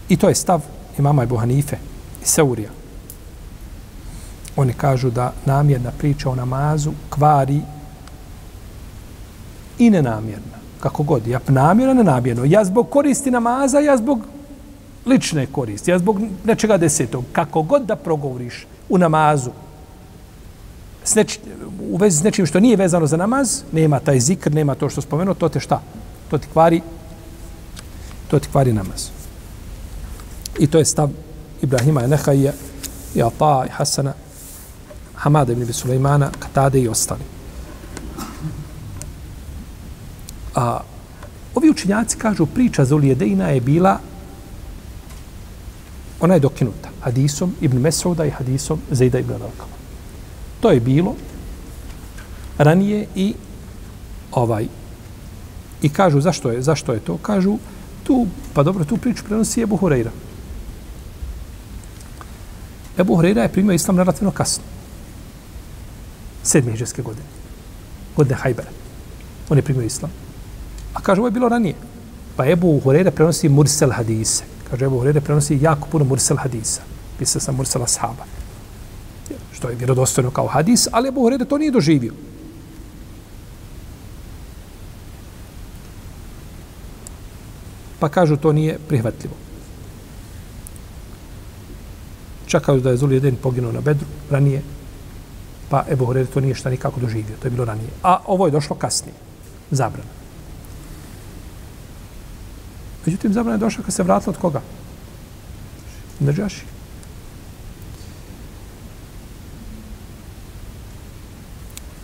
I 0.09 0.17
to 0.17 0.29
je 0.29 0.35
stav 0.35 0.61
imama 0.99 1.23
Ebu 1.23 1.37
Hanife 1.37 1.77
i 2.23 2.27
Seurija. 2.27 2.84
Oni 4.57 4.73
kažu 4.73 5.11
da 5.11 5.33
namjerna 5.47 5.91
priča 5.99 6.31
o 6.31 6.35
namazu 6.35 6.93
kvari 7.11 7.61
i 9.79 9.91
nenamjerna. 9.91 10.59
Kako 10.81 11.03
god. 11.03 11.27
Ja 11.27 11.41
namjerno, 11.49 11.95
nenamjerno. 11.95 12.45
Ja 12.45 12.65
zbog 12.65 12.91
koristi 12.91 13.31
namaza, 13.31 13.79
ja 13.79 13.97
zbog 13.97 14.21
lične 15.07 15.47
koristi. 15.47 15.91
Ja 15.91 15.99
zbog 15.99 16.21
nečega 16.45 16.77
desetog. 16.77 17.25
Kako 17.33 17.63
god 17.63 17.83
da 17.83 17.97
progovoriš 17.97 18.67
u 18.89 18.99
namazu, 18.99 19.51
s 21.05 21.15
neč, 21.15 21.39
u 21.91 21.97
vezi 21.97 22.19
s 22.19 22.23
nečim 22.23 22.47
što 22.47 22.61
nije 22.61 22.77
vezano 22.77 23.07
za 23.07 23.17
namaz, 23.17 23.63
nema 23.73 24.01
taj 24.01 24.21
zikr, 24.21 24.53
nema 24.53 24.75
to 24.75 24.89
što 24.89 25.01
spomenuo, 25.01 25.35
to 25.35 25.49
te 25.49 25.61
šta? 25.61 25.81
To 26.31 26.39
ti 26.39 26.47
kvari, 26.53 26.81
to 28.29 28.39
ti 28.39 28.49
kvari 28.53 28.73
namaz. 28.73 29.09
I 30.59 30.67
to 30.67 30.79
je 30.79 30.85
stav 30.85 31.11
Ibrahima 31.63 32.03
i 32.35 32.49
i 33.15 33.23
Ata 33.23 33.65
i 33.67 33.71
Hasana, 33.71 34.13
Hamada 35.25 35.53
ibn 35.53 35.73
Sulejmana, 35.73 36.31
Katade 36.39 36.81
i 36.81 36.89
ostali. 36.89 37.25
A, 40.55 40.81
ovi 41.55 41.71
učinjaci 41.71 42.19
kažu 42.19 42.47
priča 42.47 42.85
za 42.85 42.95
Ulijedejna 42.95 43.49
je 43.49 43.61
bila 43.61 43.99
ona 46.21 46.35
je 46.35 46.41
dokinuta 46.41 46.89
hadisom 47.01 47.55
Ibn 47.61 47.79
Mesauda 47.79 48.25
i 48.25 48.31
hadisom 48.31 48.81
Zejda 48.91 49.19
ibn 49.19 49.33
Rakama. 49.33 49.77
To 50.61 50.71
je 50.71 50.81
bilo 50.81 51.15
ranije 52.59 53.07
i 53.15 53.35
ovaj 54.33 54.67
i 55.83 55.89
kažu 55.89 56.21
zašto 56.21 56.51
je 56.51 56.63
zašto 56.63 56.93
je 56.93 57.01
to 57.01 57.17
kažu 57.17 57.59
tu 58.03 58.27
pa 58.55 58.63
dobro 58.63 58.85
tu 58.85 58.97
priču 58.97 59.25
prenosi 59.25 59.63
Ebu 59.63 59.77
Hurajra 59.77 60.11
Ebu 62.99 63.17
Hureyra 63.17 63.43
je 63.43 63.53
primio 63.53 63.75
islam 63.75 63.99
relativno 63.99 64.31
kasno 64.31 64.74
sedme 66.45 66.73
hiđarske 66.73 67.03
godine. 67.03 67.27
Godine 68.17 68.37
Hajbera. 68.37 68.69
On 69.49 69.59
je 69.59 69.63
primio 69.63 69.83
islam. 69.83 70.11
A 70.95 71.01
kaže, 71.01 71.21
ovo 71.21 71.29
je 71.29 71.33
bilo 71.33 71.49
ranije. 71.49 71.75
Pa 72.37 72.47
Ebu 72.47 72.81
Hureyre 72.85 73.11
prenosi 73.11 73.49
Mursel 73.49 73.91
hadise. 73.91 74.45
Kaže, 74.71 74.85
Ebu 74.85 75.01
Hureyre 75.01 75.21
prenosi 75.21 75.59
jako 75.63 75.89
puno 75.89 76.05
Mursel 76.05 76.37
hadisa. 76.37 76.83
Pisa 77.19 77.41
sam 77.41 77.57
Mursel 77.57 77.83
ashaba. 77.83 78.25
Što 79.53 79.69
je 79.69 79.77
vjerodostojno 79.77 80.31
kao 80.31 80.47
hadis, 80.47 80.89
ali 80.93 81.09
Ebu 81.09 81.21
Hureyre 81.21 81.49
to 81.49 81.59
nije 81.59 81.71
doživio. 81.71 82.13
Pa 87.99 88.09
kažu, 88.09 88.37
to 88.37 88.53
nije 88.53 88.79
prihvatljivo. 88.89 89.45
čakaju 92.55 92.81
da 92.81 92.91
je 92.91 92.97
Zul 92.97 93.11
poginuo 93.43 93.73
na 93.73 93.81
Bedru 93.81 94.07
ranije, 94.31 94.63
pa 95.75 95.83
Ebu 95.91 96.07
Horeire 96.07 96.31
to 96.31 96.41
nije 96.41 96.55
šta 96.55 96.71
nikako 96.71 97.01
doživio, 97.01 97.37
to 97.43 97.47
je 97.47 97.51
bilo 97.51 97.65
ranije. 97.65 97.89
A 98.03 98.19
ovo 98.27 98.47
je 98.47 98.53
došlo 98.55 98.77
kasnije, 98.77 99.15
zabrana. 99.71 100.11
Međutim, 103.07 103.33
zabrana 103.33 103.57
je 103.57 103.65
došla 103.67 103.85
kad 103.85 103.95
se 103.95 104.03
vratila 104.03 104.31
od 104.31 104.39
koga? 104.41 104.61
Nađaši. 106.21 106.63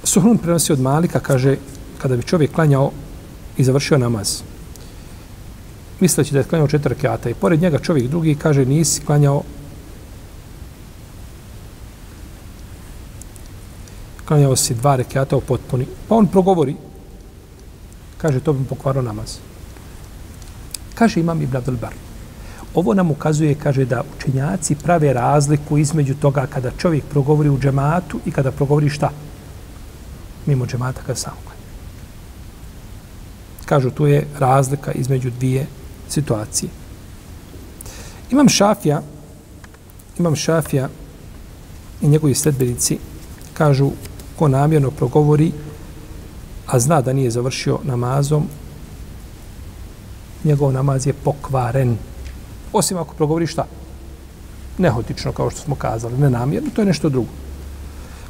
Suhrun 0.05 0.39
prenosi 0.39 0.73
od 0.73 0.81
Malika, 0.81 1.21
kaže, 1.21 1.57
kada 2.03 2.17
bi 2.17 2.23
čovjek 2.23 2.53
klanjao 2.53 2.91
i 3.57 3.65
završio 3.65 3.99
namaz, 3.99 4.43
misleći 6.01 6.33
da 6.33 6.39
je 6.39 6.51
klanjao 6.51 6.69
četiri 6.69 6.95
kjata 6.95 7.31
i 7.31 7.35
pored 7.35 7.63
njega 7.63 7.79
čovjek 7.79 8.11
drugi 8.11 8.35
kaže 8.35 8.67
nisi 8.67 9.07
klanjao 9.07 9.43
klanjao 14.31 14.57
si 14.57 14.75
dva 14.75 14.95
rekiata 14.97 15.37
u 15.37 15.41
potpuni. 15.41 15.87
Pa 16.09 16.15
on 16.15 16.27
progovori, 16.27 16.77
kaže, 18.19 18.41
to 18.41 18.53
bi 18.53 18.61
mu 18.61 18.65
pokvaro 18.65 19.03
namaz. 19.03 19.39
Kaže 20.95 21.21
imam 21.21 21.43
Ibn 21.43 21.57
Abdul 21.57 21.77
Bar. 21.81 21.95
Ovo 22.75 22.95
nam 22.95 23.11
ukazuje, 23.11 23.55
kaže, 23.55 23.85
da 23.85 24.05
učenjaci 24.07 24.75
prave 24.75 25.13
razliku 25.13 25.79
između 25.79 26.15
toga 26.15 26.47
kada 26.47 26.71
čovjek 26.79 27.05
progovori 27.11 27.51
u 27.51 27.59
džematu 27.59 28.21
i 28.27 28.31
kada 28.31 28.53
progovori 28.53 28.89
šta? 28.89 29.11
Mimo 30.47 30.67
džemata 30.67 31.03
kada 31.03 31.19
sam 31.19 31.35
klanja. 31.43 31.67
Kažu, 33.67 33.91
tu 33.91 34.07
je 34.07 34.27
razlika 34.39 34.93
između 34.93 35.31
dvije 35.31 35.67
situacije. 36.09 36.71
Imam 38.31 38.49
šafija, 38.49 39.03
imam 40.19 40.37
šafija 40.37 40.89
i 42.03 42.09
njegovi 42.09 42.35
sledbenici 42.35 42.99
kažu 43.55 43.91
ko 44.41 44.49
namjerno 44.49 44.89
progovori, 44.91 45.53
a 46.67 46.79
zna 46.81 47.03
da 47.05 47.13
nije 47.13 47.31
završio 47.31 47.79
namazom, 47.85 48.47
njegov 50.45 50.73
namaz 50.73 51.07
je 51.07 51.13
pokvaren. 51.13 51.97
Osim 52.73 52.97
ako 52.97 53.15
progovori 53.15 53.47
šta? 53.47 53.67
Nehotično, 54.79 55.33
kao 55.33 55.51
što 55.51 55.61
smo 55.61 55.75
kazali, 55.75 56.19
nenamjerno, 56.19 56.71
to 56.75 56.81
je 56.81 56.87
nešto 56.87 57.09
drugo. 57.09 57.29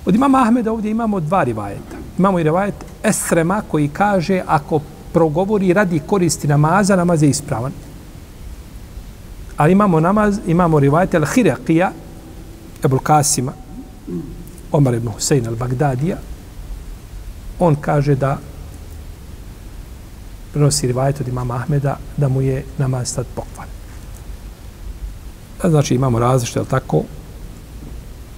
Od 0.07 0.15
imama 0.15 0.43
Ahmeda 0.43 0.73
ovdje 0.73 0.91
imamo 0.91 1.21
dva 1.21 1.45
rivajeta. 1.45 1.97
Imamo 2.19 2.41
i 2.41 2.43
rivajet 2.43 2.75
Esrema 3.05 3.63
koji 3.71 3.89
kaže 3.89 4.43
ako 4.47 4.81
progovori 5.13 5.73
radi 5.73 6.03
koristi 6.07 6.49
namaza, 6.49 6.97
namaz 6.97 7.23
je 7.23 7.31
ispravan. 7.31 7.73
Ali 9.57 9.73
imamo 9.73 10.01
namaz, 10.01 10.39
imamo 10.47 10.81
rivajet 10.81 11.15
Al-Hirakija, 11.15 11.91
Ebul 12.83 12.99
Kasima, 12.99 13.53
Omar 14.73 14.95
ibn 14.95 15.09
Husein 15.09 15.47
al-Bagdadija, 15.47 16.17
on 17.59 17.77
kaže 17.77 18.15
da 18.15 18.39
prenosi 20.53 20.87
rivajet 20.87 21.21
od 21.21 21.29
imama 21.29 21.55
Ahmeda 21.55 21.99
da 22.17 22.29
mu 22.29 22.43
je 22.43 22.65
namaz 22.79 23.15
tad 23.15 23.27
pokvan. 23.35 23.69
Znači 25.65 25.95
imamo 25.95 26.19
različite, 26.19 26.59
ali 26.59 26.69
tako, 26.69 27.03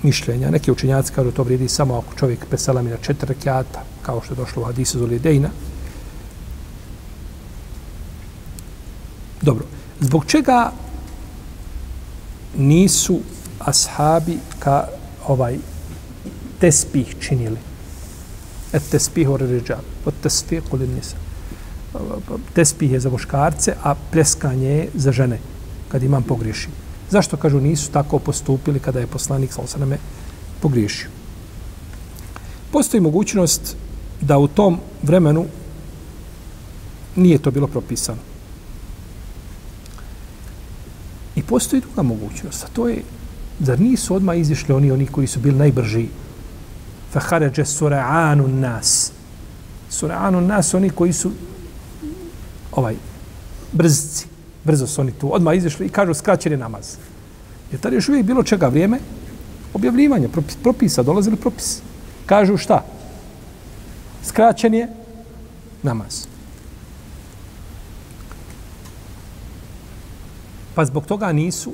mišljenja. 0.02 0.50
Neki 0.50 0.72
učenjaci 0.72 1.12
kažu 1.12 1.30
to 1.30 1.42
vrijedi 1.42 1.68
samo 1.68 1.98
ako 1.98 2.14
čovjek 2.16 2.46
preselami 2.46 2.90
na 2.90 2.96
četiri 2.96 3.28
rekiata, 3.28 3.82
kao 4.02 4.20
što 4.24 4.34
je 4.34 4.36
došlo 4.36 4.62
u 4.62 4.64
Hadisu 4.64 4.98
Zulidejna. 4.98 5.48
Dobro. 9.42 9.64
Zbog 10.00 10.24
čega 10.26 10.72
nisu 12.56 13.20
ashabi 13.58 14.38
ka 14.58 14.88
ovaj 15.26 15.58
tespih 16.62 17.16
činili. 17.20 17.58
Et 18.72 18.82
tespih 18.90 19.28
or 19.28 19.42
ređal. 19.42 19.82
Od 20.06 20.14
tespih 20.22 20.62
u 20.70 20.78
nisa. 20.78 21.16
Tespih 22.54 22.92
je 22.92 23.00
za 23.00 23.10
muškarce, 23.10 23.74
a 23.82 23.94
preskanje 23.94 24.68
je 24.68 24.88
za 24.94 25.12
žene, 25.12 25.38
kad 25.88 26.02
imam 26.02 26.22
pogriješi. 26.22 26.68
Zašto, 27.10 27.36
kažu, 27.36 27.60
nisu 27.60 27.90
tako 27.90 28.18
postupili 28.18 28.80
kada 28.80 29.00
je 29.00 29.10
poslanik, 29.10 29.52
Salosaname 29.52 29.98
pogriješio? 30.60 31.10
Postoji 32.72 33.00
mogućnost 33.00 33.76
da 34.20 34.38
u 34.38 34.48
tom 34.48 34.78
vremenu 35.02 35.46
nije 37.16 37.38
to 37.38 37.50
bilo 37.50 37.66
propisano. 37.66 38.18
I 41.36 41.42
postoji 41.42 41.82
druga 41.82 42.02
mogućnost, 42.02 42.64
a 42.64 42.68
to 42.72 42.88
je, 42.88 43.02
zar 43.60 43.80
nisu 43.80 44.14
odmah 44.14 44.38
izišli 44.38 44.74
oni, 44.74 44.92
oni 44.92 45.06
koji 45.06 45.26
su 45.26 45.40
bili 45.40 45.58
najbrži? 45.58 46.08
Fahaređe 47.12 47.64
sura'anu 47.64 48.46
nas. 48.46 49.12
Sura'anu 49.90 50.40
nas, 50.40 50.74
oni 50.74 50.90
koji 50.90 51.12
su 51.12 51.30
ovaj, 52.72 52.94
brzci. 53.72 54.26
Brzo 54.64 54.86
su 54.86 55.00
oni 55.00 55.12
tu. 55.12 55.34
Odmah 55.34 55.56
izišli 55.56 55.86
i 55.86 55.88
kažu 55.88 56.14
skraćeni 56.14 56.56
namaz. 56.56 56.96
Jer 57.72 57.80
tada 57.80 57.94
još 57.96 58.08
uvijek 58.08 58.26
bilo 58.26 58.42
čega 58.42 58.68
vrijeme? 58.68 58.98
Objavljivanje, 59.74 60.28
propisa, 60.62 61.02
dolazili 61.02 61.36
propis. 61.36 61.80
Kažu 62.26 62.56
šta? 62.56 62.84
Skraćen 64.24 64.74
je 64.74 64.88
namaz. 65.82 66.26
Pa 70.74 70.84
zbog 70.84 71.06
toga 71.06 71.32
nisu 71.32 71.72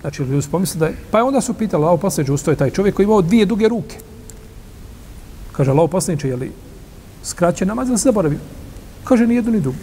Znači, 0.00 0.22
ljudi 0.22 0.42
su 0.42 0.50
pomislili 0.50 0.80
da 0.80 0.86
je... 0.86 0.96
Pa 1.10 1.24
onda 1.24 1.40
su 1.40 1.54
pitali, 1.54 1.84
lao 1.84 1.96
poslaniče, 1.96 2.32
ustoje 2.32 2.56
taj 2.56 2.70
čovjek 2.70 2.94
koji 2.94 3.04
imao 3.04 3.22
dvije 3.22 3.46
duge 3.46 3.68
ruke. 3.68 3.96
Kaže, 5.52 5.72
lao 5.72 5.86
poslaniče, 5.86 6.28
je 6.28 6.36
li 6.36 6.52
skraćen 7.24 7.68
namaz 7.68 7.88
ili 7.88 7.98
se 7.98 8.02
zaboravio? 8.02 8.38
Kaže, 9.04 9.26
ni 9.26 9.34
jednu 9.34 9.52
ni 9.52 9.60
drugu. 9.60 9.78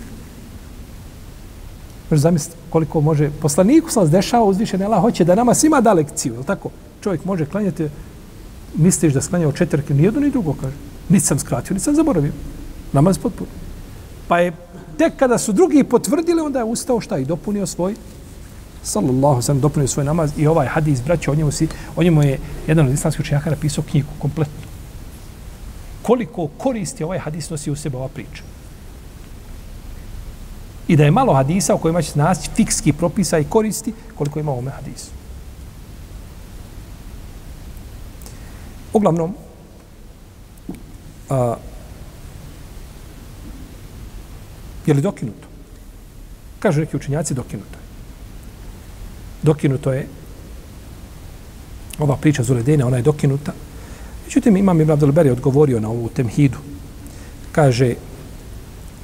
Znači, 2.07 2.11
može 2.11 2.21
zamisliti 2.21 2.57
koliko 2.69 3.01
može... 3.01 3.31
Poslaniku 3.41 3.91
sam 3.91 4.09
dešava 4.09 4.43
uzvišen, 4.43 4.81
Allah 4.81 5.01
hoće 5.01 5.25
da 5.25 5.35
nama 5.35 5.53
svima 5.53 5.81
da 5.81 5.93
lekciju, 5.93 6.33
je 6.33 6.43
tako? 6.43 6.69
Čovjek 7.03 7.25
može 7.25 7.45
klanjati, 7.45 7.89
misliš 8.77 9.13
da 9.13 9.21
sklanjao 9.21 9.51
četvrke, 9.51 9.93
ni 9.93 10.03
jedno 10.03 10.19
ni 10.19 10.31
drugo, 10.31 10.53
kaže. 10.53 10.75
Niti 11.09 11.25
sam 11.25 11.39
skratio, 11.39 11.73
niti 11.73 11.83
sam 11.83 11.95
zaboravio. 11.95 12.31
Namaz 12.93 13.17
potpuno. 13.17 13.49
Pa 14.27 14.39
je 14.39 14.53
tek 14.97 15.13
kada 15.17 15.37
su 15.37 15.53
drugi 15.53 15.83
potvrdili, 15.83 16.41
onda 16.41 16.59
je 16.59 16.65
ustao 16.65 17.01
šta 17.01 17.17
i 17.17 17.25
dopunio 17.25 17.65
svoj 17.65 17.95
sallallahu 18.85 19.41
sallam 19.41 19.61
dopunio 19.61 19.87
svoj 19.87 20.05
namaz 20.05 20.31
i 20.37 20.47
ovaj 20.47 20.67
hadis 20.67 21.01
braća 21.01 21.31
o 21.31 21.35
njemu, 21.35 21.51
si, 21.51 21.67
o 21.95 22.03
njemu 22.03 22.23
je 22.23 22.39
jedan 22.67 22.85
od 22.85 22.93
islamskih 22.93 23.25
učenjaka 23.25 23.49
napisao 23.49 23.83
knjigu 23.83 24.07
kompletnu. 24.19 24.67
Koliko 26.01 26.47
koristi 26.47 27.03
ovaj 27.03 27.19
hadis 27.19 27.49
nosi 27.49 27.71
u 27.71 27.75
sebe 27.75 27.97
ova 27.97 28.07
priča. 28.07 28.43
I 30.87 30.95
da 30.95 31.03
je 31.03 31.11
malo 31.11 31.33
hadisa 31.33 31.75
u 31.75 31.77
kojima 31.77 32.01
će 32.01 32.11
naći 32.15 32.49
fikski 32.55 32.93
propisa 32.93 33.39
i 33.39 33.43
koristi 33.49 33.93
koliko 34.15 34.39
ima 34.39 34.51
ovome 34.51 34.71
hadisu. 34.71 35.11
Uglavnom, 38.93 39.35
a, 41.29 41.55
je 44.85 44.93
li 44.93 45.01
dokinuto? 45.01 45.47
Kažu 46.59 46.79
neki 46.79 46.97
učenjaci, 46.97 47.33
dokinuto 47.33 47.79
je. 47.79 47.84
Dokinuto 49.45 49.93
je 49.93 50.07
ova 51.99 52.17
priča 52.17 52.43
Zuledejna, 52.43 52.87
ona 52.87 52.97
je 52.97 53.03
dokinuta. 53.03 53.53
Međutim, 54.25 54.57
imam 54.57 54.81
Ibn 54.81 54.91
Abdelberi 54.91 55.29
odgovorio 55.29 55.79
na 55.79 55.89
ovu 55.89 56.09
temhidu. 56.09 56.57
Kaže, 57.51 57.93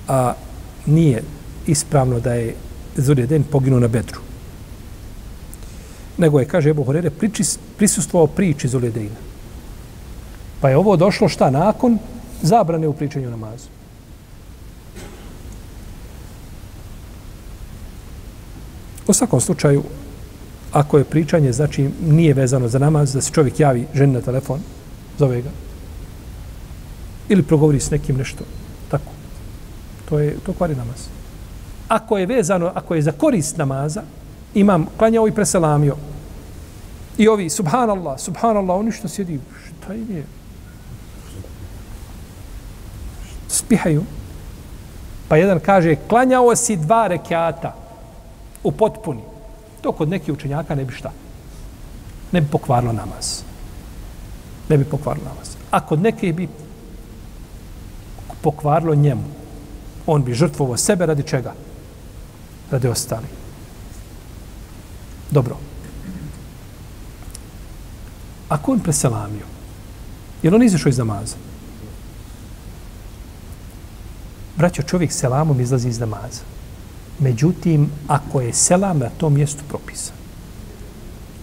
a 0.08 0.34
nije 0.86 1.24
ispravno 1.68 2.20
da 2.20 2.34
je 2.34 2.56
Zuledejn 2.98 3.44
poginuo 3.44 3.80
na 3.80 3.88
Bedru. 3.88 4.20
Nego 6.18 6.40
je, 6.40 6.46
kaže 6.46 6.70
Ebu 6.70 6.84
Horere, 6.84 7.12
prisustvovao 7.78 8.28
priči 8.28 8.68
Zuledejna. 8.68 9.22
Pa 10.62 10.70
je 10.70 10.78
ovo 10.78 10.98
došlo 10.98 11.30
šta 11.30 11.50
nakon 11.50 12.00
zabrane 12.42 12.88
u 12.88 12.94
pričanju 12.94 13.30
namazu. 13.30 13.70
U 19.08 19.14
svakom 19.14 19.42
slučaju, 19.42 19.84
ako 20.72 20.98
je 20.98 21.04
pričanje, 21.04 21.52
znači 21.52 21.90
nije 22.02 22.34
vezano 22.34 22.68
za 22.68 22.80
namaz, 22.80 23.14
da 23.14 23.22
se 23.22 23.32
čovjek 23.32 23.60
javi 23.60 23.88
ženi 23.94 24.14
na 24.14 24.22
telefon, 24.22 24.60
zove 25.18 25.42
ga, 25.42 25.50
ili 27.30 27.44
progovori 27.44 27.80
s 27.80 27.92
nekim 27.92 28.18
nešto, 28.18 28.44
tako. 28.92 29.12
To 30.10 30.20
je, 30.20 30.36
to 30.46 30.54
kvari 30.54 30.76
namaz. 30.76 31.08
Ako 31.88 32.18
je 32.18 32.26
vezano, 32.26 32.72
ako 32.76 32.96
je 32.96 33.02
za 33.02 33.12
korist 33.12 33.58
namaza, 33.58 34.04
imam 34.54 34.86
klanjao 34.98 35.28
i 35.28 35.32
preselamio. 35.32 35.96
I 37.18 37.28
ovi, 37.28 37.50
subhanallah, 37.50 38.20
subhanallah, 38.20 38.80
oni 38.80 38.92
što 38.92 39.08
sjedi, 39.08 39.40
šta 39.68 39.94
im 39.94 40.16
je? 40.16 40.26
Spihaju. 43.48 44.04
Pa 45.28 45.38
jedan 45.38 45.60
kaže, 45.60 45.96
klanjao 46.08 46.56
si 46.56 46.76
dva 46.76 47.08
rekiata 47.08 47.76
u 48.64 48.72
potpuni. 48.72 49.31
To 49.82 49.92
kod 49.92 50.10
nekih 50.10 50.34
učenjaka 50.34 50.76
ne 50.76 50.86
bi 50.86 50.94
šta? 50.94 51.12
Ne 52.32 52.42
bi 52.42 52.48
pokvarilo 52.48 52.94
namaz. 52.94 53.42
Ne 54.70 54.78
bi 54.78 54.86
pokvarilo 54.86 55.26
namaz. 55.26 55.56
A 55.72 55.80
kod 55.86 56.02
neke 56.02 56.34
bi 56.34 56.48
pokvarilo 58.42 58.96
njemu. 58.96 59.24
On 60.06 60.24
bi 60.24 60.34
žrtvovo 60.34 60.78
sebe 60.78 61.06
radi 61.06 61.24
čega? 61.24 61.54
Radi 62.72 62.88
ostali. 62.88 63.28
Dobro. 65.32 65.58
Ako 68.50 68.72
on 68.72 68.80
preselamio, 68.80 69.46
je 70.44 70.56
on 70.56 70.64
izašao 70.64 70.90
iz 70.90 70.98
namaza? 70.98 71.36
Braćo, 74.56 74.84
čovjek 74.84 75.12
selamom 75.12 75.62
izlazi 75.62 75.90
iz 75.90 76.00
namaza. 76.00 76.51
Međutim, 77.22 77.90
ako 78.08 78.42
je 78.42 78.54
selam 78.54 79.00
na 79.00 79.10
tom 79.10 79.34
mjestu 79.34 79.64
propisan, 79.70 80.16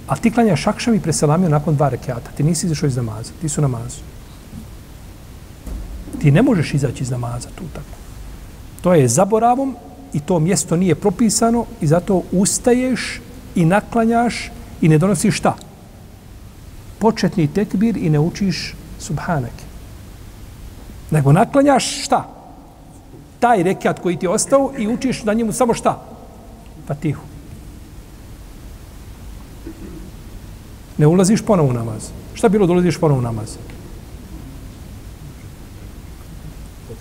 a 0.08 0.16
ti 0.16 0.30
klanjaš 0.30 0.66
akšam 0.66 0.94
i 0.94 1.00
preselamio 1.00 1.48
nakon 1.48 1.76
dva 1.76 1.88
rekiata, 1.88 2.30
ti 2.36 2.42
nisi 2.42 2.66
izašao 2.66 2.86
iz 2.86 2.96
namaza, 2.96 3.32
ti 3.40 3.48
su 3.48 3.62
namazu. 3.62 4.00
Ti 6.20 6.30
ne 6.30 6.42
možeš 6.42 6.74
izaći 6.74 7.02
iz 7.02 7.10
namaza 7.10 7.48
tu 7.54 7.64
tako. 7.74 7.96
To 8.80 8.94
je 8.94 9.08
zaboravom 9.08 9.76
i 10.12 10.20
to 10.20 10.38
mjesto 10.38 10.76
nije 10.76 10.94
propisano 10.94 11.66
i 11.80 11.86
zato 11.86 12.22
ustaješ 12.32 13.20
i 13.54 13.64
naklanjaš 13.64 14.50
i 14.80 14.88
ne 14.88 14.98
donosiš 14.98 15.36
šta? 15.36 15.56
Početni 16.98 17.46
tekbir 17.46 17.96
i 17.96 18.10
ne 18.10 18.18
učiš 18.18 18.74
subhanake. 18.98 19.64
Nego 21.10 21.32
naklanjaš 21.32 22.04
šta? 22.04 22.37
Taj 23.40 23.62
rekat 23.62 23.98
koji 23.98 24.16
ti 24.16 24.26
je 24.26 24.30
ostao 24.30 24.72
i 24.78 24.88
učiš 24.88 25.24
na 25.24 25.32
njemu 25.32 25.52
samo 25.52 25.74
šta? 25.74 26.02
Fatihu. 26.86 27.22
Ne 30.98 31.06
ulaziš 31.06 31.42
ponovo 31.42 31.68
u 31.68 31.72
namaz. 31.72 32.10
Šta 32.34 32.48
bilo 32.48 32.66
da 32.66 32.72
ulaziš 32.72 32.98
ponovo 32.98 33.18
u 33.18 33.22
namaz? 33.22 33.56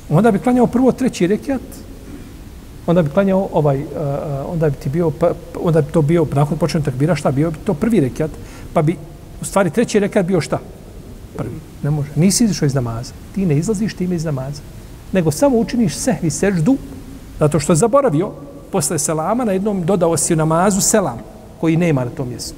Onda 0.09 0.31
bi 0.31 0.39
klanjao 0.39 0.67
prvo 0.67 0.91
treći 0.91 1.27
rekat, 1.27 1.61
onda 2.87 3.01
bi 3.01 3.09
klanjao 3.09 3.49
ovaj, 3.53 3.81
uh, 3.81 3.87
onda 4.47 4.69
bi 4.69 4.75
ti 4.75 4.89
bio, 4.89 5.11
pa, 5.11 5.31
onda 5.61 5.81
bi 5.81 5.91
to 5.91 6.01
bio, 6.01 6.27
nakon 6.33 6.57
počinu 6.57 6.83
takbira, 6.83 7.15
šta 7.15 7.31
bio 7.31 7.51
bi 7.51 7.57
to 7.65 7.73
prvi 7.73 7.99
rekat, 7.99 8.31
pa 8.73 8.81
bi, 8.81 8.97
u 9.41 9.45
stvari, 9.45 9.69
treći 9.69 9.99
rekat 9.99 10.25
bio 10.25 10.41
šta? 10.41 10.59
Prvi. 11.37 11.59
Ne 11.83 11.89
može. 11.89 12.09
Nisi 12.15 12.43
izišao 12.43 12.65
iz 12.65 12.75
namaza. 12.75 13.13
Ti 13.35 13.45
ne 13.45 13.57
izlaziš 13.57 13.93
time 13.93 14.15
iz 14.15 14.25
namaza 14.25 14.61
nego 15.11 15.31
samo 15.31 15.57
učiniš 15.57 15.95
sehvi 15.95 16.29
seždu, 16.29 16.77
zato 17.39 17.59
što 17.59 17.73
je 17.73 17.77
zaboravio 17.77 18.31
posle 18.71 18.99
selama, 18.99 19.45
na 19.45 19.51
jednom 19.51 19.85
dodao 19.85 20.17
si 20.17 20.33
u 20.33 20.37
namazu 20.37 20.81
selam, 20.81 21.19
koji 21.59 21.77
nema 21.77 22.05
na 22.05 22.11
tom 22.11 22.29
mjestu. 22.29 22.55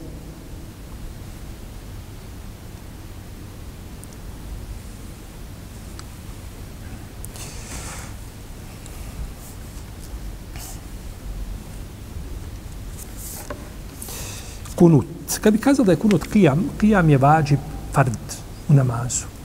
Kunut. 14.76 15.06
Kad 15.42 15.54
bi 15.54 15.60
kazao 15.60 15.86
da 15.86 15.92
je 15.92 15.98
kunut 15.98 16.24
kijam, 16.24 16.64
kijam 16.80 17.10
je 17.10 17.18
vađi 17.18 17.58
fard 17.94 18.18
u 18.70 18.74
namazu 18.74 19.39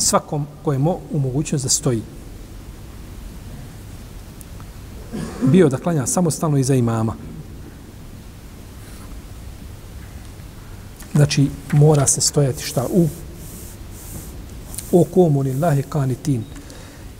svakom 0.00 0.46
kojemo 0.64 0.98
u 1.10 1.18
mogućnost 1.18 1.64
da 1.64 1.68
stoji. 1.68 2.02
Bio 5.42 5.68
da 5.68 5.76
klanja 5.76 6.06
samostalno 6.06 6.58
iza 6.58 6.74
imama. 6.74 7.14
Znači, 11.14 11.48
mora 11.72 12.06
se 12.06 12.20
stojati 12.20 12.62
šta 12.62 12.86
u 12.90 13.08
o 14.92 15.04
komu 15.04 15.40
lillahi 15.40 15.82
kanitin 15.82 16.44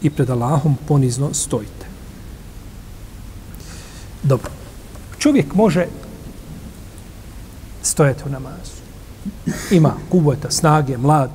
i 0.03 0.11
pred 0.11 0.31
Allahom 0.31 0.76
ponizno 0.89 1.35
stojite. 1.35 1.87
Dobro. 4.22 4.51
Čovjek 5.18 5.55
može 5.55 5.87
stojati 7.83 8.22
u 8.26 8.29
namazu. 8.29 8.72
Ima 9.70 9.95
kubojta, 10.11 10.51
snage, 10.51 10.99
mlad, 10.99 11.31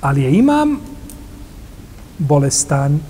Ali 0.00 0.22
je 0.22 0.32
imam 0.38 0.80
bolestan 2.18 3.00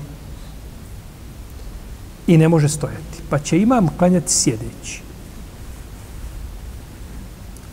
i 2.26 2.38
ne 2.38 2.49
može 2.49 2.68
stojati. 2.68 3.22
Pa 3.30 3.38
će 3.38 3.59
imam 3.59 3.88
klanjati 3.99 4.32
sjedeći. 4.32 5.03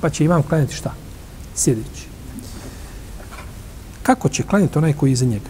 Pa 0.01 0.09
će 0.09 0.26
imam 0.26 0.43
klanjati 0.43 0.74
šta? 0.74 0.93
Sjedeći. 1.55 2.07
Kako 4.03 4.30
će 4.30 4.43
klanjati 4.43 4.78
onaj 4.78 4.93
koji 4.93 5.09
je 5.09 5.13
iza 5.13 5.26
njega? 5.26 5.49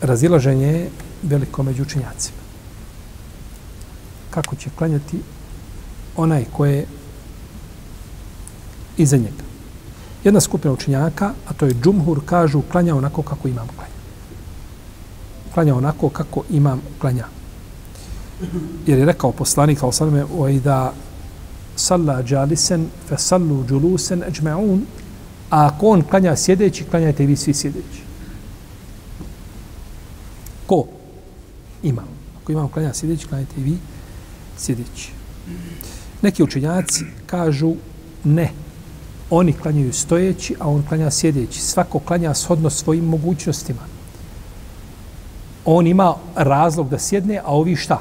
Razilaženje 0.00 0.66
je 0.66 0.90
veliko 1.22 1.62
među 1.62 1.82
učenjacima. 1.82 2.38
Kako 4.30 4.56
će 4.56 4.70
klanjati 4.78 5.20
onaj 6.22 6.44
ko 6.52 6.66
je 6.66 6.86
iza 8.96 9.16
njega? 9.16 9.44
Jedna 10.24 10.40
skupina 10.40 10.72
učinjaka, 10.72 11.32
a 11.48 11.52
to 11.52 11.66
je 11.66 11.74
džumhur, 11.82 12.20
kažu 12.24 12.62
klanja 12.72 12.96
onako 12.96 13.22
kako 13.22 13.48
imam 13.48 13.68
klanja. 13.76 14.00
Klanja 15.54 15.74
onako 15.74 16.08
kako 16.08 16.44
imam 16.50 16.82
klanja. 17.00 17.24
Jer 18.86 18.98
je 18.98 19.04
rekao 19.04 19.32
poslanik, 19.32 19.78
kao 19.78 19.92
sveme, 19.92 20.24
oj 20.38 20.60
da 20.60 20.92
salla 21.76 22.22
džalisen, 22.22 22.86
fe 23.08 23.16
sallu 23.18 23.64
džulusen 23.68 24.22
eđme'un, 24.28 24.80
a 25.50 25.66
ako 25.66 25.88
on 25.88 26.02
klanja 26.02 26.36
sjedeći, 26.36 26.84
klanjajte 26.84 27.26
vi 27.26 27.36
svi 27.36 27.54
sjedeći. 27.54 28.02
Ko? 30.66 30.84
Imam. 31.82 32.08
Ako 32.42 32.52
imam 32.52 32.68
klanja 32.68 32.94
sjedeći, 32.94 33.26
klanjajte 33.26 33.60
i 33.60 33.62
vi 33.62 33.78
sjedeći. 34.58 35.12
Neki 36.22 36.42
učenjaci 36.42 37.04
kažu 37.26 37.74
ne, 38.24 38.50
oni 39.30 39.52
klanjaju 39.52 39.92
stojeći, 39.92 40.54
a 40.58 40.68
on 40.68 40.82
klanja 40.88 41.10
sjedeći. 41.10 41.60
Svako 41.60 41.98
klanja 41.98 42.34
shodno 42.34 42.70
svojim 42.70 43.04
mogućnostima. 43.04 43.80
On 45.64 45.86
ima 45.86 46.14
razlog 46.36 46.88
da 46.88 46.98
sjedne, 46.98 47.38
a 47.38 47.54
ovi 47.54 47.76
šta? 47.76 48.00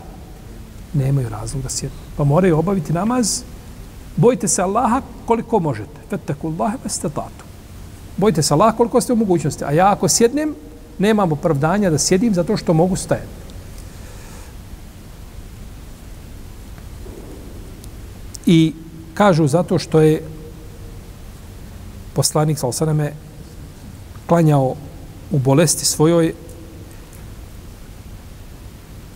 Nemaju 0.93 1.29
razlog 1.29 1.63
da 1.63 1.69
sjedne. 1.69 1.97
Pa 2.17 2.23
moraju 2.23 2.59
obaviti 2.59 2.93
namaz. 2.93 3.41
Bojite 4.15 4.47
se 4.47 4.61
Allaha 4.61 5.01
koliko 5.25 5.59
možete. 5.59 5.99
Feteku 6.09 6.47
Allahe 6.47 6.77
bestatatu. 6.83 7.45
Bojite 8.17 8.43
se 8.43 8.53
Allaha 8.53 8.77
koliko 8.77 9.01
ste 9.01 9.13
u 9.13 9.15
mogućnosti. 9.15 9.63
A 9.63 9.71
ja 9.71 9.91
ako 9.91 10.07
sjednem, 10.07 10.55
nemam 10.99 11.31
opravdanja 11.31 11.89
da 11.89 11.97
sjedim 11.97 12.33
zato 12.33 12.57
što 12.57 12.73
mogu 12.73 12.95
stajati. 12.95 13.38
I 18.51 18.73
kažu 19.13 19.47
zato 19.47 19.79
što 19.79 19.99
je 19.99 20.21
poslanik 22.13 22.57
Salosaname 22.57 23.13
klanjao 24.27 24.75
u 25.31 25.39
bolesti 25.39 25.85
svojoj 25.85 26.33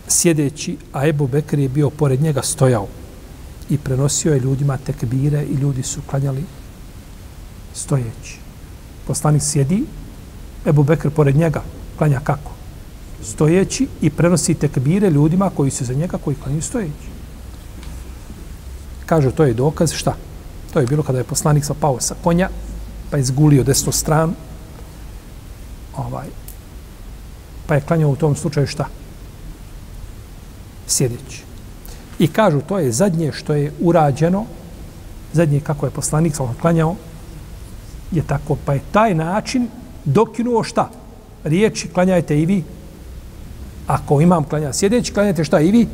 sjedeći, 0.07 0.77
a 0.93 1.07
Ebu 1.07 1.27
Bekr 1.27 1.59
je 1.59 1.69
bio 1.69 1.89
pored 1.89 2.21
njega 2.21 2.41
stojao 2.41 2.87
i 3.69 3.77
prenosio 3.77 4.33
je 4.33 4.39
ljudima 4.39 4.77
tekbire 4.77 5.43
i 5.43 5.53
ljudi 5.53 5.83
su 5.83 6.01
klanjali 6.09 6.43
stojeći. 7.73 8.37
Poslanik 9.07 9.41
sjedi, 9.41 9.83
Ebu 10.65 10.83
Bekr 10.83 11.09
pored 11.09 11.35
njega 11.35 11.63
klanja 11.97 12.19
kako? 12.19 12.51
Stojeći 13.23 13.87
i 14.01 14.09
prenosi 14.09 14.53
tekbire 14.53 15.09
ljudima 15.09 15.49
koji 15.49 15.71
su 15.71 15.85
za 15.85 15.93
njega 15.93 16.17
koji 16.17 16.35
klanjaju 16.35 16.61
stojeći. 16.61 17.12
Kažu, 19.05 19.31
to 19.31 19.43
je 19.43 19.53
dokaz 19.53 19.93
šta? 19.93 20.15
To 20.73 20.79
je 20.79 20.87
bilo 20.87 21.03
kada 21.03 21.17
je 21.17 21.23
poslanik 21.23 21.65
sa 21.65 21.73
pao 21.73 21.99
sa 21.99 22.15
konja 22.23 22.49
pa 23.13 23.17
je 23.17 23.23
zgulio 23.29 23.63
desnu 23.63 23.91
stranu, 23.91 24.33
ovaj, 25.97 26.27
pa 27.67 27.75
je 27.75 27.81
klanjao 27.81 28.09
u 28.09 28.15
tom 28.15 28.35
slučaju 28.35 28.67
šta? 28.67 28.87
Sjedeći. 30.87 31.43
I 32.19 32.27
kažu, 32.27 32.61
to 32.61 32.79
je 32.79 32.91
zadnje 32.91 33.31
što 33.31 33.53
je 33.53 33.73
urađeno, 33.81 34.45
zadnje 35.33 35.59
kako 35.59 35.85
je 35.85 35.91
poslanik 35.91 36.35
sa 36.35 36.47
klanjao, 36.61 36.95
je 38.11 38.23
tako, 38.27 38.57
pa 38.65 38.73
je 38.73 38.81
taj 38.91 39.13
način 39.15 39.67
dokinuo 40.05 40.63
šta? 40.63 40.89
Riječi, 41.43 41.87
klanjajte 41.87 42.39
i 42.39 42.45
vi. 42.45 42.63
Ako 43.87 44.21
imam 44.21 44.43
klanja 44.43 44.73
sjedeći, 44.73 45.13
klanjajte 45.13 45.43
šta 45.43 45.59
i 45.59 45.71
vi? 45.71 45.87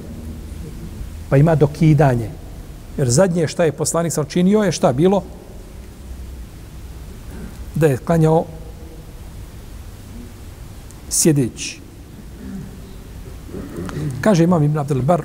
Pa 1.30 1.38
ima 1.38 1.56
dokidanje. 1.56 2.32
Jer 3.00 3.10
zadnje 3.10 3.48
šta 3.48 3.64
je 3.64 3.72
poslanik 3.72 4.14
sam 4.14 4.26
činio 4.26 4.64
je 4.64 4.72
šta 4.72 4.94
bilo? 4.94 5.24
da 7.80 7.88
je 7.88 7.98
klanjao 7.98 8.46
sjedeći. 11.10 11.80
Kaže 14.22 14.44
imam 14.44 14.64
Ibn 14.64 14.78
Abdel 14.78 15.02
Bar, 15.02 15.24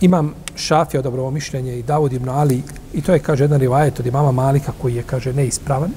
imam 0.00 0.34
Šafija 0.56 1.00
od 1.00 1.04
dobro 1.04 1.30
mišljenje 1.30 1.78
i 1.78 1.82
Davud 1.82 2.12
ibn 2.12 2.28
Ali 2.28 2.62
i 2.92 3.02
to 3.02 3.12
je, 3.12 3.18
kaže, 3.18 3.44
jedan 3.44 3.60
rivajet 3.60 4.00
od 4.00 4.06
imama 4.06 4.32
Malika 4.32 4.72
koji 4.82 4.94
je, 4.94 5.02
kaže, 5.02 5.32
neispravan. 5.32 5.90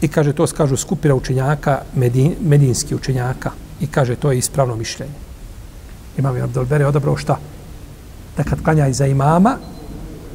I 0.00 0.08
kaže, 0.08 0.32
to 0.32 0.46
skažu 0.46 0.76
skupira 0.76 1.14
učenjaka, 1.14 1.82
medin, 1.94 2.34
medinski 2.40 2.94
učenjaka 2.94 3.50
i 3.80 3.86
kaže, 3.86 4.16
to 4.16 4.32
je 4.32 4.38
ispravno 4.38 4.76
mišljenje. 4.76 5.12
Imam 6.18 6.42
Abdel 6.42 6.64
Bar 6.64 6.82
odabrao 6.82 7.16
šta? 7.16 7.38
da 8.36 8.42
kad 8.42 8.62
klanja 8.62 8.88
iza 8.88 9.06
imama, 9.06 9.56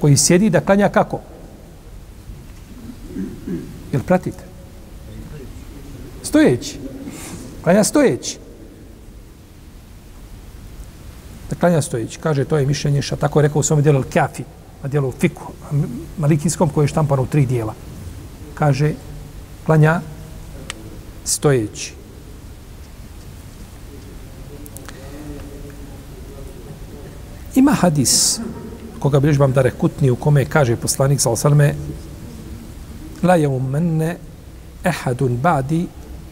koji 0.02 0.18
sjedi, 0.18 0.50
da 0.50 0.62
klanja 0.62 0.89
kako? 0.89 1.20
Jel 3.92 4.02
pratite? 4.04 4.44
Stojeći. 6.24 6.80
Klanja 7.64 7.84
stojeći. 7.84 8.38
Da 11.50 11.56
klanja 11.56 11.82
stojeći. 11.82 12.20
Kaže, 12.20 12.46
to 12.46 12.58
je 12.58 12.66
mišljenje 12.66 13.02
šta 13.02 13.16
tako 13.16 13.39
je 13.39 13.48
rekao 13.48 13.60
u 13.60 13.64
svom 13.64 13.82
dijelu 13.82 14.04
Kafi, 14.14 14.44
na 14.84 14.89
dijelu 14.89 15.12
Fiku, 15.12 15.54
Malikinskom, 16.18 16.70
koji 16.70 16.84
je 16.84 16.88
štampano 16.88 17.22
u 17.22 17.26
tri 17.26 17.46
dijela. 17.46 17.74
Kaže, 18.54 18.94
klanja 19.66 20.02
stojeći. 21.26 21.94
Ima 27.56 27.72
hadis 27.72 28.39
koga 28.99 29.20
bilježbam 29.20 29.52
da 29.52 29.62
rekutni 29.62 30.10
u 30.10 30.16
kome 30.16 30.45
kaže 30.45 30.76
poslanik 30.76 31.22
sa 31.22 31.30
osalme 31.30 31.76
la 33.24 33.36
je 33.36 33.47
umenne 33.47 34.18
ehadun 34.84 35.38
badi 35.38 35.88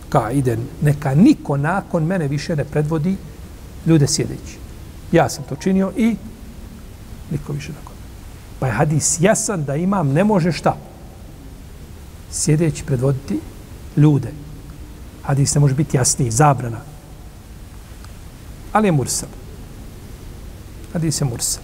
kaiden 0.10 0.60
neka 0.82 1.16
niko 1.16 1.58
nakon 1.58 2.06
mene 2.06 2.28
više 2.28 2.56
ne 2.56 2.64
predvodi 2.64 3.16
ljude 3.86 4.08
sjedeći. 4.08 4.58
Ja 5.12 5.30
sam 5.30 5.44
to 5.50 5.56
činio 5.56 5.92
i 5.98 6.16
niko 7.32 7.54
više 7.54 7.72
nakon. 7.72 7.96
Pa 8.60 8.68
je 8.68 8.74
hadis 8.74 9.18
jasan 9.22 9.64
da 9.64 9.76
imam 9.76 10.10
ne 10.10 10.24
može 10.24 10.52
šta 10.52 10.78
sjedeći 12.32 12.84
predvoditi 12.84 13.40
ljude. 13.98 14.32
Hadis 15.24 15.56
ne 15.56 15.62
može 15.62 15.74
biti 15.74 15.98
jasniji, 15.98 16.32
zabrana. 16.32 16.82
Ali 18.74 18.88
je 18.88 18.92
mursal. 18.92 19.30
Hadis 20.94 21.22
je 21.22 21.26
mursal. 21.26 21.64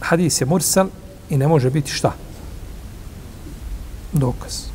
Hadis 0.00 0.40
je 0.40 0.46
mursal 0.46 0.88
i 1.30 1.36
ne 1.36 1.48
može 1.48 1.70
biti 1.70 1.90
šta? 1.90 2.12
Dokaz. 4.12 4.70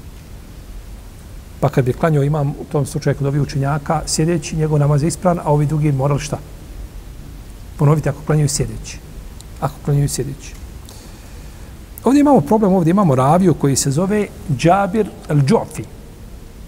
Pa 1.60 1.70
kad 1.70 1.86
bi 1.86 1.94
klanio 1.94 2.24
imam 2.24 2.50
u 2.50 2.66
tom 2.72 2.86
slučaju 2.86 3.16
kod 3.16 3.28
ovih 3.28 3.42
učenjaka 3.42 4.02
sjedeći, 4.06 4.56
njegov 4.56 4.80
namaz 4.80 5.04
je 5.04 5.08
ispravan, 5.08 5.40
a 5.40 5.52
ovi 5.52 5.66
drugi 5.66 5.92
morali 5.92 6.20
šta? 6.20 6.38
Ponoviti 7.78 8.10
ako 8.10 8.22
klanjaju 8.26 8.50
sjedeći. 8.50 9.00
Ako 9.62 9.76
klanjaju 9.86 10.10
sjedeći. 10.10 10.54
Ovdje 12.04 12.20
imamo 12.20 12.42
problem, 12.42 12.74
ovdje 12.74 12.92
imamo 12.92 13.16
raviju 13.16 13.54
koji 13.54 13.76
se 13.76 13.92
zove 13.92 14.28
Džabir 14.58 15.10
al-Džofi. 15.30 15.84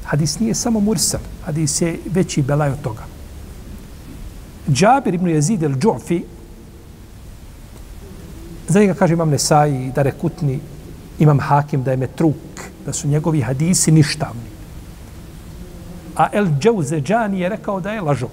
Hadis 0.04 0.40
nije 0.40 0.56
samo 0.56 0.80
mursal, 0.80 1.20
hadis 1.46 1.82
je 1.82 2.00
veći 2.06 2.42
belaj 2.42 2.70
od 2.70 2.82
toga. 2.82 3.17
Džabir 4.70 5.14
ibn 5.14 5.28
Jezid 5.28 5.64
el-đu'fi, 5.64 6.22
za 8.68 8.80
njega 8.80 8.94
kaže 8.94 9.14
imam 9.14 9.30
Nesai, 9.30 9.92
da 9.96 10.04
rekutni, 10.04 10.60
imam 11.20 11.40
Hakim, 11.40 11.84
da 11.84 11.92
je 11.92 11.98
metruk, 11.98 12.68
da 12.86 12.94
su 12.94 13.08
njegovi 13.08 13.42
hadisi 13.42 13.92
ništavni. 13.92 14.58
A 16.16 16.28
El 16.34 16.48
Džauzeđani 16.60 17.40
je 17.40 17.50
rekao 17.50 17.80
da 17.80 17.92
je 17.92 18.02
lažo. 18.02 18.28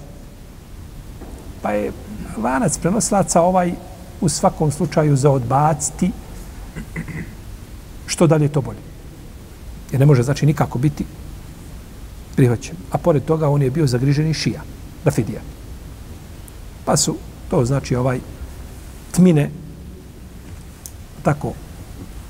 Pa 1.62 1.70
je 1.70 1.92
lanac 2.42 2.78
prenoslaca 2.78 3.42
ovaj 3.42 3.72
u 4.20 4.28
svakom 4.28 4.72
slučaju 4.72 5.16
za 5.16 5.30
odbaciti 5.30 6.10
što 8.06 8.26
dalje 8.26 8.48
to 8.48 8.60
bolje. 8.60 8.82
Jer 9.92 10.00
ne 10.00 10.06
može 10.06 10.22
znači 10.22 10.46
nikako 10.46 10.78
biti 10.78 11.04
prihvaćen. 12.36 12.76
A 12.90 12.98
pored 12.98 13.24
toga 13.24 13.48
on 13.48 13.62
je 13.62 13.70
bio 13.70 13.86
zagriženi 13.86 14.34
šija, 14.34 14.62
Rafidija. 15.04 15.40
Pa 16.84 16.96
su, 16.96 17.16
to 17.50 17.64
znači 17.64 17.96
ovaj 17.96 18.20
tmine, 19.12 19.50
tako, 21.22 21.52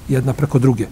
jedna 0.09 0.33
preko 0.33 0.59
druge. 0.59 0.87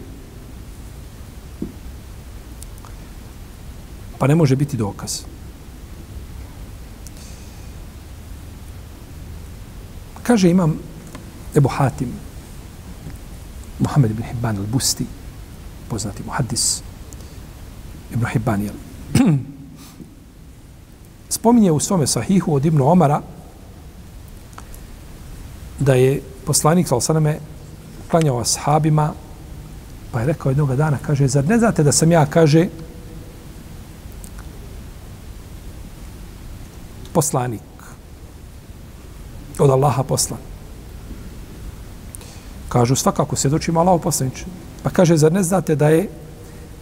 Pa 4.18 4.26
ne 4.26 4.34
može 4.34 4.56
biti 4.56 4.76
dokaz. 4.76 5.20
Kaže 10.22 10.50
imam 10.50 10.78
Ebu 11.56 11.68
Hatim, 11.68 12.08
Muhammed 13.78 14.10
ibn 14.10 14.22
Hibban 14.22 14.56
al-Busti, 14.56 15.04
poznati 15.88 16.22
muhaddis, 16.26 16.82
Ibn 18.12 18.26
Hibban, 18.26 18.62
jel? 18.62 18.74
Spominje 21.28 21.72
u 21.72 21.80
svome 21.80 22.06
sahihu 22.06 22.54
od 22.54 22.64
Ibn 22.64 22.80
Omara 22.80 23.22
da 25.82 25.94
je 25.94 26.22
poslanik 26.46 26.88
Salosaname 26.88 27.38
klanjao 28.10 28.40
ashabima 28.40 29.12
pa 30.12 30.20
je 30.20 30.26
rekao 30.26 30.50
jednog 30.50 30.76
dana, 30.76 30.98
kaže, 31.02 31.28
zar 31.28 31.44
ne 31.44 31.58
znate 31.58 31.82
da 31.82 31.92
sam 31.92 32.12
ja, 32.12 32.26
kaže, 32.26 32.66
poslanik 37.12 37.62
od 39.58 39.70
Allaha 39.70 40.02
poslan. 40.02 40.40
Kažu, 42.68 42.96
svakako 42.96 43.36
svjedočimo 43.36 43.58
dočima 43.58 43.80
Allahu 43.80 44.02
poslaniče. 44.02 44.44
Pa 44.82 44.90
kaže, 44.90 45.16
zar 45.16 45.32
ne 45.32 45.42
znate 45.42 45.76
da 45.76 45.88
je 45.88 46.08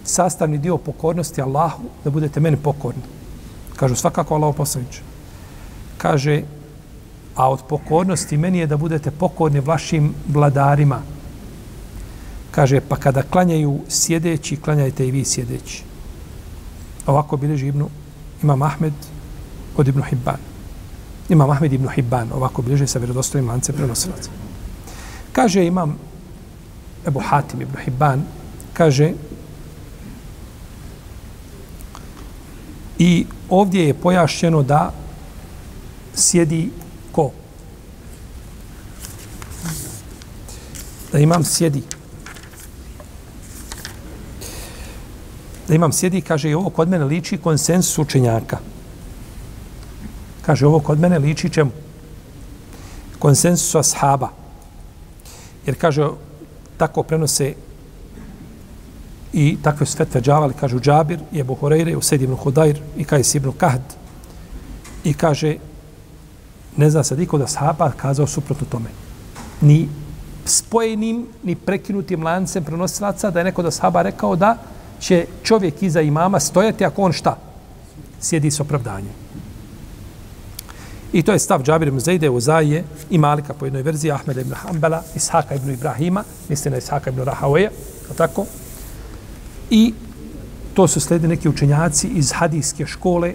sastavni 0.05 0.59
dio 0.59 0.77
pokornosti 0.77 1.43
Allahu 1.43 1.83
da 2.05 2.11
budete 2.11 2.41
meni 2.41 2.57
pokorni? 2.57 3.03
Kažu, 3.77 3.95
svakako 3.95 4.35
Allahu 4.35 4.57
poslaniče. 4.57 5.03
Kaže, 5.99 6.43
a 7.41 7.49
od 7.49 7.63
pokornosti 7.69 8.37
meni 8.37 8.59
je 8.59 8.67
da 8.67 8.77
budete 8.77 9.11
pokorni 9.11 9.61
vašim 9.61 10.13
vladarima. 10.29 11.01
Kaže, 12.51 12.81
pa 12.81 12.97
kada 12.97 13.23
klanjaju 13.23 13.81
sjedeći, 13.89 14.57
klanjajte 14.57 15.07
i 15.09 15.11
vi 15.11 15.25
sjedeći. 15.25 15.83
Ovako 17.07 17.37
bileži 17.37 17.67
Ibnu, 17.67 17.89
Imam 18.43 18.63
Ahmed 18.63 18.93
od 19.77 19.89
Ibnu 19.89 20.03
Hibban. 20.03 20.37
Imam 21.29 21.51
Ahmed 21.51 21.73
Ibnu 21.73 21.89
Hibban, 21.89 22.29
ovako 22.35 22.63
bileži 22.63 22.87
sa 22.87 22.99
vjerodostojim 22.99 23.49
lance 23.49 23.73
prenosilaca. 23.73 24.31
Kaže 25.33 25.67
imam 25.67 25.97
Ebu 27.07 27.21
Hatim 27.21 27.63
ibn 27.63 27.77
Hibban, 27.85 28.23
kaže 28.73 29.13
i 32.99 33.27
ovdje 33.49 33.87
je 33.87 33.95
pojašćeno 33.95 34.63
da 34.63 34.93
sjedi 36.15 36.71
ko? 37.13 37.31
Da 41.13 41.19
imam 41.19 41.45
sjedi. 41.45 41.83
Da 45.69 45.75
imam 45.75 45.93
sjedi, 45.93 46.21
kaže 46.21 46.51
i 46.51 46.55
ovo 46.55 46.71
kod 46.71 46.89
mene 46.89 47.05
liči 47.05 47.39
konsensus 47.39 47.99
učenjaka. 47.99 48.59
Kaže 50.43 50.67
ovo 50.67 50.81
kod 50.81 51.01
mene 51.01 51.19
liči 51.19 51.51
čemu? 51.51 51.71
Konsensus 53.19 53.75
ashaba. 53.75 54.29
Jer 55.67 55.77
kaže, 55.79 56.09
tako 56.77 57.03
prenose 57.03 57.55
i 59.33 59.57
takve 59.63 59.87
su 59.87 59.97
fetve 59.97 60.21
džavali, 60.21 60.55
kažu 60.61 60.81
Džabir, 60.81 61.21
je 61.33 61.45
Buhureyre, 61.45 61.97
Used 61.97 62.23
ibn 62.23 62.35
Hudair, 62.35 62.81
i 62.97 63.05
Kajs 63.05 63.35
ibn 63.35 63.53
Kahd. 63.53 63.83
I 65.05 65.15
kaže, 65.15 65.57
ne 66.77 66.91
zna 66.91 67.05
se 67.05 67.17
niko 67.17 67.39
da 67.39 67.47
sahaba 67.47 67.93
kazao 67.97 68.27
suprotno 68.27 68.67
tome. 68.71 68.91
Ni 69.61 69.89
spojenim, 70.51 71.27
ni 71.43 71.55
prekinutim 71.55 72.23
lancem 72.23 72.65
prenosilaca, 72.65 73.31
da 73.31 73.41
je 73.41 73.45
neko 73.45 73.63
da 73.63 73.71
sahaba 73.71 74.03
rekao 74.03 74.37
da 74.37 74.57
će 75.01 75.27
čovjek 75.43 75.83
iza 75.83 76.01
imama 76.01 76.41
stojati 76.41 76.85
ako 76.85 77.03
on 77.03 77.13
šta? 77.13 77.37
Sjedi 78.21 78.51
s 78.51 78.61
opravdanjem. 78.61 79.13
I 81.13 81.23
to 81.23 81.33
je 81.33 81.39
stav 81.39 81.63
Džabir 81.63 81.89
ibn 81.89 82.01
u 82.31 82.41
Zaje 82.41 82.85
i 83.11 83.19
Malika 83.19 83.55
po 83.55 83.67
jednoj 83.67 83.83
verziji, 83.83 84.13
Ahmeda 84.13 84.41
ibn 84.41 84.55
Hanbala, 84.55 85.03
Ishaka 85.17 85.55
ibn 85.55 85.71
Ibrahima, 85.71 86.25
mislim 86.49 86.73
na 86.73 86.79
Ishaka 86.79 87.11
ibn 87.11 87.23
Rahaveja, 87.23 87.71
tako? 88.17 88.47
I 89.71 89.95
to 90.75 90.89
su 90.89 91.01
sledi 91.01 91.29
neki 91.29 91.49
učenjaci 91.49 92.09
iz 92.09 92.33
hadijske 92.33 92.87
škole, 92.87 93.35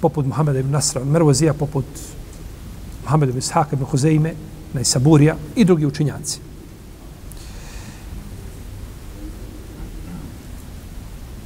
poput 0.00 0.26
Muhammeda 0.26 0.58
ibn 0.58 0.70
Nasra 0.70 1.04
Mervozija, 1.04 1.54
poput 1.54 1.84
Mohamed 3.04 3.28
ibn 3.28 3.38
Ishaq 3.38 3.72
ibn 3.72 3.84
Huzeime, 3.84 4.34
Najsaburija 4.74 5.36
i 5.56 5.64
drugi 5.64 5.86
učinjaci. 5.86 6.38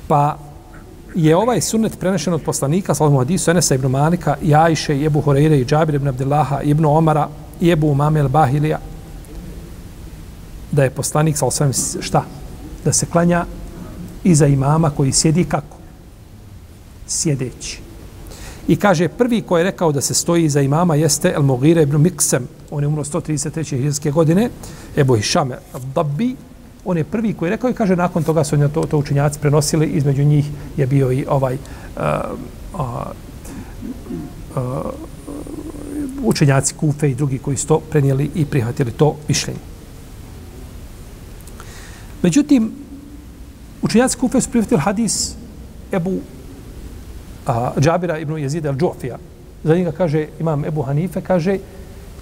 Pa 0.09 0.39
je 1.15 1.37
ovaj 1.37 1.61
sunnet 1.61 1.99
prenešen 2.01 2.35
od 2.35 2.43
poslanika, 2.43 2.95
sallallahu 2.95 3.19
hadisu, 3.19 3.51
Enesa 3.51 3.75
ibn 3.75 3.87
Malika, 3.87 4.37
i 4.43 4.55
Ajše, 4.55 4.97
i 4.97 5.05
Ebu 5.05 5.21
Horeire, 5.21 5.59
i 5.59 5.65
Džabir 5.65 5.95
ibn 5.95 6.09
Abdillaha, 6.09 6.63
i 6.63 6.71
ibn 6.71 6.85
Omara, 6.85 7.29
i 7.61 7.71
Ebu 7.71 7.91
Umame 7.91 8.21
al-Bahilija, 8.21 8.79
da 10.73 10.85
je 10.85 10.91
poslanik, 10.91 11.37
sallallahu 11.37 12.01
šta? 12.01 12.25
Da 12.85 12.93
se 12.93 13.07
klanja 13.07 13.45
iza 14.25 14.47
imama 14.47 14.91
koji 14.91 15.13
sjedi 15.13 15.45
kako? 15.45 15.77
Sjedeći. 17.07 17.88
I 18.69 18.77
kaže, 18.77 19.09
prvi 19.09 19.41
ko 19.43 19.59
je 19.59 19.65
rekao 19.65 19.93
da 19.93 20.01
se 20.01 20.15
stoji 20.15 20.45
iza 20.45 20.61
imama 20.61 20.95
jeste 20.95 21.33
El 21.37 21.43
Mogire 21.43 21.83
ibn 21.83 22.01
Miksem, 22.01 22.49
on 22.71 22.83
je 22.83 22.89
umro 22.89 23.05
133. 23.05 23.81
hiljske 23.81 24.11
godine, 24.11 24.51
Ebu 24.97 25.17
Hišame 25.17 25.59
Dabbi. 25.95 26.37
on 26.85 26.97
je 26.97 27.05
prvi 27.05 27.33
koji 27.33 27.47
je 27.47 27.51
rekao 27.51 27.71
i 27.71 27.75
kaže 27.75 27.97
nakon 27.97 28.23
toga 28.23 28.45
su 28.45 28.69
to, 28.75 28.87
to 28.87 28.99
učenjaci 28.99 29.39
prenosili, 29.41 29.87
između 29.87 30.25
njih 30.25 30.47
je 30.77 30.87
bio 30.87 31.13
i 31.13 31.25
ovaj 31.29 31.55
uh, 31.55 32.03
uh, 32.75 32.81
uh, 34.57 34.63
učenjaci 36.23 36.75
Kufe 36.75 37.11
i 37.11 37.15
drugi 37.15 37.39
koji 37.39 37.57
su 37.57 37.67
to 37.67 37.81
prenijeli 37.81 38.31
i 38.35 38.45
prihvatili 38.45 38.93
to 38.93 39.17
mišljenje. 39.29 39.61
Međutim, 42.23 42.73
učenjaci 43.83 44.19
Kufe 44.19 44.41
su 44.41 44.51
prihvatili 44.51 44.81
hadis 44.81 45.35
Ebu 45.93 46.21
a, 47.49 47.73
Džabira 47.81 48.19
ibn 48.19 48.39
Jezida 48.39 48.73
al-đofija. 48.73 49.17
Za 49.65 49.75
njega 49.75 49.93
kaže, 49.93 50.27
imam 50.41 50.65
Ebu 50.65 50.83
Hanife, 50.83 51.21
kaže, 51.21 51.59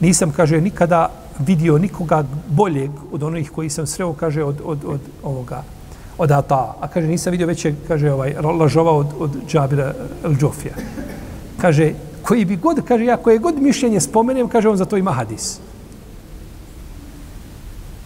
nisam, 0.01 0.33
kaže, 0.33 0.61
nikada 0.61 1.11
vidio 1.39 1.79
nikoga 1.79 2.25
boljeg 2.49 2.91
od 3.13 3.23
onih 3.23 3.51
koji 3.51 3.71
sam 3.71 3.87
sreo, 3.87 4.13
kaže, 4.13 4.45
od, 4.45 4.61
od, 4.65 4.79
od 4.87 5.01
ovoga, 5.23 5.63
od 6.19 6.31
Ata. 6.31 6.75
A 6.81 6.89
kaže, 6.89 7.07
nisam 7.07 7.31
vidio 7.31 7.47
veće, 7.47 7.75
kaže, 7.89 8.13
ovaj, 8.13 8.35
lažova 8.59 8.93
od, 8.93 9.07
od 9.19 9.31
Džabira 9.49 9.93
al-đofija. 10.25 10.79
Kaže, 11.61 11.93
koji 12.23 12.45
bi 12.45 12.57
god, 12.57 12.81
kaže, 12.89 13.05
ja 13.05 13.17
koje 13.17 13.39
god 13.39 13.63
mišljenje 13.63 14.01
spomenem, 14.01 14.49
kaže, 14.49 14.69
on 14.69 14.77
za 14.77 14.85
to 14.85 14.97
ima 14.97 15.13
hadis. 15.13 15.59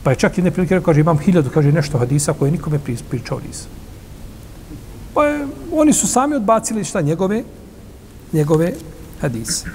Pa 0.02 0.10
je 0.10 0.16
čak 0.16 0.38
jedne 0.38 0.50
prilike 0.50 0.74
rekao, 0.74 0.86
kaže, 0.86 1.00
imam 1.00 1.18
hiljadu, 1.18 1.50
kaže, 1.50 1.72
nešto 1.72 1.98
hadisa 1.98 2.32
koje 2.32 2.50
nikome 2.50 2.78
pričao 3.10 3.40
nisam. 3.46 3.68
Pa 5.14 5.26
je, 5.26 5.46
oni 5.72 5.92
su 5.92 6.06
sami 6.06 6.34
odbacili 6.34 6.84
šta 6.84 7.00
njegove, 7.00 7.42
njegove 8.32 8.72
hadise. 9.20 9.66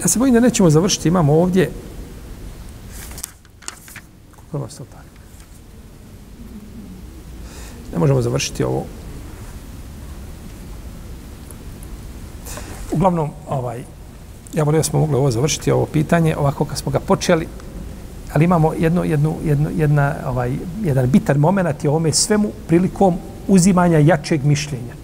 Ja 0.00 0.08
se 0.08 0.18
bojim 0.18 0.34
da 0.34 0.40
nećemo 0.40 0.70
završiti. 0.70 1.08
Imamo 1.08 1.34
ovdje... 1.34 1.70
koliko 4.50 4.58
vas 4.58 4.76
to? 4.76 4.84
Ne 7.92 7.98
možemo 7.98 8.22
završiti 8.22 8.64
ovo. 8.64 8.86
Uglavnom, 12.92 13.30
ovaj, 13.48 13.84
ja 14.54 14.64
volim 14.64 14.78
da 14.78 14.84
smo 14.84 15.00
mogli 15.00 15.16
ovo 15.16 15.30
završiti, 15.30 15.70
ovo 15.70 15.86
pitanje, 15.86 16.36
ovako 16.36 16.64
kad 16.64 16.78
smo 16.78 16.92
ga 16.92 17.00
počeli, 17.00 17.48
ali 18.34 18.44
imamo 18.44 18.72
jedno, 18.78 19.04
jednu, 19.04 19.34
jedno, 19.44 19.70
jedna, 19.76 20.14
ovaj, 20.26 20.52
jedan 20.84 21.10
bitan 21.10 21.36
moment 21.36 21.84
je 21.84 21.90
ovome 21.90 22.12
svemu 22.12 22.48
prilikom 22.66 23.16
uzimanja 23.48 23.98
jačeg 23.98 24.44
mišljenja. 24.44 24.94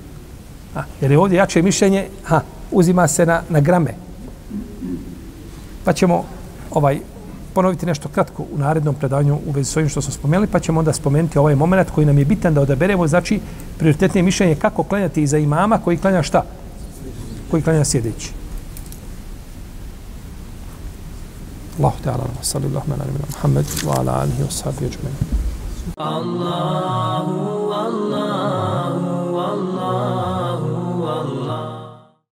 A, 0.75 0.83
jer 1.01 1.11
je 1.11 1.19
ovdje 1.19 1.37
jače 1.37 1.63
mišljenje, 1.63 2.07
ha, 2.25 2.41
uzima 2.71 3.09
se 3.09 3.27
na, 3.27 3.43
na 3.49 3.61
grame, 3.61 3.95
pa 5.85 5.93
ćemo 5.93 6.25
ovaj 6.71 7.01
ponoviti 7.55 7.87
nešto 7.87 8.09
kratko 8.09 8.43
u 8.43 8.59
narednom 8.59 8.95
predavanju 8.95 9.39
u 9.47 9.51
vezi 9.51 9.71
s 9.71 9.77
ovim 9.77 9.89
što 9.89 10.03
smo 10.03 10.13
spomenuli, 10.13 10.47
pa 10.47 10.61
ćemo 10.61 10.79
onda 10.79 10.93
spomenuti 10.93 11.39
ovaj 11.39 11.55
moment 11.55 11.91
koji 11.91 12.07
nam 12.07 12.19
je 12.19 12.25
bitan 12.25 12.55
da 12.55 12.61
odaberemo, 12.61 13.07
znači 13.07 13.41
prioritetnije 13.79 14.23
mišljenje 14.23 14.55
kako 14.55 14.83
klanjati 14.83 15.23
iza 15.23 15.39
imama 15.39 15.79
koji 15.79 15.97
klanja 15.97 16.23
šta? 16.23 16.43
Koji 17.51 17.63
klanja 17.63 17.85
sjedeći. 17.85 18.44
الله 21.79 21.95
تعالى 22.05 22.23
صلى 22.43 22.67
الله 22.67 22.83
على 22.91 23.03
نبينا 23.03 23.27
محمد 23.35 23.67
وعلى 23.87 24.11
آله 24.25 24.39
وصحبه 24.47 24.83
أجمعين. 24.91 25.19
الله 25.99 27.27
الله 27.87 28.95
الله. 29.55 30.34